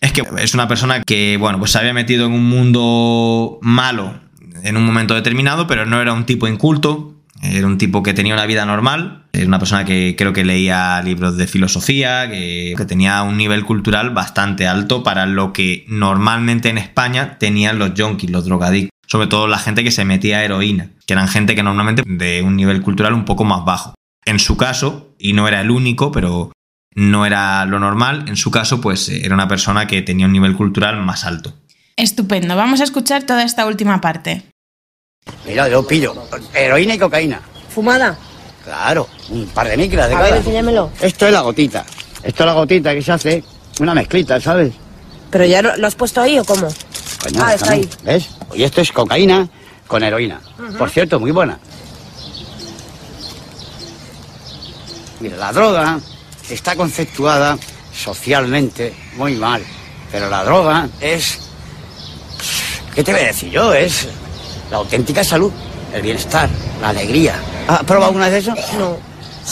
es 0.00 0.12
que 0.12 0.22
es 0.38 0.54
una 0.54 0.68
persona 0.68 1.02
que, 1.02 1.36
bueno, 1.36 1.58
pues 1.58 1.72
se 1.72 1.78
había 1.78 1.92
metido 1.92 2.26
en 2.26 2.32
un 2.32 2.48
mundo 2.48 3.58
malo 3.62 4.20
en 4.62 4.76
un 4.76 4.84
momento 4.84 5.14
determinado, 5.14 5.66
pero 5.66 5.86
no 5.86 6.00
era 6.00 6.12
un 6.12 6.24
tipo 6.24 6.48
inculto, 6.48 7.14
era 7.42 7.66
un 7.66 7.78
tipo 7.78 8.02
que 8.02 8.14
tenía 8.14 8.34
una 8.34 8.46
vida 8.46 8.64
normal, 8.66 9.24
era 9.32 9.46
una 9.46 9.58
persona 9.58 9.84
que 9.84 10.14
creo 10.16 10.32
que 10.32 10.44
leía 10.44 11.00
libros 11.02 11.36
de 11.36 11.46
filosofía, 11.46 12.28
que, 12.28 12.74
que 12.76 12.84
tenía 12.84 13.22
un 13.22 13.36
nivel 13.36 13.64
cultural 13.64 14.10
bastante 14.10 14.66
alto 14.66 15.02
para 15.02 15.26
lo 15.26 15.52
que 15.52 15.84
normalmente 15.88 16.68
en 16.68 16.78
España 16.78 17.38
tenían 17.38 17.78
los 17.78 17.94
yonkis, 17.94 18.30
los 18.30 18.44
drogadictos 18.44 18.95
sobre 19.06 19.26
todo 19.28 19.46
la 19.46 19.58
gente 19.58 19.84
que 19.84 19.90
se 19.90 20.04
metía 20.04 20.44
heroína, 20.44 20.90
que 21.06 21.14
eran 21.14 21.28
gente 21.28 21.54
que 21.54 21.62
normalmente 21.62 22.02
de 22.06 22.42
un 22.42 22.56
nivel 22.56 22.82
cultural 22.82 23.12
un 23.14 23.24
poco 23.24 23.44
más 23.44 23.64
bajo. 23.64 23.94
En 24.24 24.38
su 24.38 24.56
caso, 24.56 25.14
y 25.18 25.32
no 25.32 25.46
era 25.48 25.60
el 25.60 25.70
único, 25.70 26.10
pero 26.12 26.52
no 26.94 27.26
era 27.26 27.64
lo 27.66 27.78
normal, 27.78 28.24
en 28.28 28.36
su 28.36 28.50
caso 28.50 28.80
pues 28.80 29.08
era 29.08 29.34
una 29.34 29.48
persona 29.48 29.86
que 29.86 30.02
tenía 30.02 30.26
un 30.26 30.32
nivel 30.32 30.56
cultural 30.56 30.96
más 31.02 31.24
alto. 31.24 31.54
Estupendo, 31.96 32.56
vamos 32.56 32.80
a 32.80 32.84
escuchar 32.84 33.22
toda 33.22 33.44
esta 33.44 33.66
última 33.66 34.00
parte. 34.00 34.44
Mira, 35.46 35.68
yo 35.68 35.86
pillo 35.86 36.14
heroína 36.54 36.94
y 36.94 36.98
cocaína. 36.98 37.40
¿Fumada? 37.68 38.18
Claro, 38.64 39.08
un 39.30 39.46
par 39.46 39.68
de 39.68 39.76
micras 39.76 40.08
de 40.08 40.14
A 40.14 40.18
ver, 40.18 40.28
cada. 40.28 40.38
enséñamelo. 40.38 40.90
Esto 41.00 41.26
es 41.26 41.32
la 41.32 41.40
gotita. 41.42 41.84
Esto 42.22 42.42
es 42.42 42.46
la 42.46 42.52
gotita 42.54 42.94
que 42.94 43.02
se 43.02 43.12
hace, 43.12 43.44
una 43.78 43.94
mezclita, 43.94 44.40
¿sabes? 44.40 44.72
¿Pero 45.30 45.44
ya 45.44 45.62
lo, 45.62 45.76
lo 45.76 45.86
has 45.86 45.94
puesto 45.94 46.20
ahí 46.20 46.38
o 46.38 46.44
cómo? 46.44 46.68
Ah, 47.38 47.54
está 47.54 47.70
déjame. 47.70 47.74
ahí. 47.74 47.90
¿Ves? 48.04 48.28
Y 48.54 48.62
esto 48.62 48.80
es 48.80 48.92
cocaína 48.92 49.48
con 49.86 50.02
heroína. 50.02 50.40
Por 50.78 50.90
cierto, 50.90 51.18
muy 51.20 51.30
buena. 51.30 51.58
Mira, 55.20 55.36
la 55.36 55.52
droga 55.52 55.98
está 56.50 56.76
conceptuada 56.76 57.58
socialmente 57.94 58.94
muy 59.16 59.34
mal. 59.34 59.62
Pero 60.12 60.28
la 60.28 60.44
droga 60.44 60.88
es... 61.00 61.38
¿Qué 62.94 63.02
te 63.02 63.12
voy 63.12 63.22
a 63.22 63.26
decir 63.26 63.50
yo? 63.50 63.72
Es 63.74 64.08
la 64.70 64.78
auténtica 64.78 65.22
salud, 65.24 65.52
el 65.92 66.02
bienestar, 66.02 66.48
la 66.80 66.90
alegría. 66.90 67.34
¿Has 67.68 67.82
probado 67.84 68.06
alguna 68.06 68.28
vez 68.28 68.46
eso? 68.46 68.54
No. 68.78 68.96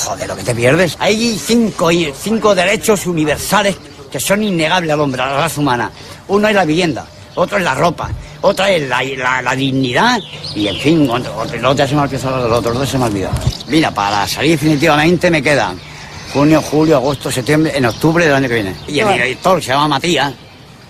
Joder, 0.05 0.29
lo 0.29 0.37
que 0.37 0.43
te 0.43 0.55
pierdes. 0.55 0.97
Hay 0.99 1.39
cinco, 1.39 1.91
cinco 2.19 2.55
derechos 2.55 3.07
universales 3.07 3.77
que 4.11 4.19
son 4.21 4.43
innegables 4.43 4.91
al 4.93 5.01
hombre, 5.01 5.23
a 5.23 5.27
la 5.27 5.37
raza 5.39 5.61
humana. 5.61 5.91
Uno 6.29 6.49
es 6.49 6.55
la 6.55 6.65
vivienda, 6.65 7.07
otro 7.35 7.59
es 7.59 7.65
la 7.65 7.75
ropa, 7.75 8.11
otra 8.43 8.71
es 8.71 8.89
la, 8.89 9.03
la- 9.03 9.43
la 9.43 9.55
dignidad 9.57 10.21
y, 10.55 10.69
en 10.69 10.77
fin, 10.79 11.11
otro, 11.11 11.37
otro, 11.37 11.57
el 11.57 11.65
otro 11.65 11.87
se 11.87 11.95
me 11.95 12.01
ha 12.01 12.05
olvidado, 12.05 12.49
los 12.49 12.59
otros 12.59 12.79
dos 12.79 12.89
se 12.89 12.99
me 12.99 13.05
ha 13.05 13.07
olvidado. 13.09 13.35
Mira, 13.69 13.91
para 13.91 14.27
salir 14.29 14.53
definitivamente 14.53 15.31
me 15.31 15.43
quedan 15.43 15.79
junio, 16.33 16.61
julio, 16.63 16.97
agosto, 16.97 17.31
septiembre, 17.31 17.73
en 17.77 17.87
octubre 17.87 18.25
del 18.25 18.35
año 18.35 18.49
que 18.49 18.55
viene. 18.55 18.77
Y 18.89 18.99
el 19.01 19.13
director 19.13 19.63
se 19.63 19.69
llama 19.71 19.89
Matías. 19.89 20.33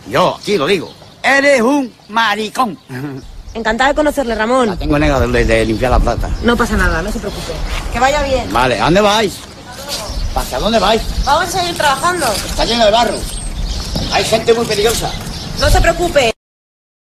Yo, 0.08 0.36
aquí 0.40 0.56
lo 0.56 0.66
digo, 0.66 0.92
eres 1.22 1.60
un 1.62 1.92
maricón. 2.08 2.78
Encantada 3.54 3.90
de 3.90 3.94
conocerle, 3.94 4.34
La 4.34 4.40
Ramón. 4.40 4.76
tengo 4.78 4.98
negra 4.98 5.20
de, 5.20 5.44
de 5.44 5.64
limpiar 5.64 5.92
la 5.92 5.98
plata. 6.00 6.28
No 6.42 6.56
pasa 6.56 6.76
nada, 6.76 7.00
no 7.02 7.12
se 7.12 7.20
preocupe. 7.20 7.52
Que 7.92 8.00
vaya 8.00 8.22
bien. 8.24 8.52
Vale, 8.52 8.80
¿a 8.80 8.84
dónde 8.86 9.00
vais? 9.00 9.32
¿Hacia 10.34 10.58
dónde 10.58 10.80
vais? 10.80 11.00
Vamos 11.24 11.54
a 11.54 11.58
seguir 11.60 11.76
trabajando. 11.76 12.26
Está 12.32 12.64
lleno 12.64 12.84
de 12.84 12.90
barro. 12.90 13.14
Hay 14.12 14.24
gente 14.24 14.52
muy 14.54 14.66
peligrosa. 14.66 15.08
No 15.60 15.70
se 15.70 15.80
preocupe. 15.80 16.33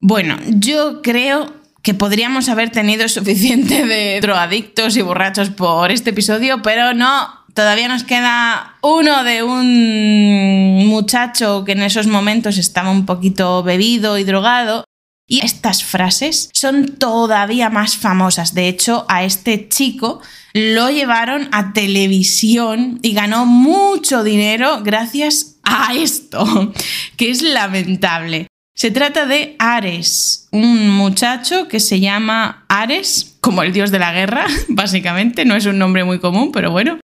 Bueno, 0.01 0.36
yo 0.46 1.03
creo 1.03 1.53
que 1.82 1.94
podríamos 1.94 2.49
haber 2.49 2.70
tenido 2.70 3.09
suficiente 3.09 3.84
de 3.84 4.20
drogadictos 4.20 4.96
y 4.96 5.03
borrachos 5.03 5.51
por 5.51 5.90
este 5.90 6.11
episodio, 6.11 6.62
pero 6.62 6.94
no. 6.94 7.36
Todavía 7.55 7.88
nos 7.88 8.05
queda 8.05 8.76
uno 8.82 9.24
de 9.24 9.42
un 9.42 10.86
muchacho 10.86 11.64
que 11.64 11.72
en 11.72 11.82
esos 11.82 12.07
momentos 12.07 12.57
estaba 12.57 12.90
un 12.90 13.05
poquito 13.05 13.64
bebido 13.64 14.16
y 14.16 14.22
drogado. 14.22 14.84
Y 15.26 15.44
estas 15.44 15.82
frases 15.82 16.51
son 16.55 16.96
todavía 16.99 17.68
más 17.68 17.96
famosas. 17.96 18.55
De 18.55 18.68
hecho, 18.68 19.05
a 19.09 19.24
este 19.24 19.68
chico 19.68 20.22
lo 20.55 20.88
llevaron 20.90 21.49
a 21.53 21.72
televisión 21.72 23.01
y 23.03 23.12
ganó 23.12 23.44
mucho 23.44 24.22
dinero 24.22 24.80
gracias 24.82 25.57
a 25.64 25.94
esto, 25.94 26.72
que 27.16 27.30
es 27.30 27.42
lamentable. 27.42 28.46
Se 28.79 28.93
trata 28.93 29.26
de 29.26 29.57
Ares, 29.59 30.47
un 30.53 30.91
muchacho 30.91 31.66
que 31.66 31.81
se 31.81 31.99
llama 31.99 32.64
Ares, 32.68 33.37
como 33.41 33.64
el 33.64 33.72
dios 33.72 33.91
de 33.91 33.99
la 33.99 34.12
guerra, 34.12 34.47
básicamente, 34.68 35.45
no 35.45 35.57
es 35.57 35.66
un 35.66 35.79
nombre 35.79 36.05
muy 36.05 36.20
común, 36.20 36.53
pero 36.53 36.70
bueno. 36.70 37.01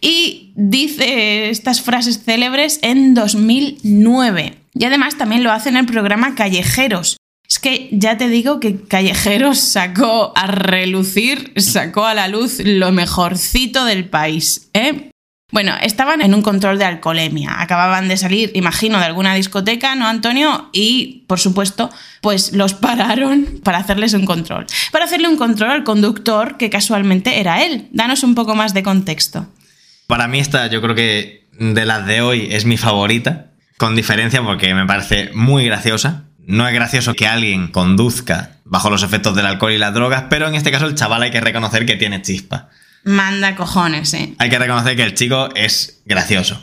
Y 0.00 0.54
dice 0.56 1.50
estas 1.50 1.82
frases 1.82 2.24
célebres 2.24 2.78
en 2.80 3.12
2009. 3.12 4.56
Y 4.72 4.84
además 4.86 5.18
también 5.18 5.44
lo 5.44 5.52
hace 5.52 5.68
en 5.68 5.76
el 5.76 5.84
programa 5.84 6.34
Callejeros. 6.34 7.18
Es 7.46 7.58
que 7.58 7.90
ya 7.92 8.16
te 8.16 8.30
digo 8.30 8.58
que 8.58 8.80
Callejeros 8.80 9.58
sacó 9.58 10.32
a 10.34 10.46
relucir, 10.46 11.52
sacó 11.56 12.06
a 12.06 12.14
la 12.14 12.28
luz 12.28 12.58
lo 12.64 12.90
mejorcito 12.90 13.84
del 13.84 14.08
país, 14.08 14.70
¿eh? 14.72 15.10
Bueno, 15.50 15.74
estaban 15.80 16.20
en 16.20 16.34
un 16.34 16.42
control 16.42 16.78
de 16.78 16.84
alcoholemia. 16.84 17.62
Acababan 17.62 18.06
de 18.08 18.18
salir, 18.18 18.50
imagino, 18.54 18.98
de 18.98 19.06
alguna 19.06 19.34
discoteca, 19.34 19.94
¿no, 19.94 20.06
Antonio? 20.06 20.68
Y, 20.72 21.24
por 21.26 21.40
supuesto, 21.40 21.90
pues 22.20 22.52
los 22.52 22.74
pararon 22.74 23.60
para 23.64 23.78
hacerles 23.78 24.12
un 24.12 24.26
control. 24.26 24.66
Para 24.92 25.06
hacerle 25.06 25.28
un 25.28 25.38
control 25.38 25.70
al 25.70 25.84
conductor, 25.84 26.58
que 26.58 26.68
casualmente 26.68 27.40
era 27.40 27.64
él. 27.64 27.88
Danos 27.92 28.22
un 28.24 28.34
poco 28.34 28.54
más 28.54 28.74
de 28.74 28.82
contexto. 28.82 29.46
Para 30.06 30.28
mí 30.28 30.38
esta 30.38 30.66
yo 30.66 30.82
creo 30.82 30.94
que 30.94 31.48
de 31.58 31.84
las 31.86 32.06
de 32.06 32.20
hoy 32.20 32.48
es 32.50 32.66
mi 32.66 32.76
favorita, 32.76 33.46
con 33.78 33.96
diferencia 33.96 34.42
porque 34.42 34.74
me 34.74 34.86
parece 34.86 35.30
muy 35.34 35.64
graciosa. 35.64 36.24
No 36.46 36.66
es 36.66 36.74
gracioso 36.74 37.14
que 37.14 37.26
alguien 37.26 37.68
conduzca 37.68 38.56
bajo 38.64 38.90
los 38.90 39.02
efectos 39.02 39.34
del 39.34 39.46
alcohol 39.46 39.72
y 39.72 39.78
las 39.78 39.94
drogas, 39.94 40.24
pero 40.28 40.46
en 40.46 40.54
este 40.54 40.70
caso 40.70 40.86
el 40.86 40.94
chaval 40.94 41.22
hay 41.22 41.30
que 41.30 41.40
reconocer 41.40 41.86
que 41.86 41.96
tiene 41.96 42.22
chispa. 42.22 42.68
Manda 43.04 43.56
cojones, 43.56 44.12
¿eh? 44.14 44.34
Hay 44.38 44.50
que 44.50 44.58
reconocer 44.58 44.96
que 44.96 45.02
el 45.02 45.14
chico 45.14 45.48
es 45.54 46.02
gracioso. 46.04 46.62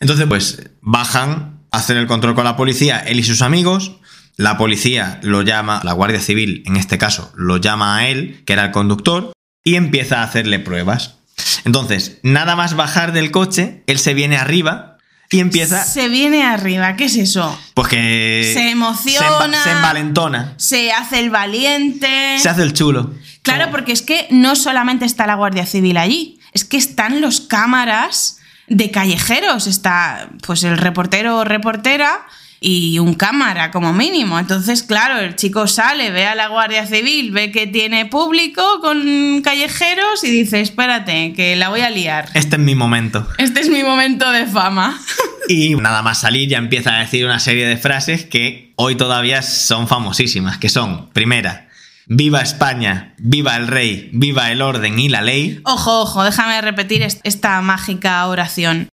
Entonces, 0.00 0.26
pues 0.26 0.70
bajan, 0.80 1.60
hacen 1.70 1.96
el 1.96 2.06
control 2.06 2.34
con 2.34 2.44
la 2.44 2.56
policía, 2.56 2.98
él 2.98 3.20
y 3.20 3.24
sus 3.24 3.42
amigos. 3.42 3.96
La 4.36 4.56
policía 4.58 5.20
lo 5.22 5.42
llama, 5.42 5.80
la 5.84 5.92
Guardia 5.92 6.20
Civil 6.20 6.64
en 6.66 6.76
este 6.76 6.98
caso, 6.98 7.32
lo 7.36 7.58
llama 7.58 7.96
a 7.96 8.08
él, 8.08 8.42
que 8.44 8.52
era 8.52 8.64
el 8.64 8.70
conductor, 8.72 9.32
y 9.62 9.76
empieza 9.76 10.20
a 10.20 10.24
hacerle 10.24 10.58
pruebas. 10.58 11.16
Entonces, 11.64 12.18
nada 12.22 12.56
más 12.56 12.74
bajar 12.74 13.12
del 13.12 13.30
coche, 13.30 13.82
él 13.86 13.98
se 13.98 14.12
viene 14.12 14.36
arriba 14.36 14.98
y 15.30 15.40
empieza. 15.40 15.84
Se 15.84 16.08
viene 16.08 16.44
arriba, 16.44 16.96
¿qué 16.96 17.06
es 17.06 17.16
eso? 17.16 17.58
Pues 17.74 17.88
que. 17.88 18.50
Se 18.54 18.70
emociona. 18.70 19.58
Se, 19.58 19.64
se 19.64 19.70
envalentona. 19.70 20.54
Se 20.56 20.92
hace 20.92 21.20
el 21.20 21.30
valiente. 21.30 22.38
Se 22.38 22.48
hace 22.48 22.62
el 22.62 22.72
chulo. 22.72 23.12
Claro, 23.44 23.70
porque 23.70 23.92
es 23.92 24.00
que 24.00 24.26
no 24.30 24.56
solamente 24.56 25.04
está 25.04 25.26
la 25.26 25.34
Guardia 25.34 25.66
Civil 25.66 25.98
allí, 25.98 26.40
es 26.52 26.64
que 26.64 26.78
están 26.78 27.20
los 27.20 27.42
cámaras 27.42 28.38
de 28.68 28.90
callejeros. 28.90 29.66
Está 29.66 30.30
pues 30.46 30.64
el 30.64 30.78
reportero 30.78 31.36
o 31.36 31.44
reportera 31.44 32.26
y 32.58 32.98
un 32.98 33.12
cámara 33.12 33.70
como 33.70 33.92
mínimo. 33.92 34.38
Entonces, 34.38 34.82
claro, 34.82 35.18
el 35.18 35.36
chico 35.36 35.66
sale, 35.66 36.10
ve 36.10 36.24
a 36.24 36.34
la 36.34 36.48
Guardia 36.48 36.86
Civil, 36.86 37.32
ve 37.32 37.52
que 37.52 37.66
tiene 37.66 38.06
público 38.06 38.62
con 38.80 39.42
callejeros 39.42 40.24
y 40.24 40.30
dice, 40.30 40.62
espérate, 40.62 41.34
que 41.34 41.54
la 41.56 41.68
voy 41.68 41.82
a 41.82 41.90
liar. 41.90 42.30
Este 42.32 42.56
es 42.56 42.62
mi 42.62 42.74
momento. 42.74 43.28
Este 43.36 43.60
es 43.60 43.68
mi 43.68 43.82
momento 43.82 44.30
de 44.32 44.46
fama. 44.46 44.98
Y 45.46 45.74
nada 45.74 46.00
más 46.00 46.22
salir 46.22 46.48
ya 46.48 46.56
empieza 46.56 46.96
a 46.96 47.00
decir 47.00 47.26
una 47.26 47.38
serie 47.38 47.66
de 47.66 47.76
frases 47.76 48.24
que 48.24 48.72
hoy 48.76 48.94
todavía 48.94 49.42
son 49.42 49.88
famosísimas, 49.88 50.56
que 50.56 50.70
son, 50.70 51.10
primera, 51.10 51.68
viva 52.06 52.40
España, 52.40 53.14
viva 53.18 53.56
el 53.56 53.66
rey, 53.68 54.10
viva 54.12 54.50
el 54.50 54.62
orden 54.62 54.98
y 54.98 55.08
la 55.08 55.22
ley. 55.22 55.60
Ojo, 55.64 56.02
ojo, 56.02 56.24
déjame 56.24 56.60
repetir 56.60 57.02
est- 57.02 57.20
esta 57.24 57.60
mágica 57.60 58.26
oración. 58.26 58.88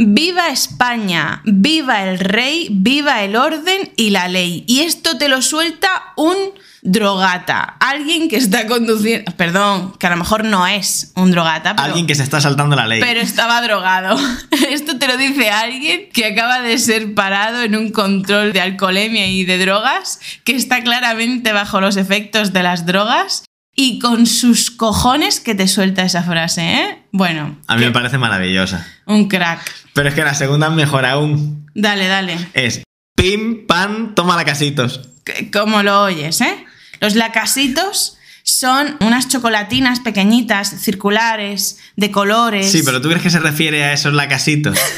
Viva 0.00 0.50
España, 0.50 1.42
viva 1.44 2.04
el 2.04 2.20
rey, 2.20 2.68
viva 2.70 3.24
el 3.24 3.34
orden 3.34 3.90
y 3.96 4.10
la 4.10 4.28
ley. 4.28 4.62
Y 4.68 4.82
esto 4.82 5.18
te 5.18 5.28
lo 5.28 5.42
suelta 5.42 5.88
un 6.14 6.36
drogata. 6.82 7.76
Alguien 7.80 8.28
que 8.28 8.36
está 8.36 8.68
conduciendo... 8.68 9.32
Perdón, 9.32 9.94
que 9.98 10.06
a 10.06 10.10
lo 10.10 10.16
mejor 10.16 10.44
no 10.44 10.68
es 10.68 11.10
un 11.16 11.32
drogata, 11.32 11.74
pero... 11.74 11.88
Alguien 11.88 12.06
que 12.06 12.14
se 12.14 12.22
está 12.22 12.40
saltando 12.40 12.76
la 12.76 12.86
ley. 12.86 13.00
Pero 13.00 13.18
estaba 13.18 13.60
drogado. 13.60 14.16
Esto 14.70 14.98
te 14.98 15.08
lo 15.08 15.16
dice 15.16 15.50
alguien 15.50 16.08
que 16.12 16.26
acaba 16.26 16.60
de 16.60 16.78
ser 16.78 17.14
parado 17.14 17.62
en 17.62 17.74
un 17.74 17.90
control 17.90 18.52
de 18.52 18.60
alcoholemia 18.60 19.26
y 19.26 19.44
de 19.44 19.58
drogas, 19.58 20.20
que 20.44 20.54
está 20.54 20.80
claramente 20.84 21.52
bajo 21.52 21.80
los 21.80 21.96
efectos 21.96 22.52
de 22.52 22.62
las 22.62 22.86
drogas 22.86 23.47
y 23.80 24.00
con 24.00 24.26
sus 24.26 24.72
cojones 24.72 25.38
que 25.38 25.54
te 25.54 25.68
suelta 25.68 26.02
esa 26.02 26.24
frase, 26.24 26.62
¿eh? 26.62 27.02
Bueno, 27.12 27.56
A 27.68 27.76
mí 27.76 27.84
me 27.84 27.92
parece 27.92 28.18
maravillosa. 28.18 28.84
un 29.06 29.28
crack. 29.28 29.60
Pero 29.94 30.08
es 30.08 30.16
que 30.16 30.24
la 30.24 30.34
segunda 30.34 30.66
es 30.66 30.72
mejor 30.72 31.06
aún. 31.06 31.64
Dale, 31.76 32.08
dale. 32.08 32.36
Es 32.54 32.82
pim, 33.14 33.66
pam, 33.68 34.16
toma 34.16 34.34
la 34.34 34.44
casitos. 34.44 35.08
C- 35.24 35.50
Como 35.52 35.84
lo 35.84 36.02
oyes, 36.02 36.40
¿eh? 36.40 36.64
Los 37.00 37.14
lacasitos 37.14 38.16
son 38.42 38.96
unas 38.98 39.28
chocolatinas 39.28 40.00
pequeñitas, 40.00 40.80
circulares, 40.80 41.78
de 41.94 42.10
colores. 42.10 42.72
Sí, 42.72 42.82
pero 42.84 43.00
¿tú 43.00 43.08
crees 43.08 43.22
que 43.22 43.30
se 43.30 43.38
refiere 43.38 43.84
a 43.84 43.92
esos 43.92 44.12
lacasitos? 44.12 44.76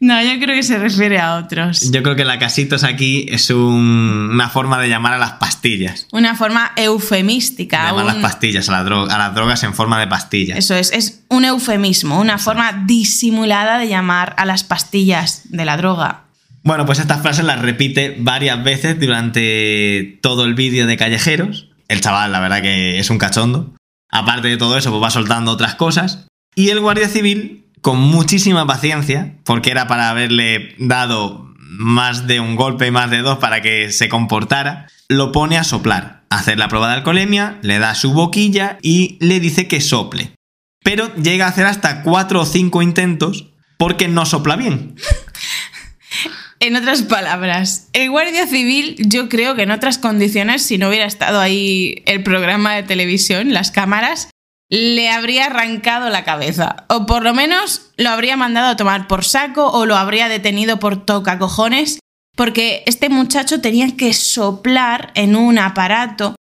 No, 0.00 0.22
yo 0.22 0.38
creo 0.38 0.54
que 0.54 0.62
se 0.62 0.78
refiere 0.78 1.18
a 1.18 1.36
otros. 1.36 1.90
Yo 1.90 2.02
creo 2.04 2.14
que 2.14 2.24
lacasitos 2.24 2.84
aquí 2.84 3.26
es 3.30 3.50
un- 3.50 4.30
una 4.32 4.48
forma 4.48 4.78
de 4.80 4.88
llamar 4.88 5.14
a 5.14 5.18
las 5.18 5.32
pastillas. 5.32 6.06
Una 6.12 6.36
forma 6.36 6.70
eufemística. 6.76 7.84
Llamar 7.86 8.04
un- 8.06 8.12
las 8.22 8.22
pastillas, 8.22 8.68
la 8.68 8.78
a 8.78 9.18
las 9.18 9.34
drogas 9.34 9.62
en 9.64 9.74
forma 9.74 9.98
de 9.98 10.06
pastillas. 10.06 10.56
Eso 10.58 10.76
es, 10.76 10.92
es 10.92 11.24
un 11.28 11.44
eufemismo, 11.44 12.20
una 12.20 12.38
forma 12.38 12.84
disimulada 12.86 13.78
de 13.78 13.88
llamar 13.88 14.34
a 14.38 14.44
las 14.44 14.62
pastillas 14.62 15.42
de 15.50 15.64
la 15.64 15.76
droga. 15.76 16.24
Bueno, 16.62 16.86
pues 16.86 16.98
estas 17.00 17.22
frases 17.22 17.44
las 17.44 17.60
repite 17.60 18.16
varias 18.20 18.62
veces 18.62 19.00
durante 19.00 20.18
todo 20.22 20.44
el 20.44 20.54
vídeo 20.54 20.86
de 20.86 20.96
Callejeros. 20.96 21.68
El 21.88 22.00
chaval, 22.00 22.30
la 22.32 22.40
verdad 22.40 22.62
que 22.62 22.98
es 22.98 23.10
un 23.10 23.18
cachondo. 23.18 23.74
Aparte 24.10 24.48
de 24.48 24.56
todo 24.56 24.76
eso, 24.76 24.90
pues 24.90 25.02
va 25.02 25.10
soltando 25.10 25.50
otras 25.52 25.74
cosas. 25.74 26.26
Y 26.54 26.70
el 26.70 26.80
guardia 26.80 27.08
civil, 27.08 27.64
con 27.80 27.98
muchísima 27.98 28.66
paciencia, 28.66 29.36
porque 29.44 29.70
era 29.70 29.86
para 29.86 30.10
haberle 30.10 30.74
dado 30.78 31.54
más 31.58 32.26
de 32.26 32.40
un 32.40 32.56
golpe 32.56 32.86
y 32.86 32.90
más 32.90 33.10
de 33.10 33.18
dos 33.18 33.38
para 33.38 33.60
que 33.60 33.90
se 33.92 34.08
comportara, 34.08 34.88
lo 35.08 35.32
pone 35.32 35.56
a 35.58 35.64
soplar, 35.64 36.24
hacer 36.30 36.58
la 36.58 36.68
prueba 36.68 36.88
de 36.88 36.94
alcoholemia, 36.94 37.58
le 37.62 37.78
da 37.78 37.94
su 37.94 38.12
boquilla 38.12 38.78
y 38.82 39.16
le 39.20 39.40
dice 39.40 39.68
que 39.68 39.80
sople. 39.80 40.32
Pero 40.82 41.14
llega 41.14 41.46
a 41.46 41.50
hacer 41.50 41.66
hasta 41.66 42.02
cuatro 42.02 42.40
o 42.40 42.46
cinco 42.46 42.82
intentos 42.82 43.46
porque 43.78 44.08
no 44.08 44.26
sopla 44.26 44.56
bien. 44.56 44.96
En 46.60 46.74
otras 46.74 47.02
palabras, 47.02 47.88
el 47.92 48.10
guardia 48.10 48.44
civil, 48.48 48.96
yo 48.98 49.28
creo 49.28 49.54
que 49.54 49.62
en 49.62 49.70
otras 49.70 49.96
condiciones, 49.96 50.60
si 50.62 50.76
no 50.76 50.88
hubiera 50.88 51.06
estado 51.06 51.38
ahí 51.38 52.02
el 52.04 52.24
programa 52.24 52.74
de 52.74 52.82
televisión, 52.82 53.52
las 53.52 53.70
cámaras, 53.70 54.28
le 54.70 55.10
habría 55.10 55.46
arrancado 55.46 56.08
la 56.10 56.24
cabeza. 56.24 56.84
O 56.88 57.06
por 57.06 57.22
lo 57.22 57.34
menos 57.34 57.90
lo 57.96 58.10
habría 58.10 58.36
mandado 58.36 58.68
a 58.68 58.76
tomar 58.76 59.08
por 59.08 59.24
saco 59.24 59.70
o 59.70 59.86
lo 59.86 59.96
habría 59.96 60.28
detenido 60.28 60.78
por 60.78 61.04
toca 61.04 61.38
cojones. 61.38 61.98
Porque 62.36 62.84
este 62.86 63.08
muchacho 63.08 63.60
tenía 63.60 63.96
que 63.96 64.12
soplar 64.12 65.10
en 65.14 65.34
un 65.34 65.58
aparato 65.58 66.36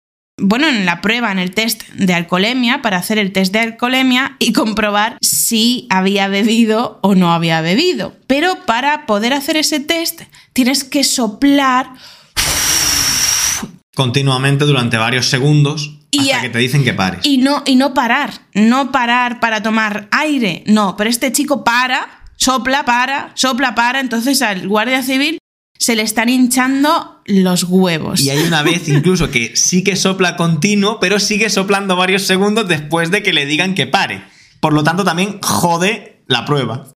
bueno, 0.44 0.66
en 0.66 0.86
la 0.86 1.00
prueba, 1.00 1.30
en 1.30 1.38
el 1.38 1.54
test 1.54 1.88
de 1.90 2.14
alcoholemia, 2.14 2.82
para 2.82 2.96
hacer 2.96 3.18
el 3.18 3.32
test 3.32 3.52
de 3.52 3.60
alcoholemia 3.60 4.36
y 4.38 4.52
comprobar 4.52 5.18
si 5.20 5.86
había 5.90 6.26
bebido 6.26 6.98
o 7.02 7.14
no 7.14 7.32
había 7.32 7.60
bebido. 7.60 8.16
Pero 8.26 8.64
para 8.66 9.06
poder 9.06 9.34
hacer 9.34 9.56
ese 9.56 9.78
test 9.78 10.22
tienes 10.52 10.84
que 10.84 11.04
soplar 11.04 11.90
Continuamente 13.94 14.64
durante 14.64 14.96
varios 14.96 15.26
segundos 15.28 15.98
Y 16.10 16.20
hasta 16.20 16.38
a- 16.38 16.40
que 16.42 16.48
te 16.48 16.58
dicen 16.58 16.82
que 16.84 16.94
pares. 16.94 17.20
y 17.24 17.38
no, 17.38 17.62
y 17.66 17.76
no 17.76 17.92
parar, 17.94 18.32
no 18.54 18.90
parar 18.90 19.38
para 19.40 19.62
tomar 19.62 20.08
aire, 20.10 20.64
no, 20.66 20.96
pero 20.96 21.10
este 21.10 21.30
chico 21.32 21.62
para, 21.64 22.22
sopla, 22.36 22.84
para, 22.84 23.32
sopla, 23.34 23.74
para, 23.74 24.00
entonces 24.00 24.40
al 24.42 24.66
guardia 24.66 25.02
civil 25.02 25.38
se 25.78 25.94
le 25.96 26.02
están 26.02 26.28
hinchando 26.28 27.20
los 27.26 27.64
huevos. 27.64 28.20
Y 28.20 28.30
hay 28.30 28.38
una 28.44 28.62
vez 28.70 28.88
incluso 28.88 29.30
que 29.30 29.56
sí 29.56 29.84
que 29.84 29.96
sopla 29.96 30.36
continuo, 30.36 30.98
pero 31.00 31.18
sigue 31.20 31.50
soplando 31.50 31.94
varios 31.96 32.22
segundos 32.22 32.68
después 32.68 33.10
de 33.10 33.22
que 33.22 33.32
le 33.32 33.44
digan 33.46 33.74
que 33.74 33.86
pare. 33.86 34.22
Por 34.60 34.72
lo 34.72 34.84
tanto, 34.84 35.04
también 35.04 35.38
jode 35.42 36.22
la 36.28 36.44
prueba. 36.46 36.86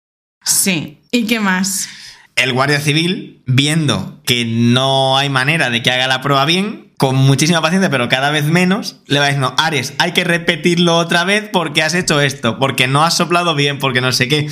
Sí, 0.44 1.00
¿y 1.10 1.24
qué 1.24 1.40
más? 1.40 1.88
El 2.36 2.52
guardia 2.52 2.80
civil, 2.80 3.42
viendo 3.46 4.20
que 4.24 4.44
no 4.44 5.16
hay 5.18 5.28
manera 5.30 5.68
de 5.70 5.82
que 5.82 5.90
haga 5.90 6.06
la 6.06 6.20
prueba 6.20 6.44
bien, 6.44 6.85
con 6.98 7.16
muchísima 7.16 7.60
paciencia, 7.60 7.90
pero 7.90 8.08
cada 8.08 8.30
vez 8.30 8.44
menos, 8.44 8.96
le 9.06 9.18
va 9.18 9.26
diciendo, 9.26 9.54
Ares, 9.58 9.94
hay 9.98 10.12
que 10.12 10.24
repetirlo 10.24 10.96
otra 10.96 11.24
vez 11.24 11.48
porque 11.52 11.82
has 11.82 11.94
hecho 11.94 12.20
esto, 12.20 12.58
porque 12.58 12.86
no 12.86 13.04
has 13.04 13.16
soplado 13.16 13.54
bien, 13.54 13.78
porque 13.78 14.00
no 14.00 14.12
sé 14.12 14.28
qué. 14.28 14.48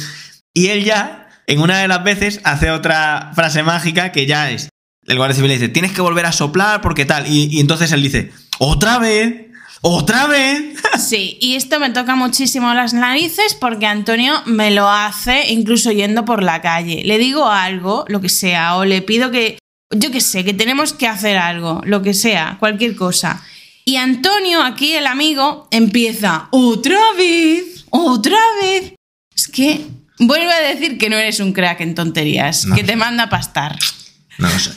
Y 0.53 0.69
él 0.69 0.85
ya, 0.85 1.29
en 1.47 1.61
una 1.61 1.79
de 1.79 1.89
las 1.89 2.05
veces, 2.05 2.41
hace 2.45 2.71
otra 2.71 3.31
frase 3.35 3.63
mágica 3.63 4.13
que 4.13 4.27
ya 4.27 4.51
es, 4.51 4.69
el 5.07 5.17
guardia 5.17 5.37
civil 5.37 5.49
le 5.49 5.55
dice, 5.55 5.69
tienes 5.69 5.93
que 5.93 6.01
volver 6.01 6.27
a 6.27 6.33
soplar 6.33 6.81
porque 6.81 7.05
tal. 7.05 7.27
Y, 7.27 7.49
y 7.51 7.61
entonces 7.61 7.93
él 7.93 8.03
dice, 8.03 8.33
otra 8.59 8.99
vez, 8.99 9.47
otra 9.81 10.27
vez. 10.27 10.63
Sí, 10.99 11.39
y 11.41 11.57
esto 11.57 11.81
me 11.81 11.91
toca 11.91 12.15
muchísimo 12.15 12.73
las 12.73 12.95
narices 12.95 13.55
porque 13.55 13.87
Antonio 13.87 14.33
me 14.47 14.71
lo 14.71 14.89
hace 14.89 15.51
incluso 15.51 15.91
yendo 15.91 16.25
por 16.25 16.43
la 16.43 16.63
calle. 16.63 17.03
Le 17.05 17.19
digo 17.19 17.49
algo, 17.49 18.05
lo 18.07 18.21
que 18.21 18.29
sea, 18.29 18.77
o 18.77 18.85
le 18.85 19.03
pido 19.03 19.31
que, 19.33 19.59
yo 19.97 20.11
qué 20.11 20.21
sé, 20.21 20.45
que 20.45 20.55
tenemos 20.55 20.93
que 20.93 21.07
hacer 21.09 21.37
algo, 21.37 21.81
lo 21.85 22.03
que 22.03 22.15
sea, 22.15 22.57
cualquier 22.61 22.95
cosa. 22.97 23.43
Y 23.85 23.97
Antonio, 23.97 24.63
aquí 24.63 24.95
el 24.95 25.07
amigo, 25.07 25.69
empieza, 25.71 26.49
otra 26.51 26.99
vez, 27.17 27.85
otra 27.91 28.39
vez. 28.63 28.95
Es 29.37 29.49
que 29.49 29.85
vuelve 30.19 30.53
a 30.53 30.61
decir 30.61 30.97
que 30.99 31.11
no 31.11 31.17
eres 31.17 31.41
un 31.41 31.53
crack 31.53 31.81
en 31.81 31.95
tonterías, 31.95 32.67
No. 32.67 32.75
que 32.77 32.85
te 32.85 32.97
manda 32.97 33.25
a 33.25 33.29
pastar. 33.29 33.79
No 34.39 34.49
lo 34.49 34.59
sé. 34.59 34.73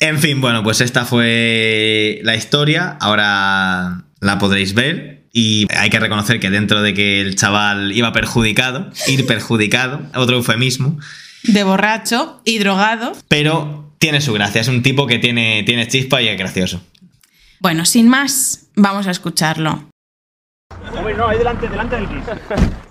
En 0.00 0.18
fin, 0.18 0.40
bueno, 0.40 0.62
pues 0.62 0.80
esta 0.80 1.04
fue 1.04 2.20
la 2.22 2.36
historia. 2.36 2.96
Ahora 3.00 4.04
la 4.20 4.38
podréis 4.38 4.74
ver. 4.74 5.26
Y 5.32 5.66
hay 5.76 5.90
que 5.90 6.00
reconocer 6.00 6.40
que 6.40 6.50
dentro 6.50 6.82
de 6.82 6.94
que 6.94 7.20
el 7.20 7.36
chaval 7.36 7.92
iba 7.92 8.12
perjudicado, 8.12 8.90
ir 9.06 9.26
perjudicado, 9.26 10.00
otro 10.14 10.36
eufemismo, 10.36 10.98
De 11.48 11.64
borracho 11.64 12.40
y 12.44 12.58
drogado. 12.58 13.12
pero 13.28 13.92
tiene 13.98 14.20
su 14.20 14.32
gracia. 14.32 14.60
Es 14.60 14.68
un 14.68 14.82
tipo 14.82 15.06
que 15.06 15.18
tiene, 15.18 15.62
tiene 15.64 15.88
chispa 15.88 16.20
y 16.20 16.28
es 16.28 16.38
gracioso. 16.38 16.80
Bueno, 17.60 17.84
sin 17.84 18.08
más, 18.08 18.68
vamos 18.74 19.06
a 19.06 19.10
escucharlo. 19.10 19.84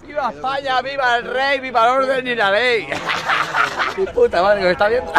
¡Viva 0.07 0.31
España! 0.31 0.81
¡Viva 0.81 1.17
el 1.17 1.25
rey! 1.25 1.59
¡Viva 1.59 1.83
el 1.83 1.89
orden 2.03 2.27
y 2.27 2.35
la 2.35 2.51
ley! 2.51 2.87
Mi 3.97 4.05
puta 4.05 4.41
madre, 4.41 4.59
que 4.59 4.65
me 4.65 4.71
está 4.71 4.87
viendo. 4.87 5.11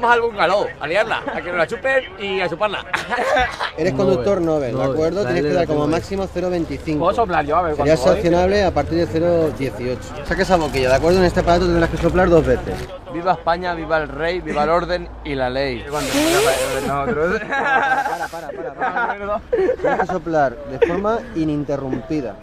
Vamos 0.00 0.14
al 0.14 0.20
bungalow, 0.20 0.64
a 0.78 0.86
liarla, 0.86 1.24
a 1.26 1.40
que 1.40 1.48
nos 1.48 1.56
la 1.56 1.66
chupen 1.66 2.04
y 2.20 2.40
a 2.40 2.48
chuparla. 2.48 2.86
Eres 3.76 3.94
conductor 3.94 4.40
Nobel, 4.40 4.76
¿de 4.76 4.84
acuerdo? 4.84 5.24
Tienes 5.24 5.42
que 5.42 5.52
dar 5.52 5.66
como 5.66 5.88
máximo 5.88 6.28
0,25. 6.32 6.98
¿Puedo 7.00 7.14
soplar 7.14 7.44
yo? 7.44 7.56
A 7.56 7.62
ver 7.62 7.74
Sería 7.74 7.96
sancionable 7.96 8.62
a 8.62 8.72
partir 8.72 9.04
de 9.04 9.20
0,18. 9.20 9.98
Saca 10.24 10.42
esa 10.42 10.54
boquilla, 10.54 10.90
¿de 10.90 10.94
acuerdo? 10.94 11.18
En 11.18 11.24
este 11.24 11.40
aparato 11.40 11.66
tendrás 11.66 11.90
que 11.90 11.96
soplar 11.96 12.30
dos 12.30 12.46
veces. 12.46 12.76
Viva 13.12 13.32
España, 13.32 13.74
viva 13.74 13.98
el 13.98 14.08
rey, 14.08 14.40
viva 14.40 14.62
el 14.62 14.70
orden 14.70 15.08
y 15.24 15.34
la 15.34 15.50
ley. 15.50 15.84
Para, 15.90 16.06
para, 18.28 18.50
para, 18.50 18.74
para. 18.74 19.40
Tienes 19.50 20.00
que 20.00 20.06
soplar 20.06 20.56
de 20.70 20.78
forma 20.86 21.18
ininterrumpida. 21.34 22.36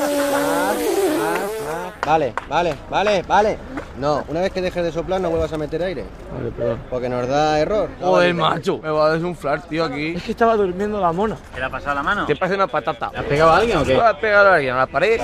Más, 0.00 0.10
más, 0.32 0.76
más. 1.20 1.59
Vale, 2.04 2.34
vale, 2.48 2.74
vale, 2.88 3.22
vale. 3.22 3.58
No, 3.98 4.24
una 4.28 4.40
vez 4.40 4.52
que 4.52 4.62
dejes 4.62 4.82
de 4.82 4.92
soplar 4.92 5.20
no 5.20 5.30
vuelvas 5.30 5.52
a 5.52 5.58
meter 5.58 5.82
aire. 5.82 6.04
Vale, 6.32 6.50
perdón. 6.50 6.78
Porque 6.88 7.08
nos 7.08 7.28
da 7.28 7.58
error. 7.58 7.88
Joder, 8.00 8.34
macho, 8.34 8.78
me 8.78 8.90
va 8.90 9.06
a 9.06 9.12
desunflar, 9.12 9.62
tío, 9.62 9.84
aquí. 9.84 10.14
Es 10.16 10.22
que 10.22 10.32
estaba 10.32 10.56
durmiendo 10.56 11.00
la 11.00 11.12
mona. 11.12 11.36
¿Qué 11.52 11.60
le 11.60 11.66
ha 11.66 11.70
pasado 11.70 11.96
la 11.96 12.02
mano? 12.02 12.26
Te 12.26 12.36
parece 12.36 12.56
una 12.56 12.66
patata. 12.66 13.10
¿Le 13.12 13.18
has 13.18 13.24
pegado 13.24 13.50
a 13.50 13.56
alguien 13.58 13.78
o 13.78 13.84
qué? 13.84 13.94
¿Le 13.94 14.00
has 14.00 14.16
pegado 14.16 14.48
a 14.48 14.54
alguien 14.54 14.74
a 14.74 14.78
la 14.78 14.86
pared? 14.86 15.20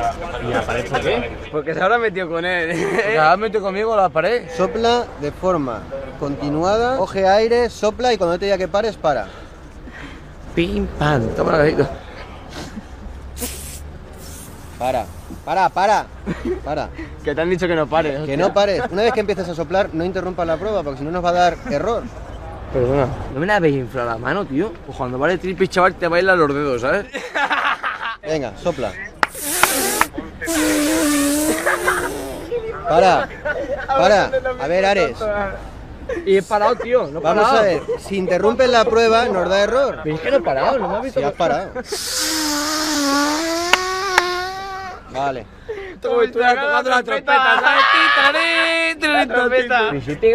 ¿Y 0.47 0.53
la 0.53 0.63
pared 0.63 0.89
por 0.89 1.01
qué? 1.01 1.37
Porque 1.51 1.75
se 1.75 1.83
habrá 1.83 1.99
metido 1.99 2.29
con 2.29 2.45
él. 2.45 2.77
Se 3.07 3.19
habrá 3.19 3.37
metido 3.37 3.63
conmigo 3.63 3.95
a 3.95 3.97
la 3.97 4.09
pared. 4.09 4.49
Sopla 4.57 5.07
de 5.21 5.33
forma 5.33 5.81
continuada, 6.19 6.97
coge 6.97 7.27
aire, 7.27 7.71
sopla 7.71 8.13
y 8.13 8.19
cuando 8.19 8.39
te 8.39 8.47
diga 8.47 8.59
que 8.59 8.69
pares, 8.69 8.97
para. 8.97 9.27
Pim, 10.55 10.87
pam. 10.87 11.29
Toma 11.35 11.59
la. 11.59 11.91
Para, 14.79 15.07
para, 15.45 15.69
para, 15.69 16.07
para. 16.65 16.89
Que 17.25 17.35
te 17.35 17.41
han 17.41 17.51
dicho 17.51 17.67
que 17.67 17.75
no 17.75 17.87
pares. 17.89 18.21
Que 18.25 18.37
no 18.37 18.55
pares. 18.55 18.83
Una 18.91 19.03
vez 19.03 19.13
que 19.13 19.21
empieces 19.21 19.49
a 19.49 19.55
soplar, 19.55 19.91
no 19.93 20.05
interrumpas 20.05 20.47
la 20.47 20.57
prueba, 20.57 20.83
porque 20.85 20.99
si 20.99 21.05
no 21.05 21.11
nos 21.11 21.25
va 21.25 21.31
a 21.31 21.33
dar 21.33 21.57
error. 21.71 22.05
Perdona. 22.73 23.09
No 23.35 23.41
me 23.41 23.47
la 23.47 23.57
habéis 23.57 23.77
inflado 23.77 24.11
la 24.11 24.19
mano, 24.19 24.45
tío. 24.45 24.73
Pues 24.87 24.97
cuando 24.97 25.19
vale 25.19 25.39
triple, 25.39 25.67
chaval, 25.69 25.95
te 25.95 26.07
bailan 26.09 26.39
los 26.39 26.55
dedos, 26.55 26.81
¿sabes? 26.83 27.07
Venga, 28.23 28.53
sopla. 28.57 28.93
Para, 32.89 33.29
para. 33.89 34.31
A 34.61 34.67
ver, 34.69 34.85
Ares. 34.87 35.17
Y 36.25 36.37
he 36.37 36.43
parado, 36.43 36.77
tío. 36.77 37.09
No 37.09 37.19
he 37.19 37.23
Vamos 37.23 37.45
parado. 37.45 37.59
a 37.59 37.63
ver. 37.63 37.83
Si 37.99 38.17
interrumpes 38.17 38.69
la 38.71 38.85
prueba, 38.85 39.25
nos 39.27 39.49
da 39.49 39.61
error. 39.61 40.01
Pero 40.05 40.15
es 40.15 40.21
que 40.21 40.31
no 40.31 40.37
he 40.37 40.43
parado, 40.43 40.79
no 40.79 40.89
me 40.89 40.97
has 40.97 41.03
visto. 41.03 41.19
Si 41.21 41.27
has 41.27 41.33
parado. 41.33 41.71
Como 46.03 46.21
si 46.21 46.27
estuviera 46.27 46.55
tocando 46.55 46.91
la 46.91 47.03
trompeta, 47.03 47.61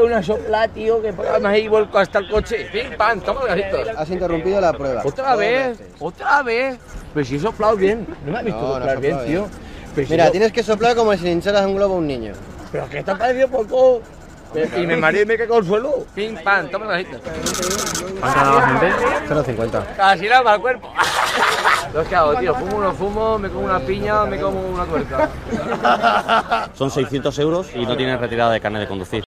una 0.04 0.24
sopla, 0.24 0.68
tío, 0.68 1.02
que 1.02 1.12
me 1.12 1.48
ahí 1.48 1.68
vuelco 1.68 1.98
hasta 2.00 2.20
el 2.20 2.30
coche. 2.30 2.68
Pim, 2.72 2.98
pam, 2.98 3.22
toma 3.22 3.46
gasitos. 3.46 3.88
Has 3.96 4.10
interrumpido 4.10 4.60
la 4.60 4.74
prueba. 4.74 5.02
Otra 5.06 5.36
vez, 5.36 5.80
otra 6.00 6.44
vez. 6.44 6.78
Pero 7.14 7.26
si 7.26 7.36
he 7.36 7.40
soplado 7.40 7.76
bien. 7.76 8.08
No 8.26 8.32
me 8.32 8.38
has 8.40 8.46
visto 8.46 8.60
No, 8.60 8.68
no 8.68 8.74
soplar 8.76 9.00
bien, 9.00 9.26
tío. 9.26 9.48
Mira, 9.96 10.26
yo- 10.26 10.32
tienes 10.32 10.52
que 10.52 10.64
soplar 10.64 10.96
como 10.96 11.14
si 11.14 11.24
le 11.24 11.32
hincharas 11.32 11.66
un 11.66 11.76
globo 11.76 11.96
a 11.96 11.98
un 11.98 12.08
niño. 12.08 12.34
Pero 12.72 12.90
que 12.90 13.04
te 13.04 13.12
ha 13.12 13.18
parecido 13.18 13.50
poco. 13.50 14.02
Y 14.78 14.86
me 14.86 14.98
mareé 14.98 15.22
y 15.22 15.26
me 15.26 15.38
cago 15.38 15.58
al 15.58 15.66
suelo. 15.66 16.06
Pim, 16.14 16.36
pam, 16.44 16.70
toma 16.70 16.88
gasitos. 16.88 17.22
¿Cuánto 18.20 18.40
ha 18.40 18.44
dado 18.44 18.60
la 18.60 18.68
gente? 18.68 18.92
0,50. 19.30 19.96
Casi 19.96 20.28
nada 20.28 20.44
para 20.44 20.56
el 20.56 20.62
cuerpo. 20.62 20.94
Lo 21.94 22.04
que 22.06 22.16
hago, 22.16 22.36
tío, 22.36 22.56
fumo 22.56 22.82
no 22.82 22.94
fumo, 22.94 23.38
me 23.38 23.50
como 23.50 23.66
una 23.66 23.80
piña, 23.80 24.26
me 24.26 24.40
como 24.40 24.62
una 24.62 24.86
tuerca. 24.86 25.30
Son 26.74 26.90
600 26.90 27.38
euros 27.40 27.68
y 27.76 27.86
no 27.86 27.98
tienes 27.98 28.20
retirada 28.20 28.52
de 28.54 28.62
carne 28.62 28.80
de 28.80 28.88
conducir. 28.88 29.24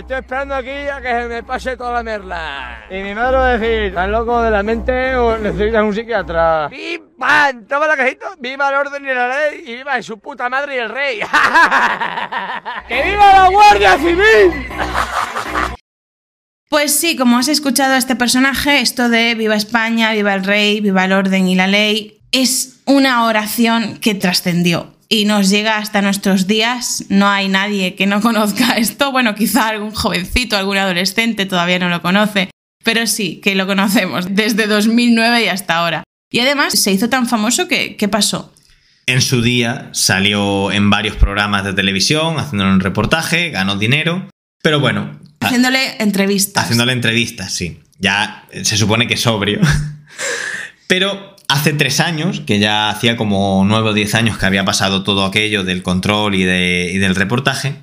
Estoy 0.00 0.16
esperando 0.16 0.54
aquí 0.54 0.70
a 0.70 1.02
que 1.02 1.08
se 1.08 1.28
me 1.28 1.42
pase 1.42 1.76
toda 1.76 1.92
la 1.92 2.02
merla. 2.02 2.86
Y 2.90 3.02
mi 3.02 3.14
madre 3.14 3.36
va 3.36 3.48
a 3.50 3.58
decir, 3.58 3.82
¿estás 3.82 4.08
loco 4.08 4.40
de 4.40 4.50
la 4.50 4.62
mente 4.62 5.14
o 5.14 5.36
necesitas 5.36 5.82
un 5.82 5.94
psiquiatra? 5.94 6.68
¡Pim, 6.70 7.02
pam! 7.18 7.66
Toma 7.66 7.86
la 7.86 7.96
cajita. 7.98 8.28
¡Viva 8.38 8.70
el 8.70 8.76
orden 8.76 9.04
y 9.04 9.08
la 9.08 9.28
ley! 9.28 9.62
¡Y 9.66 9.76
viva 9.76 10.02
su 10.02 10.18
puta 10.18 10.48
madre 10.48 10.76
y 10.76 10.78
el 10.78 10.88
rey! 10.88 11.20
¡Que 12.88 13.02
viva 13.02 13.32
la 13.32 13.48
Guardia 13.50 13.98
Civil! 13.98 14.68
Pues 16.70 16.98
sí, 16.98 17.14
como 17.14 17.36
has 17.36 17.48
escuchado 17.48 17.92
a 17.92 17.98
este 17.98 18.16
personaje, 18.16 18.80
esto 18.80 19.10
de 19.10 19.34
viva 19.34 19.54
España, 19.54 20.12
viva 20.12 20.32
el 20.32 20.44
rey, 20.44 20.80
viva 20.80 21.04
el 21.04 21.12
orden 21.12 21.46
y 21.46 21.54
la 21.56 21.66
ley, 21.66 22.22
es 22.32 22.80
una 22.86 23.26
oración 23.26 23.98
que 23.98 24.14
trascendió 24.14 24.94
y 25.12 25.26
nos 25.26 25.50
llega 25.50 25.76
hasta 25.76 26.00
nuestros 26.00 26.46
días. 26.46 27.04
No 27.10 27.28
hay 27.28 27.48
nadie 27.48 27.96
que 27.96 28.06
no 28.06 28.22
conozca 28.22 28.72
esto. 28.78 29.12
Bueno, 29.12 29.34
quizá 29.34 29.68
algún 29.68 29.90
jovencito, 29.90 30.56
algún 30.56 30.78
adolescente 30.78 31.44
todavía 31.44 31.78
no 31.78 31.90
lo 31.90 32.00
conoce, 32.00 32.50
pero 32.84 33.06
sí 33.06 33.40
que 33.42 33.54
lo 33.54 33.66
conocemos 33.66 34.26
desde 34.30 34.66
2009 34.66 35.44
y 35.44 35.48
hasta 35.48 35.76
ahora. 35.76 36.04
Y 36.32 36.38
además 36.38 36.72
se 36.80 36.92
hizo 36.92 37.10
tan 37.10 37.28
famoso 37.28 37.66
que, 37.68 37.96
¿qué 37.96 38.08
pasó? 38.08 38.54
En 39.06 39.20
su 39.20 39.42
día 39.42 39.90
salió 39.92 40.70
en 40.70 40.88
varios 40.88 41.16
programas 41.16 41.64
de 41.64 41.72
televisión, 41.72 42.38
haciendo 42.38 42.66
un 42.66 42.78
reportaje, 42.78 43.50
ganó 43.50 43.76
dinero. 43.76 44.28
Pero 44.62 44.78
bueno, 44.78 45.18
Haciéndole 45.40 45.96
entrevistas. 46.00 46.62
haciéndole 46.64 46.92
entrevistas, 46.92 47.52
sí. 47.52 47.80
Ya 47.98 48.46
se 48.62 48.76
supone 48.76 49.08
que 49.08 49.16
sobrio. 49.16 49.60
Pero 50.86 51.29
hace 51.52 51.72
tres 51.72 52.00
años, 52.00 52.40
que 52.40 52.58
ya 52.58 52.90
hacía 52.90 53.16
como 53.16 53.64
nueve 53.66 53.90
o 53.90 53.92
diez 53.92 54.14
años 54.14 54.38
que 54.38 54.46
había 54.46 54.64
pasado 54.64 55.02
todo 55.02 55.24
aquello 55.24 55.64
del 55.64 55.82
control 55.82 56.34
y, 56.34 56.44
de- 56.44 56.90
y 56.92 56.98
del 56.98 57.14
reportaje, 57.14 57.82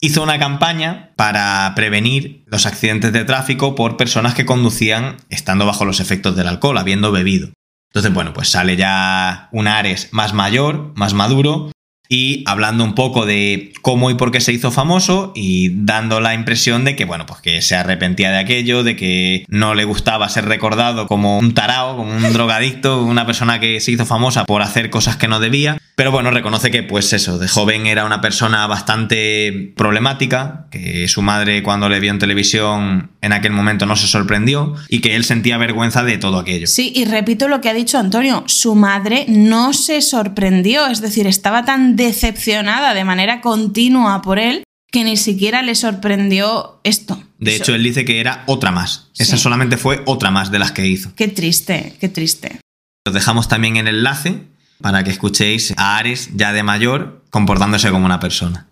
hizo 0.00 0.22
una 0.22 0.38
campaña 0.38 1.12
para 1.16 1.72
prevenir 1.76 2.44
los 2.46 2.66
accidentes 2.66 3.12
de 3.12 3.24
tráfico 3.24 3.74
por 3.74 3.96
personas 3.96 4.34
que 4.34 4.44
conducían 4.46 5.16
estando 5.28 5.66
bajo 5.66 5.84
los 5.84 6.00
efectos 6.00 6.34
del 6.36 6.48
alcohol, 6.48 6.78
habiendo 6.78 7.12
bebido. 7.12 7.50
Entonces, 7.90 8.12
bueno, 8.12 8.32
pues 8.32 8.48
sale 8.48 8.76
ya 8.76 9.48
un 9.52 9.68
Ares 9.68 10.08
más 10.12 10.32
mayor, 10.32 10.92
más 10.96 11.12
maduro, 11.14 11.70
y 12.08 12.44
hablando 12.46 12.84
un 12.84 12.94
poco 12.94 13.26
de 13.26 13.72
cómo 13.80 14.10
y 14.10 14.14
por 14.14 14.30
qué 14.30 14.40
se 14.40 14.52
hizo 14.52 14.70
famoso 14.70 15.32
y 15.34 15.84
dando 15.84 16.20
la 16.20 16.34
impresión 16.34 16.84
de 16.84 16.94
que, 16.94 17.04
bueno, 17.04 17.26
pues 17.26 17.40
que 17.40 17.62
se 17.62 17.74
arrepentía 17.74 18.30
de 18.30 18.38
aquello, 18.38 18.84
de 18.84 18.96
que 18.96 19.44
no 19.48 19.74
le 19.74 19.84
gustaba 19.84 20.28
ser 20.28 20.44
recordado 20.44 21.06
como 21.06 21.38
un 21.38 21.54
tarao, 21.54 21.96
como 21.96 22.14
un 22.14 22.22
drogadicto, 22.32 23.02
una 23.02 23.26
persona 23.26 23.60
que 23.60 23.80
se 23.80 23.92
hizo 23.92 24.06
famosa 24.06 24.44
por 24.44 24.62
hacer 24.62 24.90
cosas 24.90 25.16
que 25.16 25.28
no 25.28 25.40
debía. 25.40 25.78
Pero 25.94 26.10
bueno, 26.10 26.30
reconoce 26.30 26.70
que, 26.70 26.82
pues 26.82 27.12
eso, 27.12 27.38
de 27.38 27.48
joven 27.48 27.86
era 27.86 28.06
una 28.06 28.20
persona 28.20 28.66
bastante 28.66 29.72
problemática, 29.76 30.66
que 30.70 31.06
su 31.06 31.20
madre 31.20 31.62
cuando 31.62 31.88
le 31.88 32.00
vio 32.00 32.10
en 32.10 32.18
televisión 32.18 33.10
en 33.20 33.32
aquel 33.32 33.52
momento 33.52 33.84
no 33.84 33.94
se 33.96 34.06
sorprendió 34.06 34.74
y 34.88 35.00
que 35.00 35.16
él 35.16 35.24
sentía 35.24 35.58
vergüenza 35.58 36.02
de 36.02 36.16
todo 36.16 36.38
aquello. 36.38 36.66
Sí, 36.66 36.92
y 36.96 37.04
repito 37.04 37.46
lo 37.48 37.60
que 37.60 37.68
ha 37.68 37.74
dicho 37.74 37.98
Antonio, 37.98 38.44
su 38.46 38.74
madre 38.74 39.26
no 39.28 39.74
se 39.74 40.00
sorprendió, 40.00 40.86
es 40.86 41.02
decir, 41.02 41.26
estaba 41.26 41.64
tan 41.64 41.94
decepcionada 41.94 42.94
de 42.94 43.04
manera 43.04 43.42
continua 43.42 44.22
por 44.22 44.38
él 44.38 44.64
que 44.90 45.04
ni 45.04 45.16
siquiera 45.16 45.62
le 45.62 45.74
sorprendió 45.74 46.80
esto. 46.84 47.22
De 47.38 47.56
hecho, 47.56 47.74
él 47.74 47.82
dice 47.82 48.04
que 48.04 48.20
era 48.20 48.44
otra 48.46 48.70
más. 48.70 49.10
Esa 49.18 49.36
solamente 49.36 49.76
fue 49.76 50.02
otra 50.06 50.30
más 50.30 50.50
de 50.50 50.58
las 50.58 50.72
que 50.72 50.86
hizo. 50.86 51.14
Qué 51.16 51.28
triste, 51.28 51.96
qué 51.98 52.08
triste. 52.08 52.60
Os 53.06 53.14
dejamos 53.14 53.48
también 53.48 53.78
el 53.78 53.88
enlace 53.88 54.42
para 54.82 55.04
que 55.04 55.10
escuchéis 55.10 55.72
a 55.76 55.96
Ares 55.96 56.30
ya 56.34 56.52
de 56.52 56.62
mayor 56.62 57.22
comportándose 57.30 57.90
como 57.90 58.04
una 58.04 58.20
persona. 58.20 58.68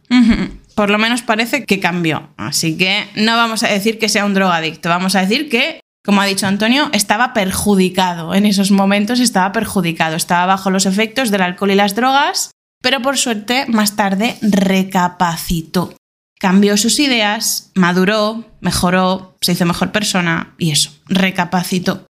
Por 0.75 0.91
lo 0.91 0.99
menos 0.99 1.23
parece 1.23 1.65
que 1.65 1.81
cambió. 1.81 2.31
Así 2.37 2.77
que 2.77 3.09
no 3.15 3.37
vamos 3.37 3.63
a 3.63 3.69
decir 3.69 3.99
que 3.99 4.09
sea 4.09 4.25
un 4.25 4.35
drogadicto, 4.35 4.89
vamos 4.89 5.15
a 5.15 5.21
decir 5.21 5.49
que, 5.49 5.81
como 6.05 6.21
ha 6.21 6.27
dicho 6.27 6.47
Antonio, 6.47 6.91
estaba 6.93 7.33
perjudicado. 7.33 8.35
En 8.35 8.47
esos 8.47 8.71
momentos 8.71 9.21
estaba 9.21 9.53
perjudicado, 9.53 10.17
estaba 10.17 10.47
bajo 10.47 10.71
los 10.71 10.87
efectos 10.87 11.31
del 11.31 11.43
alcohol 11.43 11.71
y 11.71 11.75
las 11.77 11.95
drogas, 11.95 12.51
pero 12.83 13.01
por 13.03 13.17
suerte 13.19 13.67
más 13.69 13.97
tarde 13.97 14.37
recapacitó. 14.43 15.95
Cambió 16.39 16.77
sus 16.79 16.99
ideas, 16.99 17.71
maduró, 17.75 18.45
mejoró, 18.61 19.37
se 19.43 19.53
hizo 19.53 19.67
mejor 19.67 19.93
persona 19.93 20.55
y 20.57 20.71
eso, 20.71 20.91
recapacitó. 21.07 22.07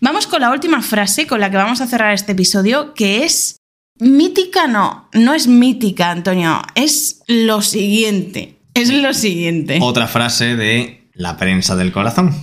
Vamos 0.00 0.26
con 0.26 0.40
la 0.40 0.50
última 0.50 0.80
frase 0.82 1.26
con 1.26 1.40
la 1.40 1.50
que 1.50 1.56
vamos 1.56 1.80
a 1.80 1.86
cerrar 1.86 2.14
este 2.14 2.32
episodio, 2.32 2.94
que 2.94 3.24
es 3.24 3.56
mítica, 3.98 4.66
no, 4.66 5.08
no 5.12 5.34
es 5.34 5.46
mítica, 5.46 6.10
Antonio, 6.10 6.62
es 6.74 7.22
lo 7.26 7.60
siguiente. 7.60 8.56
Es 8.74 8.90
lo 8.90 9.12
siguiente. 9.12 9.78
Otra 9.82 10.06
frase 10.06 10.56
de 10.56 11.08
la 11.12 11.36
prensa 11.36 11.76
del 11.76 11.92
corazón. 11.92 12.34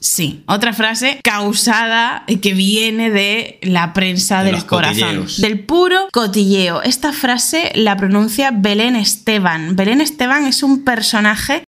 Sí, 0.00 0.42
otra 0.46 0.72
frase 0.72 1.20
causada 1.22 2.24
y 2.26 2.38
que 2.38 2.54
viene 2.54 3.10
de 3.10 3.60
la 3.62 3.92
prensa 3.92 4.42
De 4.42 4.50
del 4.50 4.66
corazón. 4.66 5.00
cotilleos. 5.00 5.40
Del 5.40 5.60
puro 5.60 6.08
cotilleo. 6.12 6.82
Esta 6.82 7.12
frase 7.12 7.70
la 7.74 7.96
pronuncia 7.96 8.50
Belén 8.52 8.96
Esteban. 8.96 9.76
Belén 9.76 10.00
Esteban 10.00 10.46
es 10.46 10.62
un 10.64 10.82
personaje 10.82 11.62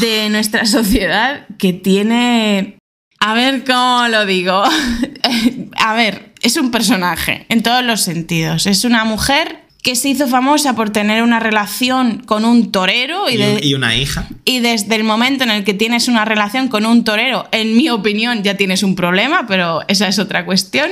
de 0.00 0.28
nuestra 0.30 0.66
sociedad 0.66 1.46
que 1.58 1.72
tiene... 1.72 2.76
A 3.20 3.34
ver 3.34 3.64
cómo 3.64 4.08
lo 4.08 4.24
digo. 4.26 4.62
A 5.76 5.94
ver, 5.94 6.32
es 6.42 6.56
un 6.56 6.70
personaje 6.70 7.46
en 7.48 7.62
todos 7.62 7.84
los 7.84 8.00
sentidos. 8.02 8.66
Es 8.66 8.84
una 8.84 9.04
mujer 9.04 9.60
que 9.82 9.96
se 9.96 10.08
hizo 10.10 10.26
famosa 10.26 10.74
por 10.74 10.90
tener 10.90 11.22
una 11.22 11.40
relación 11.40 12.18
con 12.26 12.44
un 12.44 12.70
torero 12.70 13.30
y, 13.30 13.36
de- 13.38 13.74
una 13.74 13.96
hija. 13.96 14.26
y 14.44 14.60
desde 14.60 14.94
el 14.96 15.04
momento 15.04 15.44
en 15.44 15.50
el 15.50 15.64
que 15.64 15.72
tienes 15.74 16.08
una 16.08 16.24
relación 16.24 16.68
con 16.68 16.84
un 16.84 17.02
torero, 17.04 17.48
en 17.52 17.76
mi 17.76 17.88
opinión, 17.88 18.42
ya 18.42 18.56
tienes 18.56 18.82
un 18.82 18.94
problema, 18.94 19.46
pero 19.46 19.80
esa 19.88 20.06
es 20.08 20.18
otra 20.18 20.44
cuestión. 20.44 20.90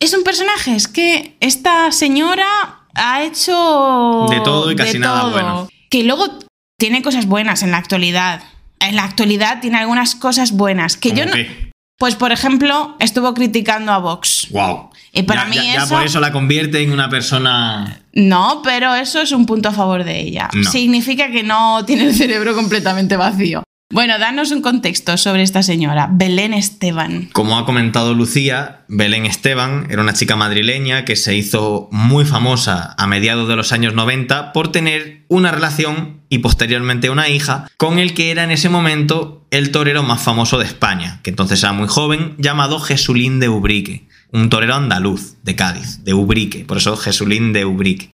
Es 0.00 0.14
un 0.14 0.22
personaje, 0.22 0.76
es 0.76 0.86
que 0.86 1.36
esta 1.40 1.90
señora 1.90 2.46
ha 2.94 3.22
hecho... 3.24 4.26
De 4.30 4.40
todo 4.40 4.70
y 4.70 4.76
casi 4.76 4.98
nada 5.00 5.24
bueno. 5.30 5.68
Que 5.90 6.04
luego 6.04 6.38
tiene 6.78 7.02
cosas 7.02 7.26
buenas 7.26 7.62
en 7.64 7.72
la 7.72 7.78
actualidad. 7.78 8.42
En 8.78 8.94
la 8.94 9.02
actualidad 9.02 9.60
tiene 9.60 9.78
algunas 9.78 10.14
cosas 10.14 10.52
buenas. 10.52 10.96
Que 10.96 11.08
yo 11.10 11.24
¿Cómo 11.24 11.30
no... 11.30 11.32
qué? 11.34 11.67
Pues, 11.98 12.14
por 12.14 12.30
ejemplo, 12.30 12.96
estuvo 13.00 13.34
criticando 13.34 13.90
a 13.92 13.98
Vox. 13.98 14.46
Wow. 14.50 14.90
Y 15.12 15.22
para 15.24 15.42
ya, 15.44 15.48
mí 15.48 15.56
ya- 15.56 15.62
ya 15.64 15.82
eso- 15.84 15.94
por 15.96 16.04
eso 16.06 16.20
la 16.20 16.30
convierte 16.32 16.80
en 16.80 16.92
una 16.92 17.08
persona. 17.10 18.00
No, 18.12 18.60
pero 18.62 18.94
eso 18.94 19.20
es 19.20 19.32
un 19.32 19.46
punto 19.46 19.68
a 19.68 19.72
favor 19.72 20.04
de 20.04 20.20
ella. 20.20 20.48
No. 20.52 20.70
Significa 20.70 21.30
que 21.30 21.42
no 21.42 21.84
tiene 21.84 22.04
el 22.04 22.14
cerebro 22.14 22.54
completamente 22.54 23.16
vacío. 23.16 23.64
Bueno, 23.90 24.18
danos 24.18 24.50
un 24.50 24.60
contexto 24.60 25.16
sobre 25.16 25.42
esta 25.42 25.62
señora, 25.62 26.10
Belén 26.12 26.52
Esteban. 26.52 27.30
Como 27.32 27.56
ha 27.56 27.64
comentado 27.64 28.12
Lucía, 28.12 28.84
Belén 28.86 29.24
Esteban 29.24 29.86
era 29.88 30.02
una 30.02 30.12
chica 30.12 30.36
madrileña 30.36 31.06
que 31.06 31.16
se 31.16 31.34
hizo 31.34 31.88
muy 31.90 32.26
famosa 32.26 32.94
a 32.98 33.06
mediados 33.06 33.48
de 33.48 33.56
los 33.56 33.72
años 33.72 33.94
90 33.94 34.52
por 34.52 34.70
tener 34.72 35.24
una 35.28 35.52
relación 35.52 36.20
y 36.28 36.40
posteriormente 36.40 37.08
una 37.08 37.30
hija 37.30 37.66
con 37.78 37.98
el 37.98 38.12
que 38.12 38.30
era 38.30 38.44
en 38.44 38.50
ese 38.50 38.68
momento 38.68 39.46
el 39.50 39.70
torero 39.70 40.02
más 40.02 40.20
famoso 40.20 40.58
de 40.58 40.66
España, 40.66 41.20
que 41.22 41.30
entonces 41.30 41.62
era 41.62 41.72
muy 41.72 41.88
joven, 41.88 42.34
llamado 42.36 42.80
Jesulín 42.80 43.40
de 43.40 43.48
Ubrique, 43.48 44.06
un 44.32 44.50
torero 44.50 44.74
andaluz 44.74 45.36
de 45.44 45.56
Cádiz, 45.56 46.04
de 46.04 46.12
Ubrique, 46.12 46.66
por 46.66 46.76
eso 46.76 46.94
Jesulín 46.98 47.54
de 47.54 47.64
Ubrique. 47.64 48.10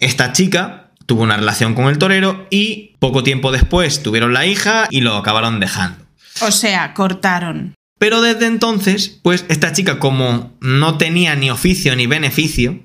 Esta 0.00 0.32
chica 0.32 0.87
tuvo 1.08 1.22
una 1.22 1.38
relación 1.38 1.74
con 1.74 1.86
el 1.86 1.96
torero 1.96 2.46
y 2.50 2.94
poco 2.98 3.22
tiempo 3.22 3.50
después 3.50 4.02
tuvieron 4.02 4.34
la 4.34 4.44
hija 4.44 4.86
y 4.90 5.00
lo 5.00 5.16
acabaron 5.16 5.58
dejando. 5.58 6.04
O 6.42 6.50
sea, 6.50 6.92
cortaron. 6.92 7.74
Pero 7.98 8.20
desde 8.20 8.44
entonces, 8.44 9.18
pues 9.22 9.46
esta 9.48 9.72
chica 9.72 9.98
como 9.98 10.54
no 10.60 10.98
tenía 10.98 11.34
ni 11.34 11.50
oficio 11.50 11.96
ni 11.96 12.06
beneficio, 12.06 12.78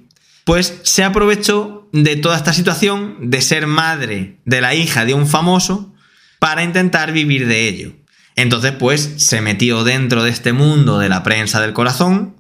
pues 0.46 0.80
se 0.84 1.04
aprovechó 1.04 1.90
de 1.92 2.16
toda 2.16 2.38
esta 2.38 2.54
situación 2.54 3.30
de 3.30 3.42
ser 3.42 3.68
madre 3.68 4.38
de 4.46 4.62
la 4.62 4.74
hija 4.74 5.04
de 5.04 5.14
un 5.14 5.28
famoso 5.28 5.94
para 6.40 6.64
intentar 6.64 7.12
vivir 7.12 7.46
de 7.46 7.68
ello. 7.68 7.92
Entonces, 8.38 8.72
pues 8.72 9.16
se 9.18 9.42
metió 9.42 9.84
dentro 9.84 10.24
de 10.24 10.32
este 10.32 10.54
mundo 10.54 10.98
de 10.98 11.10
la 11.10 11.24
prensa 11.24 11.60
del 11.60 11.74
corazón 11.74 12.38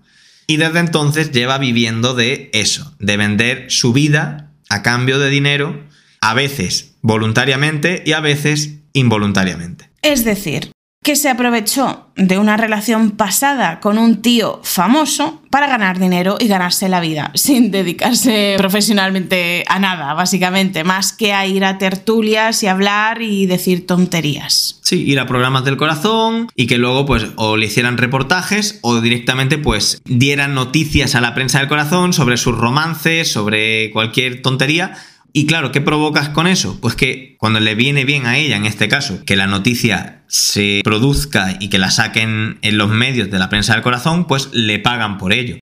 y 0.47 0.55
desde 0.55 0.79
entonces 0.79 1.34
lleva 1.34 1.57
viviendo 1.57 2.15
de 2.15 2.49
eso, 2.53 2.95
de 2.99 3.17
vender 3.17 3.65
su 3.69 3.91
vida 3.91 4.53
a 4.70 4.82
cambio 4.82 5.20
de 5.20 5.30
dinero, 5.30 5.84
a 6.22 6.34
veces 6.34 6.95
voluntariamente 7.01 8.03
y 8.05 8.14
a 8.14 8.20
veces 8.20 8.76
involuntariamente. 8.93 9.89
Es 10.01 10.26
decir, 10.26 10.72
que 11.04 11.16
se 11.18 11.30
aprovechó 11.30 12.08
de 12.16 12.38
una 12.38 12.58
relación 12.58 13.12
pasada 13.12 13.80
con 13.80 13.97
un 13.97 14.22
tío 14.22 14.62
famoso 14.64 15.41
para 15.49 15.68
ganar 15.68 15.99
dinero 15.99 16.38
y 16.39 16.47
ganarse 16.47 16.88
la 16.88 16.99
vida, 16.99 17.32
sin 17.36 17.72
dedicarse 17.72 18.56
profesionalmente 18.58 19.66
a 19.68 19.80
nada, 19.80 20.14
básicamente, 20.14 20.84
más 20.84 21.12
que 21.12 21.34
a 21.34 21.45
ir 21.45 21.66
a 21.66 21.78
tertulias 21.78 22.64
y 22.64 22.68
hablar 22.68 23.22
y 23.22 23.45
decir 23.45 23.86
tonterías. 23.86 24.80
Sí, 24.82 25.04
ir 25.04 25.20
a 25.20 25.28
programas 25.28 25.66
del 25.66 25.78
corazón 25.78 26.47
y 26.56 26.68
que 26.68 26.78
luego 26.78 27.06
pues 27.06 27.28
o 27.36 27.58
le 27.58 27.66
hicieran 27.66 27.97
reportajes 27.97 28.80
o 28.82 29.01
directamente 29.01 29.58
pues 29.58 30.01
dieran 30.06 30.54
noticias 30.54 31.16
a 31.16 31.22
la 31.22 31.36
prensa 31.36 31.60
del 31.60 31.68
corazón 31.68 32.14
sobre 32.14 32.38
sus 32.38 32.58
romances, 32.58 33.32
sobre 33.32 33.91
cualquier 33.91 34.41
tontería. 34.41 34.93
Y 35.36 35.47
claro, 35.47 35.71
¿qué 35.71 35.81
provocas 35.81 36.29
con 36.29 36.45
eso? 36.45 36.79
Pues 36.79 36.95
que 36.95 37.36
cuando 37.39 37.59
le 37.59 37.73
viene 37.73 38.05
bien 38.05 38.27
a 38.27 38.38
ella, 38.38 38.55
en 38.55 38.65
este 38.65 38.88
caso, 38.88 39.25
que 39.25 39.36
la 39.36 39.47
noticia 39.47 40.23
se 40.27 40.81
produzca 40.84 41.57
y 41.59 41.69
que 41.69 41.79
la 41.79 41.89
saquen 41.89 42.59
en 42.61 42.77
los 42.77 42.89
medios 42.89 43.31
de 43.31 43.39
la 43.39 43.49
prensa 43.49 43.73
del 43.73 43.81
corazón, 43.81 44.27
pues 44.27 44.49
le 44.53 44.77
pagan 44.77 45.17
por 45.17 45.34
ello. 45.34 45.57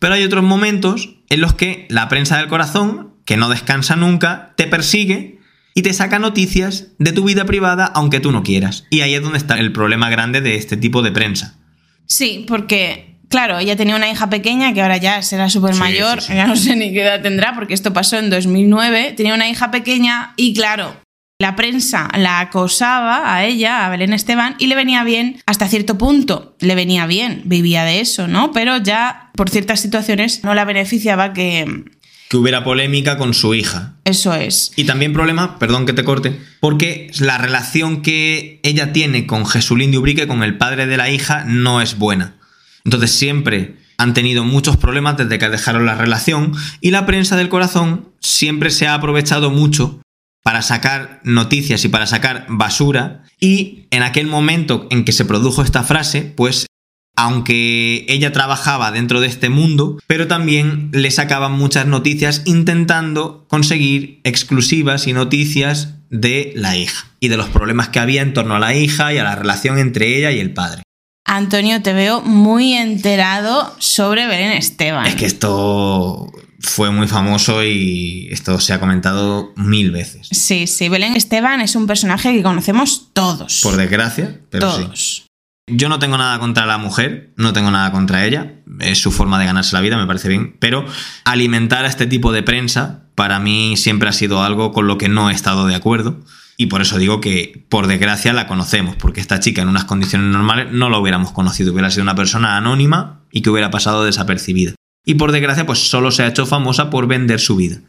Pero 0.00 0.14
hay 0.14 0.24
otros 0.24 0.42
momentos 0.42 1.10
en 1.30 1.40
los 1.40 1.54
que 1.54 1.86
la 1.88 2.08
prensa 2.08 2.36
del 2.36 2.48
corazón, 2.48 3.14
que 3.24 3.36
no 3.36 3.48
descansa 3.48 3.94
nunca, 3.94 4.54
te 4.56 4.66
persigue 4.66 5.38
y 5.74 5.82
te 5.82 5.92
saca 5.92 6.18
noticias 6.18 6.88
de 6.98 7.12
tu 7.12 7.22
vida 7.22 7.44
privada 7.44 7.86
aunque 7.86 8.18
tú 8.18 8.32
no 8.32 8.42
quieras. 8.42 8.88
Y 8.90 9.02
ahí 9.02 9.14
es 9.14 9.22
donde 9.22 9.38
está 9.38 9.56
el 9.60 9.72
problema 9.72 10.10
grande 10.10 10.40
de 10.40 10.56
este 10.56 10.76
tipo 10.76 11.02
de 11.02 11.12
prensa. 11.12 11.60
Sí, 12.06 12.44
porque, 12.48 13.11
claro, 13.32 13.58
ella 13.58 13.74
tenía 13.74 13.96
una 13.96 14.08
hija 14.08 14.30
pequeña 14.30 14.72
que 14.74 14.82
ahora 14.82 14.98
ya 14.98 15.22
será 15.22 15.48
súper 15.48 15.74
mayor, 15.74 16.20
sí, 16.20 16.28
sí. 16.28 16.34
ya 16.34 16.46
no 16.46 16.54
sé 16.54 16.76
ni 16.76 16.92
qué 16.92 17.02
edad 17.02 17.22
tendrá, 17.22 17.54
porque 17.54 17.74
esto 17.74 17.92
pasó 17.92 18.18
en 18.18 18.30
2009. 18.30 19.14
Tenía 19.16 19.34
una 19.34 19.48
hija 19.48 19.70
pequeña 19.70 20.34
y, 20.36 20.54
claro, 20.54 20.94
la 21.40 21.56
prensa 21.56 22.08
la 22.16 22.38
acosaba 22.40 23.34
a 23.34 23.44
ella, 23.44 23.84
a 23.84 23.88
Belén 23.88 24.12
Esteban, 24.12 24.54
y 24.58 24.68
le 24.68 24.76
venía 24.76 25.02
bien 25.02 25.40
hasta 25.46 25.66
cierto 25.66 25.98
punto. 25.98 26.56
Le 26.60 26.74
venía 26.74 27.06
bien, 27.06 27.42
vivía 27.46 27.84
de 27.84 28.00
eso, 28.00 28.28
¿no? 28.28 28.52
Pero 28.52 28.76
ya 28.76 29.30
por 29.34 29.50
ciertas 29.50 29.80
situaciones 29.80 30.44
no 30.44 30.54
la 30.54 30.64
beneficiaba 30.64 31.32
que. 31.32 31.84
Que 32.28 32.36
hubiera 32.36 32.64
polémica 32.64 33.18
con 33.18 33.34
su 33.34 33.54
hija. 33.54 33.96
Eso 34.04 34.34
es. 34.34 34.72
Y 34.76 34.84
también 34.84 35.12
problema, 35.12 35.58
perdón 35.58 35.84
que 35.84 35.92
te 35.92 36.04
corte, 36.04 36.38
porque 36.60 37.10
la 37.18 37.38
relación 37.38 38.02
que 38.02 38.60
ella 38.62 38.92
tiene 38.92 39.26
con 39.26 39.44
Jesulín 39.44 39.90
de 39.90 39.98
Ubrique, 39.98 40.28
con 40.28 40.42
el 40.42 40.58
padre 40.58 40.86
de 40.86 40.96
la 40.96 41.10
hija, 41.10 41.44
no 41.44 41.80
es 41.80 41.98
buena. 41.98 42.36
Entonces 42.84 43.12
siempre 43.12 43.76
han 43.98 44.14
tenido 44.14 44.44
muchos 44.44 44.76
problemas 44.76 45.16
desde 45.16 45.38
que 45.38 45.48
dejaron 45.48 45.86
la 45.86 45.94
relación 45.94 46.52
y 46.80 46.90
la 46.90 47.06
prensa 47.06 47.36
del 47.36 47.48
corazón 47.48 48.12
siempre 48.20 48.70
se 48.70 48.86
ha 48.86 48.94
aprovechado 48.94 49.50
mucho 49.50 50.00
para 50.42 50.62
sacar 50.62 51.20
noticias 51.24 51.84
y 51.84 51.88
para 51.88 52.06
sacar 52.06 52.46
basura 52.48 53.22
y 53.38 53.86
en 53.90 54.02
aquel 54.02 54.26
momento 54.26 54.88
en 54.90 55.04
que 55.04 55.12
se 55.12 55.24
produjo 55.24 55.62
esta 55.62 55.84
frase, 55.84 56.22
pues 56.22 56.66
aunque 57.14 58.06
ella 58.08 58.32
trabajaba 58.32 58.90
dentro 58.90 59.20
de 59.20 59.26
este 59.26 59.50
mundo, 59.50 59.98
pero 60.06 60.26
también 60.26 60.90
le 60.92 61.10
sacaban 61.10 61.52
muchas 61.52 61.86
noticias 61.86 62.42
intentando 62.46 63.46
conseguir 63.48 64.20
exclusivas 64.24 65.06
y 65.06 65.12
noticias 65.12 65.98
de 66.10 66.52
la 66.56 66.76
hija 66.76 67.06
y 67.20 67.28
de 67.28 67.36
los 67.36 67.48
problemas 67.50 67.90
que 67.90 68.00
había 68.00 68.22
en 68.22 68.32
torno 68.32 68.56
a 68.56 68.60
la 68.60 68.74
hija 68.74 69.12
y 69.12 69.18
a 69.18 69.24
la 69.24 69.36
relación 69.36 69.78
entre 69.78 70.16
ella 70.16 70.32
y 70.32 70.40
el 70.40 70.54
padre. 70.54 70.82
Antonio, 71.24 71.82
te 71.82 71.92
veo 71.92 72.20
muy 72.20 72.74
enterado 72.74 73.74
sobre 73.78 74.26
Belén 74.26 74.52
Esteban. 74.52 75.06
Es 75.06 75.14
que 75.14 75.26
esto 75.26 76.30
fue 76.60 76.90
muy 76.90 77.08
famoso 77.08 77.62
y 77.64 78.28
esto 78.30 78.60
se 78.60 78.72
ha 78.72 78.80
comentado 78.80 79.52
mil 79.56 79.90
veces. 79.90 80.28
Sí, 80.30 80.66
sí, 80.66 80.88
Belén 80.88 81.16
Esteban 81.16 81.60
es 81.60 81.74
un 81.74 81.86
personaje 81.86 82.32
que 82.32 82.42
conocemos 82.42 83.10
todos. 83.12 83.60
Por 83.62 83.76
desgracia, 83.76 84.40
pero 84.50 84.70
todos. 84.70 84.98
sí. 84.98 85.22
Yo 85.68 85.88
no 85.88 86.00
tengo 86.00 86.18
nada 86.18 86.40
contra 86.40 86.66
la 86.66 86.76
mujer, 86.76 87.32
no 87.36 87.52
tengo 87.52 87.70
nada 87.70 87.92
contra 87.92 88.26
ella, 88.26 88.56
es 88.80 89.00
su 89.00 89.12
forma 89.12 89.38
de 89.38 89.46
ganarse 89.46 89.74
la 89.74 89.80
vida, 89.80 89.96
me 89.96 90.08
parece 90.08 90.28
bien, 90.28 90.56
pero 90.58 90.84
alimentar 91.24 91.84
a 91.84 91.88
este 91.88 92.08
tipo 92.08 92.32
de 92.32 92.42
prensa 92.42 93.04
para 93.14 93.38
mí 93.38 93.76
siempre 93.76 94.08
ha 94.08 94.12
sido 94.12 94.42
algo 94.42 94.72
con 94.72 94.88
lo 94.88 94.98
que 94.98 95.08
no 95.08 95.30
he 95.30 95.32
estado 95.32 95.66
de 95.66 95.76
acuerdo 95.76 96.20
y 96.56 96.66
por 96.66 96.82
eso 96.82 96.98
digo 96.98 97.20
que 97.20 97.64
por 97.68 97.86
desgracia 97.86 98.32
la 98.32 98.46
conocemos, 98.46 98.96
porque 98.96 99.20
esta 99.20 99.40
chica 99.40 99.62
en 99.62 99.68
unas 99.68 99.84
condiciones 99.84 100.32
normales 100.32 100.68
no 100.70 100.90
la 100.90 100.98
hubiéramos 100.98 101.32
conocido, 101.32 101.72
hubiera 101.72 101.90
sido 101.90 102.02
una 102.02 102.14
persona 102.14 102.56
anónima 102.56 103.22
y 103.30 103.42
que 103.42 103.50
hubiera 103.50 103.70
pasado 103.70 104.04
desapercibida. 104.04 104.74
Y 105.04 105.14
por 105.14 105.32
desgracia 105.32 105.66
pues 105.66 105.88
solo 105.88 106.10
se 106.10 106.22
ha 106.22 106.28
hecho 106.28 106.46
famosa 106.46 106.90
por 106.90 107.06
vender 107.06 107.40
su 107.40 107.56
vida. 107.56 107.80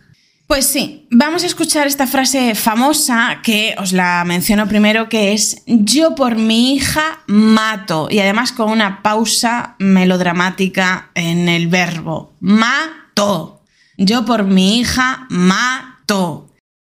Pues 0.48 0.66
sí, 0.68 1.08
vamos 1.10 1.44
a 1.44 1.48
escuchar 1.48 1.88
esta 1.88 2.06
frase 2.06 2.54
famosa 2.54 3.40
que 3.42 3.76
os 3.78 3.94
la 3.94 4.24
menciono 4.26 4.68
primero, 4.68 5.08
que 5.08 5.34
es 5.34 5.64
yo 5.66 6.16
por 6.16 6.36
mi 6.36 6.76
hija 6.76 7.24
mato, 7.28 8.08
y 8.12 8.20
además 8.20 8.52
con 8.52 8.70
una 8.70 9.02
pausa 9.02 9.76
melodramática 9.80 11.12
en 11.16 11.48
el 11.48 11.68
verbo, 11.68 12.34
mato. 12.42 13.62
Yo 13.98 14.26
por 14.26 14.44
mi 14.44 14.80
hija 14.80 15.28
mato. 15.30 16.53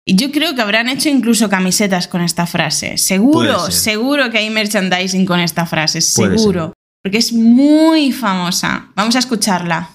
Y 0.09 0.15
yo 0.15 0.31
creo 0.31 0.55
que 0.55 0.61
habrán 0.63 0.89
hecho 0.89 1.07
incluso 1.07 1.51
camisetas 1.51 2.07
con 2.07 2.21
esta 2.21 2.47
frase. 2.47 2.97
Seguro, 2.97 3.69
seguro 3.69 4.31
que 4.31 4.39
hay 4.39 4.49
merchandising 4.49 5.23
con 5.23 5.39
esta 5.39 5.67
frase, 5.67 5.99
Puede 6.15 6.35
seguro. 6.35 6.73
Porque 7.03 7.19
es 7.19 7.31
muy 7.31 8.11
famosa. 8.11 8.87
Vamos 8.95 9.15
a 9.15 9.19
escucharla. 9.19 9.91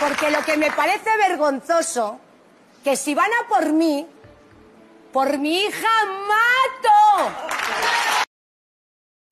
Porque 0.00 0.30
lo 0.30 0.42
que 0.46 0.56
me 0.56 0.70
parece 0.70 1.10
vergonzoso, 1.28 2.18
que 2.82 2.96
si 2.96 3.14
van 3.14 3.28
a 3.28 3.48
por 3.50 3.70
mí, 3.74 4.06
por 5.12 5.38
mi 5.40 5.58
hija 5.58 5.88
mato. 6.26 7.34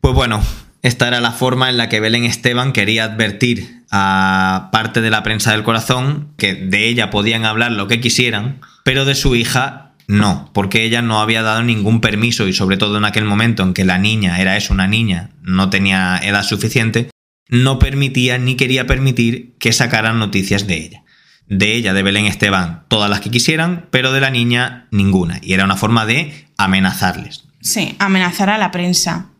Pues 0.03 0.15
bueno, 0.15 0.43
esta 0.83 1.09
era 1.09 1.23
la 1.23 1.33
forma 1.33 1.71
en 1.71 1.79
la 1.79 1.89
que 1.89 2.01
Belén 2.01 2.25
Esteban 2.25 2.75
quería 2.75 3.05
advertir 3.05 3.87
a 3.91 4.69
parte 4.73 5.01
de 5.01 5.09
la 5.09 5.23
prensa 5.23 5.53
del 5.53 5.65
corazón 5.65 6.35
que 6.37 6.55
de 6.55 6.87
ella 6.87 7.09
podían 7.09 7.47
hablar 7.47 7.73
lo 7.73 7.89
que 7.89 8.03
quisieran, 8.03 8.61
pero 8.85 9.05
de 9.05 9.17
su 9.17 9.35
hija 9.35 9.85
no, 10.07 10.51
porque 10.53 10.85
ella 10.85 11.03
no 11.03 11.21
había 11.21 11.43
dado 11.43 11.63
ningún 11.63 12.01
permiso 12.01 12.47
y 12.47 12.53
sobre 12.53 12.77
todo 12.77 12.99
en 12.99 13.05
aquel 13.05 13.25
momento 13.25 13.63
en 13.63 13.75
que 13.75 13.85
la 13.85 13.99
niña 13.99 14.41
era 14.41 14.57
eso, 14.57 14.75
una 14.75 14.87
niña, 14.87 15.31
no 15.43 15.71
tenía 15.71 16.19
edad 16.23 16.43
suficiente, 16.43 17.11
no 17.49 17.79
permitía 17.79 18.39
ni 18.39 18.57
quería 18.57 18.87
permitir 18.87 19.57
que 19.59 19.73
sacaran 19.73 20.19
noticias 20.19 20.67
de 20.67 20.77
ella. 20.77 21.05
De 21.47 21.75
ella, 21.75 21.93
de 21.93 22.03
Belén 22.03 22.27
Esteban, 22.27 22.85
todas 22.89 23.11
las 23.11 23.21
que 23.21 23.31
quisieran, 23.31 23.87
pero 23.91 24.13
de 24.13 24.21
la 24.21 24.31
niña 24.31 24.89
ninguna. 24.91 25.41
Y 25.43 25.53
era 25.53 25.65
una 25.65 25.77
forma 25.77 26.07
de 26.07 26.47
amenazarles. 26.57 27.45
Sí, 27.61 27.97
amenazar 27.99 28.51
a 28.51 28.59
la 28.59 28.71
prensa. 28.71 29.31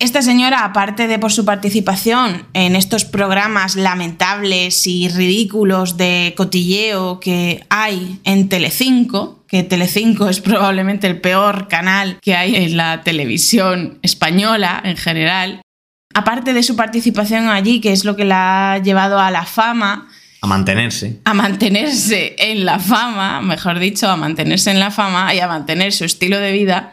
Esta 0.00 0.22
señora, 0.22 0.64
aparte 0.64 1.08
de 1.08 1.18
por 1.18 1.32
su 1.32 1.44
participación 1.44 2.46
en 2.52 2.76
estos 2.76 3.04
programas 3.04 3.74
lamentables 3.74 4.86
y 4.86 5.08
ridículos 5.08 5.96
de 5.96 6.34
cotilleo 6.36 7.18
que 7.18 7.64
hay 7.68 8.20
en 8.22 8.48
Telecinco, 8.48 9.44
que 9.48 9.64
Telecinco 9.64 10.28
es 10.28 10.40
probablemente 10.40 11.08
el 11.08 11.20
peor 11.20 11.66
canal 11.66 12.20
que 12.22 12.36
hay 12.36 12.54
en 12.54 12.76
la 12.76 13.02
televisión 13.02 13.98
española 14.02 14.80
en 14.84 14.96
general, 14.96 15.62
aparte 16.14 16.52
de 16.52 16.62
su 16.62 16.76
participación 16.76 17.48
allí, 17.48 17.80
que 17.80 17.90
es 17.90 18.04
lo 18.04 18.14
que 18.14 18.24
la 18.24 18.74
ha 18.74 18.78
llevado 18.78 19.18
a 19.18 19.32
la 19.32 19.46
fama, 19.46 20.06
A 20.40 20.46
mantenerse. 20.46 21.18
a 21.24 21.34
mantenerse 21.34 22.36
en 22.38 22.64
la 22.64 22.78
fama, 22.78 23.40
mejor 23.40 23.80
dicho, 23.80 24.08
a 24.08 24.16
mantenerse 24.16 24.70
en 24.70 24.78
la 24.78 24.92
fama 24.92 25.34
y 25.34 25.40
a 25.40 25.48
mantener 25.48 25.92
su 25.92 26.04
estilo 26.04 26.38
de 26.38 26.52
vida, 26.52 26.92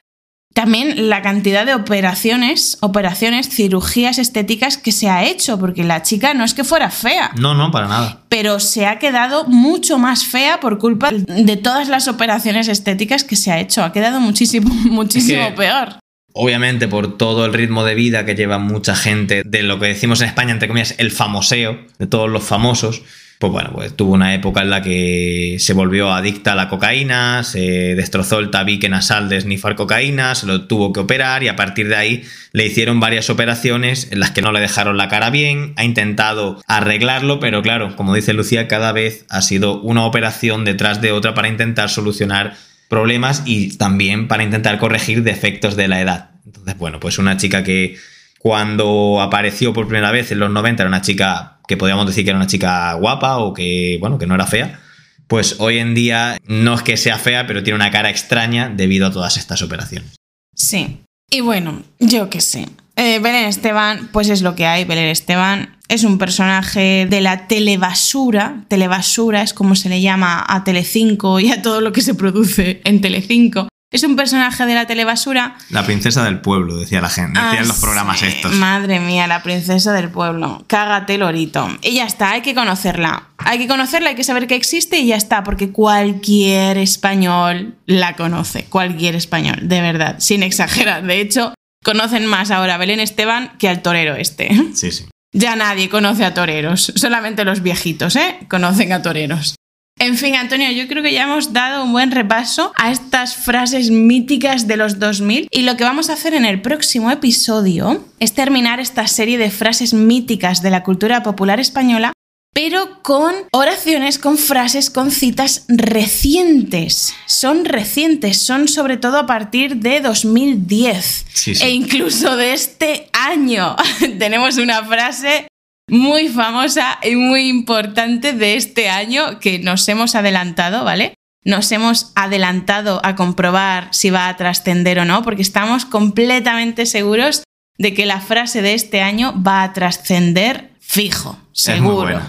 también 0.56 1.10
la 1.10 1.22
cantidad 1.22 1.66
de 1.66 1.76
operaciones, 1.76 2.78
operaciones, 2.80 3.50
cirugías 3.50 4.18
estéticas 4.20 4.78
que 4.78 4.94
se 4.94 5.10
ha 5.10 5.26
hecho, 5.26 5.60
porque 5.60 5.84
la 5.84 6.02
chica 6.02 6.34
no 6.34 6.46
es 6.46 6.54
que 6.54 6.64
fuera 6.64 6.90
fea, 6.90 7.32
No, 7.38 7.54
no, 7.54 7.72
para 7.72 7.90
nada. 7.90 8.22
pero 8.30 8.62
se 8.62 8.86
ha 8.86 8.98
quedado 8.98 9.44
mucho 9.48 9.98
más 10.00 10.26
fea 10.26 10.62
por 10.62 10.78
culpa 10.80 11.12
de 11.12 11.58
todas 11.58 11.90
las 11.90 12.08
operaciones 12.08 12.70
estéticas 12.70 13.26
que 13.26 13.36
se 13.36 13.52
ha 13.52 13.60
hecho. 13.60 13.84
Ha 13.84 13.92
quedado 13.92 14.22
muchísimo, 14.22 14.74
muchísimo 14.86 15.42
Es 15.44 15.50
que- 15.50 15.58
peor. 15.58 16.00
Obviamente 16.38 16.88
por 16.88 17.18
todo 17.18 17.46
el 17.46 17.54
ritmo 17.54 17.84
de 17.86 17.96
vida 17.96 18.26
que 18.26 18.36
lleva 18.36 18.58
mucha 18.58 18.96
gente, 18.96 19.44
de 19.46 19.64
lo 19.64 19.80
que 19.80 19.88
decimos 19.88 20.22
en 20.22 20.28
España, 20.30 20.52
entre 20.52 20.68
comillas, 20.68 20.96
el 20.98 21.12
famoseo, 21.12 21.80
de 22.00 22.08
todos 22.08 22.30
los 22.30 22.44
famosos, 22.44 23.04
pues 23.40 23.52
bueno, 23.52 23.72
pues 23.74 23.96
tuvo 23.96 24.14
una 24.14 24.34
época 24.34 24.62
en 24.62 24.70
la 24.70 24.82
que 24.82 25.58
se 25.60 25.74
volvió 25.74 26.14
adicta 26.14 26.54
a 26.54 26.56
la 26.56 26.70
cocaína, 26.70 27.44
se 27.44 27.94
destrozó 27.96 28.40
el 28.40 28.50
tabique 28.50 28.88
nasal 28.88 29.28
de 29.28 29.42
snifar 29.42 29.76
cocaína, 29.76 30.36
se 30.36 30.46
lo 30.48 30.68
tuvo 30.68 30.94
que 30.94 31.02
operar 31.02 31.44
y 31.44 31.50
a 31.50 31.56
partir 31.56 31.90
de 31.90 31.98
ahí 31.98 32.24
le 32.54 32.66
hicieron 32.66 33.02
varias 33.02 33.30
operaciones 33.30 34.10
en 34.12 34.22
las 34.22 34.32
que 34.32 34.42
no 34.42 34.54
le 34.54 34.62
dejaron 34.62 34.98
la 34.98 35.10
cara 35.10 35.30
bien, 35.32 35.74
ha 35.76 35.84
intentado 35.84 36.62
arreglarlo, 36.66 37.42
pero 37.42 37.62
claro, 37.62 37.96
como 37.98 38.16
dice 38.16 38.34
Lucía, 38.34 38.70
cada 38.70 38.94
vez 38.94 39.26
ha 39.30 39.42
sido 39.42 39.82
una 39.82 40.06
operación 40.06 40.64
detrás 40.64 41.02
de 41.02 41.12
otra 41.12 41.34
para 41.34 41.50
intentar 41.50 41.90
solucionar 41.90 42.56
problemas 42.88 43.44
y 43.46 43.78
también 43.78 44.30
para 44.30 44.44
intentar 44.44 44.78
corregir 44.78 45.24
defectos 45.24 45.76
de 45.76 45.90
la 45.90 46.00
edad. 46.00 46.30
Entonces, 46.46 46.78
bueno, 46.78 47.00
pues 47.02 47.18
una 47.18 47.36
chica 47.36 47.64
que 47.64 47.98
cuando 48.46 49.22
apareció 49.22 49.74
por 49.74 49.88
primera 49.88 50.12
vez 50.12 50.32
en 50.32 50.38
los 50.38 50.52
90 50.52 50.84
era 50.84 50.88
una 50.88 51.02
chica 51.02 51.58
que 51.68 51.78
podríamos 51.78 52.06
decir 52.06 52.24
que 52.24 52.30
era 52.30 52.38
una 52.38 52.46
chica 52.46 52.94
guapa 52.94 53.40
o 53.40 53.56
que, 53.56 53.98
bueno, 54.00 54.20
que 54.20 54.28
no 54.28 54.36
era 54.36 54.46
fea, 54.46 54.82
pues 55.26 55.56
hoy 55.58 55.80
en 55.80 55.96
día 55.96 56.38
no 56.46 56.76
es 56.76 56.84
que 56.84 56.96
sea 56.96 57.18
fea, 57.18 57.48
pero 57.48 57.64
tiene 57.64 57.78
una 57.78 57.90
cara 57.90 58.12
extraña 58.12 58.70
debido 58.70 59.08
a 59.08 59.12
todas 59.12 59.38
estas 59.38 59.64
operaciones. 59.64 60.14
Sí. 60.54 61.00
Y 61.32 61.42
bueno, 61.42 61.82
yo 62.00 62.30
qué 62.30 62.40
sé. 62.40 62.70
Eh, 62.98 63.18
Belén 63.18 63.46
Esteban, 63.46 64.10
pues 64.14 64.30
es 64.30 64.44
lo 64.44 64.54
que 64.54 64.68
hay. 64.68 64.86
Belén 64.86 65.10
Esteban 65.10 65.80
es 65.88 66.04
un 66.04 66.20
personaje 66.20 67.08
de 67.10 67.22
la 67.22 67.48
telebasura. 67.48 68.64
Telebasura 68.68 69.42
es 69.42 69.56
como 69.56 69.74
se 69.74 69.90
le 69.90 70.02
llama 70.02 70.46
a 70.48 70.64
Telecinco 70.64 71.40
y 71.40 71.52
a 71.52 71.64
todo 71.64 71.82
lo 71.82 71.92
que 71.92 72.02
se 72.02 72.14
produce 72.14 72.80
en 72.84 73.02
Telecinco. 73.02 73.70
Es 73.96 74.04
un 74.04 74.18
personaje 74.18 74.66
de 74.66 74.76
la 74.76 74.86
telebasura. 74.86 75.56
La 75.70 75.86
princesa 75.86 76.26
del 76.26 76.42
pueblo, 76.42 76.76
decía 76.76 77.00
la 77.00 77.08
gente, 77.08 77.40
decían 77.40 77.64
Ah, 77.64 77.68
los 77.68 77.80
programas 77.80 78.20
sí. 78.20 78.26
estos. 78.26 78.52
Madre 78.52 79.00
mía, 79.00 79.26
la 79.26 79.42
princesa 79.42 79.94
del 79.94 80.10
pueblo. 80.10 80.66
Cágate, 80.68 81.18
lorito. 81.18 81.66
Y 81.82 81.94
ya 81.94 82.06
está, 82.06 82.32
hay 82.32 82.42
que 82.42 82.54
conocerla. 82.54 83.30
Hay 83.38 83.58
que 83.58 83.70
conocerla, 83.70 84.10
hay 84.10 84.16
que 84.18 84.26
saber 84.26 84.48
que 84.48 84.56
existe 84.56 84.98
y 85.00 85.08
ya 85.08 85.16
está, 85.16 85.46
porque 85.46 85.72
cualquier 85.72 86.78
español 86.78 87.76
la 87.86 88.18
conoce. 88.18 88.66
Cualquier 88.66 89.16
español, 89.16 89.60
de 89.62 89.80
verdad, 89.80 90.18
sin 90.20 90.44
exagerar. 90.44 91.02
De 91.06 91.22
hecho, 91.22 91.54
conocen 91.82 92.26
más 92.26 92.52
ahora 92.52 92.76
a 92.76 92.78
Belén 92.78 93.00
Esteban 93.00 93.54
que 93.60 93.70
al 93.70 93.82
torero 93.82 94.18
este. 94.18 94.50
Sí, 94.74 94.92
sí. 94.92 95.06
Ya 95.32 95.56
nadie 95.56 95.88
conoce 95.88 96.26
a 96.26 96.34
toreros, 96.34 96.92
solamente 96.98 97.46
los 97.46 97.62
viejitos, 97.62 98.18
¿eh? 98.18 98.40
Conocen 98.50 98.92
a 98.92 99.02
toreros. 99.02 99.56
En 99.98 100.18
fin, 100.18 100.36
Antonio, 100.36 100.70
yo 100.72 100.90
creo 100.90 101.02
que 101.02 101.14
ya 101.14 101.24
hemos 101.24 101.54
dado 101.54 101.86
un 101.86 101.94
buen 101.94 102.12
repaso 102.12 102.74
a 102.76 102.92
estas 102.92 103.36
frases 103.38 103.92
míticas 103.92 104.68
de 104.68 104.76
los 104.76 105.00
2000 105.00 105.48
y 105.50 105.62
lo 105.62 105.78
que 105.78 105.86
vamos 105.86 106.10
a 106.10 106.14
hacer 106.14 106.34
en 106.34 106.44
el 106.44 106.62
próximo 106.62 107.12
episodio 107.12 108.04
es 108.20 108.34
terminar 108.34 108.82
esta 108.82 109.08
serie 109.08 109.38
de 109.38 109.50
frases 109.52 109.94
míticas 109.94 110.62
de 110.62 110.70
la 110.70 110.84
cultura 110.84 111.24
popular 111.24 111.62
española, 111.62 112.12
pero 112.54 113.02
con 113.04 113.34
oraciones, 113.54 114.18
con 114.20 114.38
frases, 114.38 114.90
con 114.90 115.12
citas 115.12 115.64
recientes. 115.70 117.14
Son 117.26 117.64
recientes, 117.64 118.42
son 118.42 118.68
sobre 118.68 118.98
todo 118.98 119.18
a 119.18 119.26
partir 119.26 119.78
de 119.78 120.02
2010 120.02 121.26
Sí, 121.34 121.56
sí. 121.56 121.64
e 121.64 121.70
incluso 121.70 122.36
de 122.36 122.52
este 122.54 123.10
año. 123.14 123.78
Tenemos 124.20 124.58
una 124.58 124.84
frase 124.84 125.48
muy 125.88 126.30
famosa 126.30 127.00
y 127.04 127.16
muy 127.16 127.48
importante 127.48 128.34
de 128.34 128.56
este 128.56 128.90
año 128.90 129.40
que 129.40 129.60
nos 129.60 129.88
hemos 129.88 130.16
adelantado, 130.16 130.84
¿vale? 130.84 131.14
Nos 131.44 131.72
hemos 131.72 132.12
adelantado 132.16 133.02
a 133.04 133.16
comprobar 133.16 133.90
si 133.92 134.10
va 134.10 134.28
a 134.28 134.36
trascender 134.36 135.00
o 135.00 135.06
no, 135.06 135.22
porque 135.22 135.44
estamos 135.44 135.86
completamente 135.86 136.86
seguros 136.86 137.44
de 137.78 137.94
que 137.94 138.06
la 138.06 138.20
frase 138.20 138.62
de 138.62 138.74
este 138.74 139.02
año 139.02 139.34
va 139.44 139.64
a 139.64 139.74
trascender 139.74 140.72
fijo, 140.80 141.38
seguro. 141.52 142.20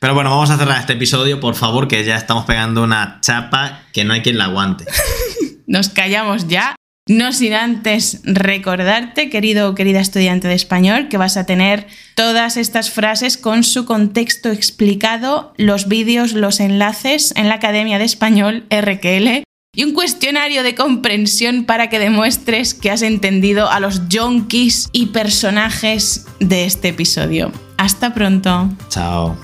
Pero 0.00 0.14
bueno, 0.14 0.30
vamos 0.30 0.50
a 0.50 0.56
cerrar 0.56 0.80
este 0.80 0.92
episodio, 0.92 1.40
por 1.40 1.54
favor, 1.56 1.88
que 1.88 2.04
ya 2.04 2.16
estamos 2.16 2.44
pegando 2.44 2.84
una 2.84 3.18
chapa 3.20 3.82
que 3.92 4.04
no 4.04 4.14
hay 4.14 4.22
quien 4.22 4.38
la 4.38 4.44
aguante. 4.44 4.84
Nos 5.66 5.88
callamos 5.88 6.46
ya. 6.46 6.76
No 7.08 7.32
sin 7.32 7.54
antes 7.54 8.20
recordarte, 8.24 9.30
querido 9.30 9.70
o 9.70 9.74
querida 9.74 10.00
estudiante 10.00 10.46
de 10.46 10.54
español, 10.54 11.08
que 11.08 11.16
vas 11.16 11.38
a 11.38 11.46
tener 11.46 11.86
todas 12.14 12.58
estas 12.58 12.90
frases 12.90 13.38
con 13.38 13.64
su 13.64 13.86
contexto 13.86 14.50
explicado, 14.50 15.54
los 15.56 15.88
vídeos, 15.88 16.34
los 16.34 16.60
enlaces 16.60 17.32
en 17.34 17.48
la 17.48 17.54
Academia 17.54 17.98
de 17.98 18.04
Español 18.04 18.66
RQL 18.70 19.42
y 19.74 19.84
un 19.84 19.92
cuestionario 19.92 20.62
de 20.62 20.74
comprensión 20.74 21.64
para 21.64 21.88
que 21.88 21.98
demuestres 21.98 22.74
que 22.74 22.90
has 22.90 23.02
entendido 23.02 23.70
a 23.70 23.80
los 23.80 24.08
yonkis 24.08 24.88
y 24.92 25.06
personajes 25.06 26.26
de 26.40 26.66
este 26.66 26.88
episodio. 26.88 27.52
Hasta 27.78 28.12
pronto. 28.12 28.68
Chao. 28.90 29.38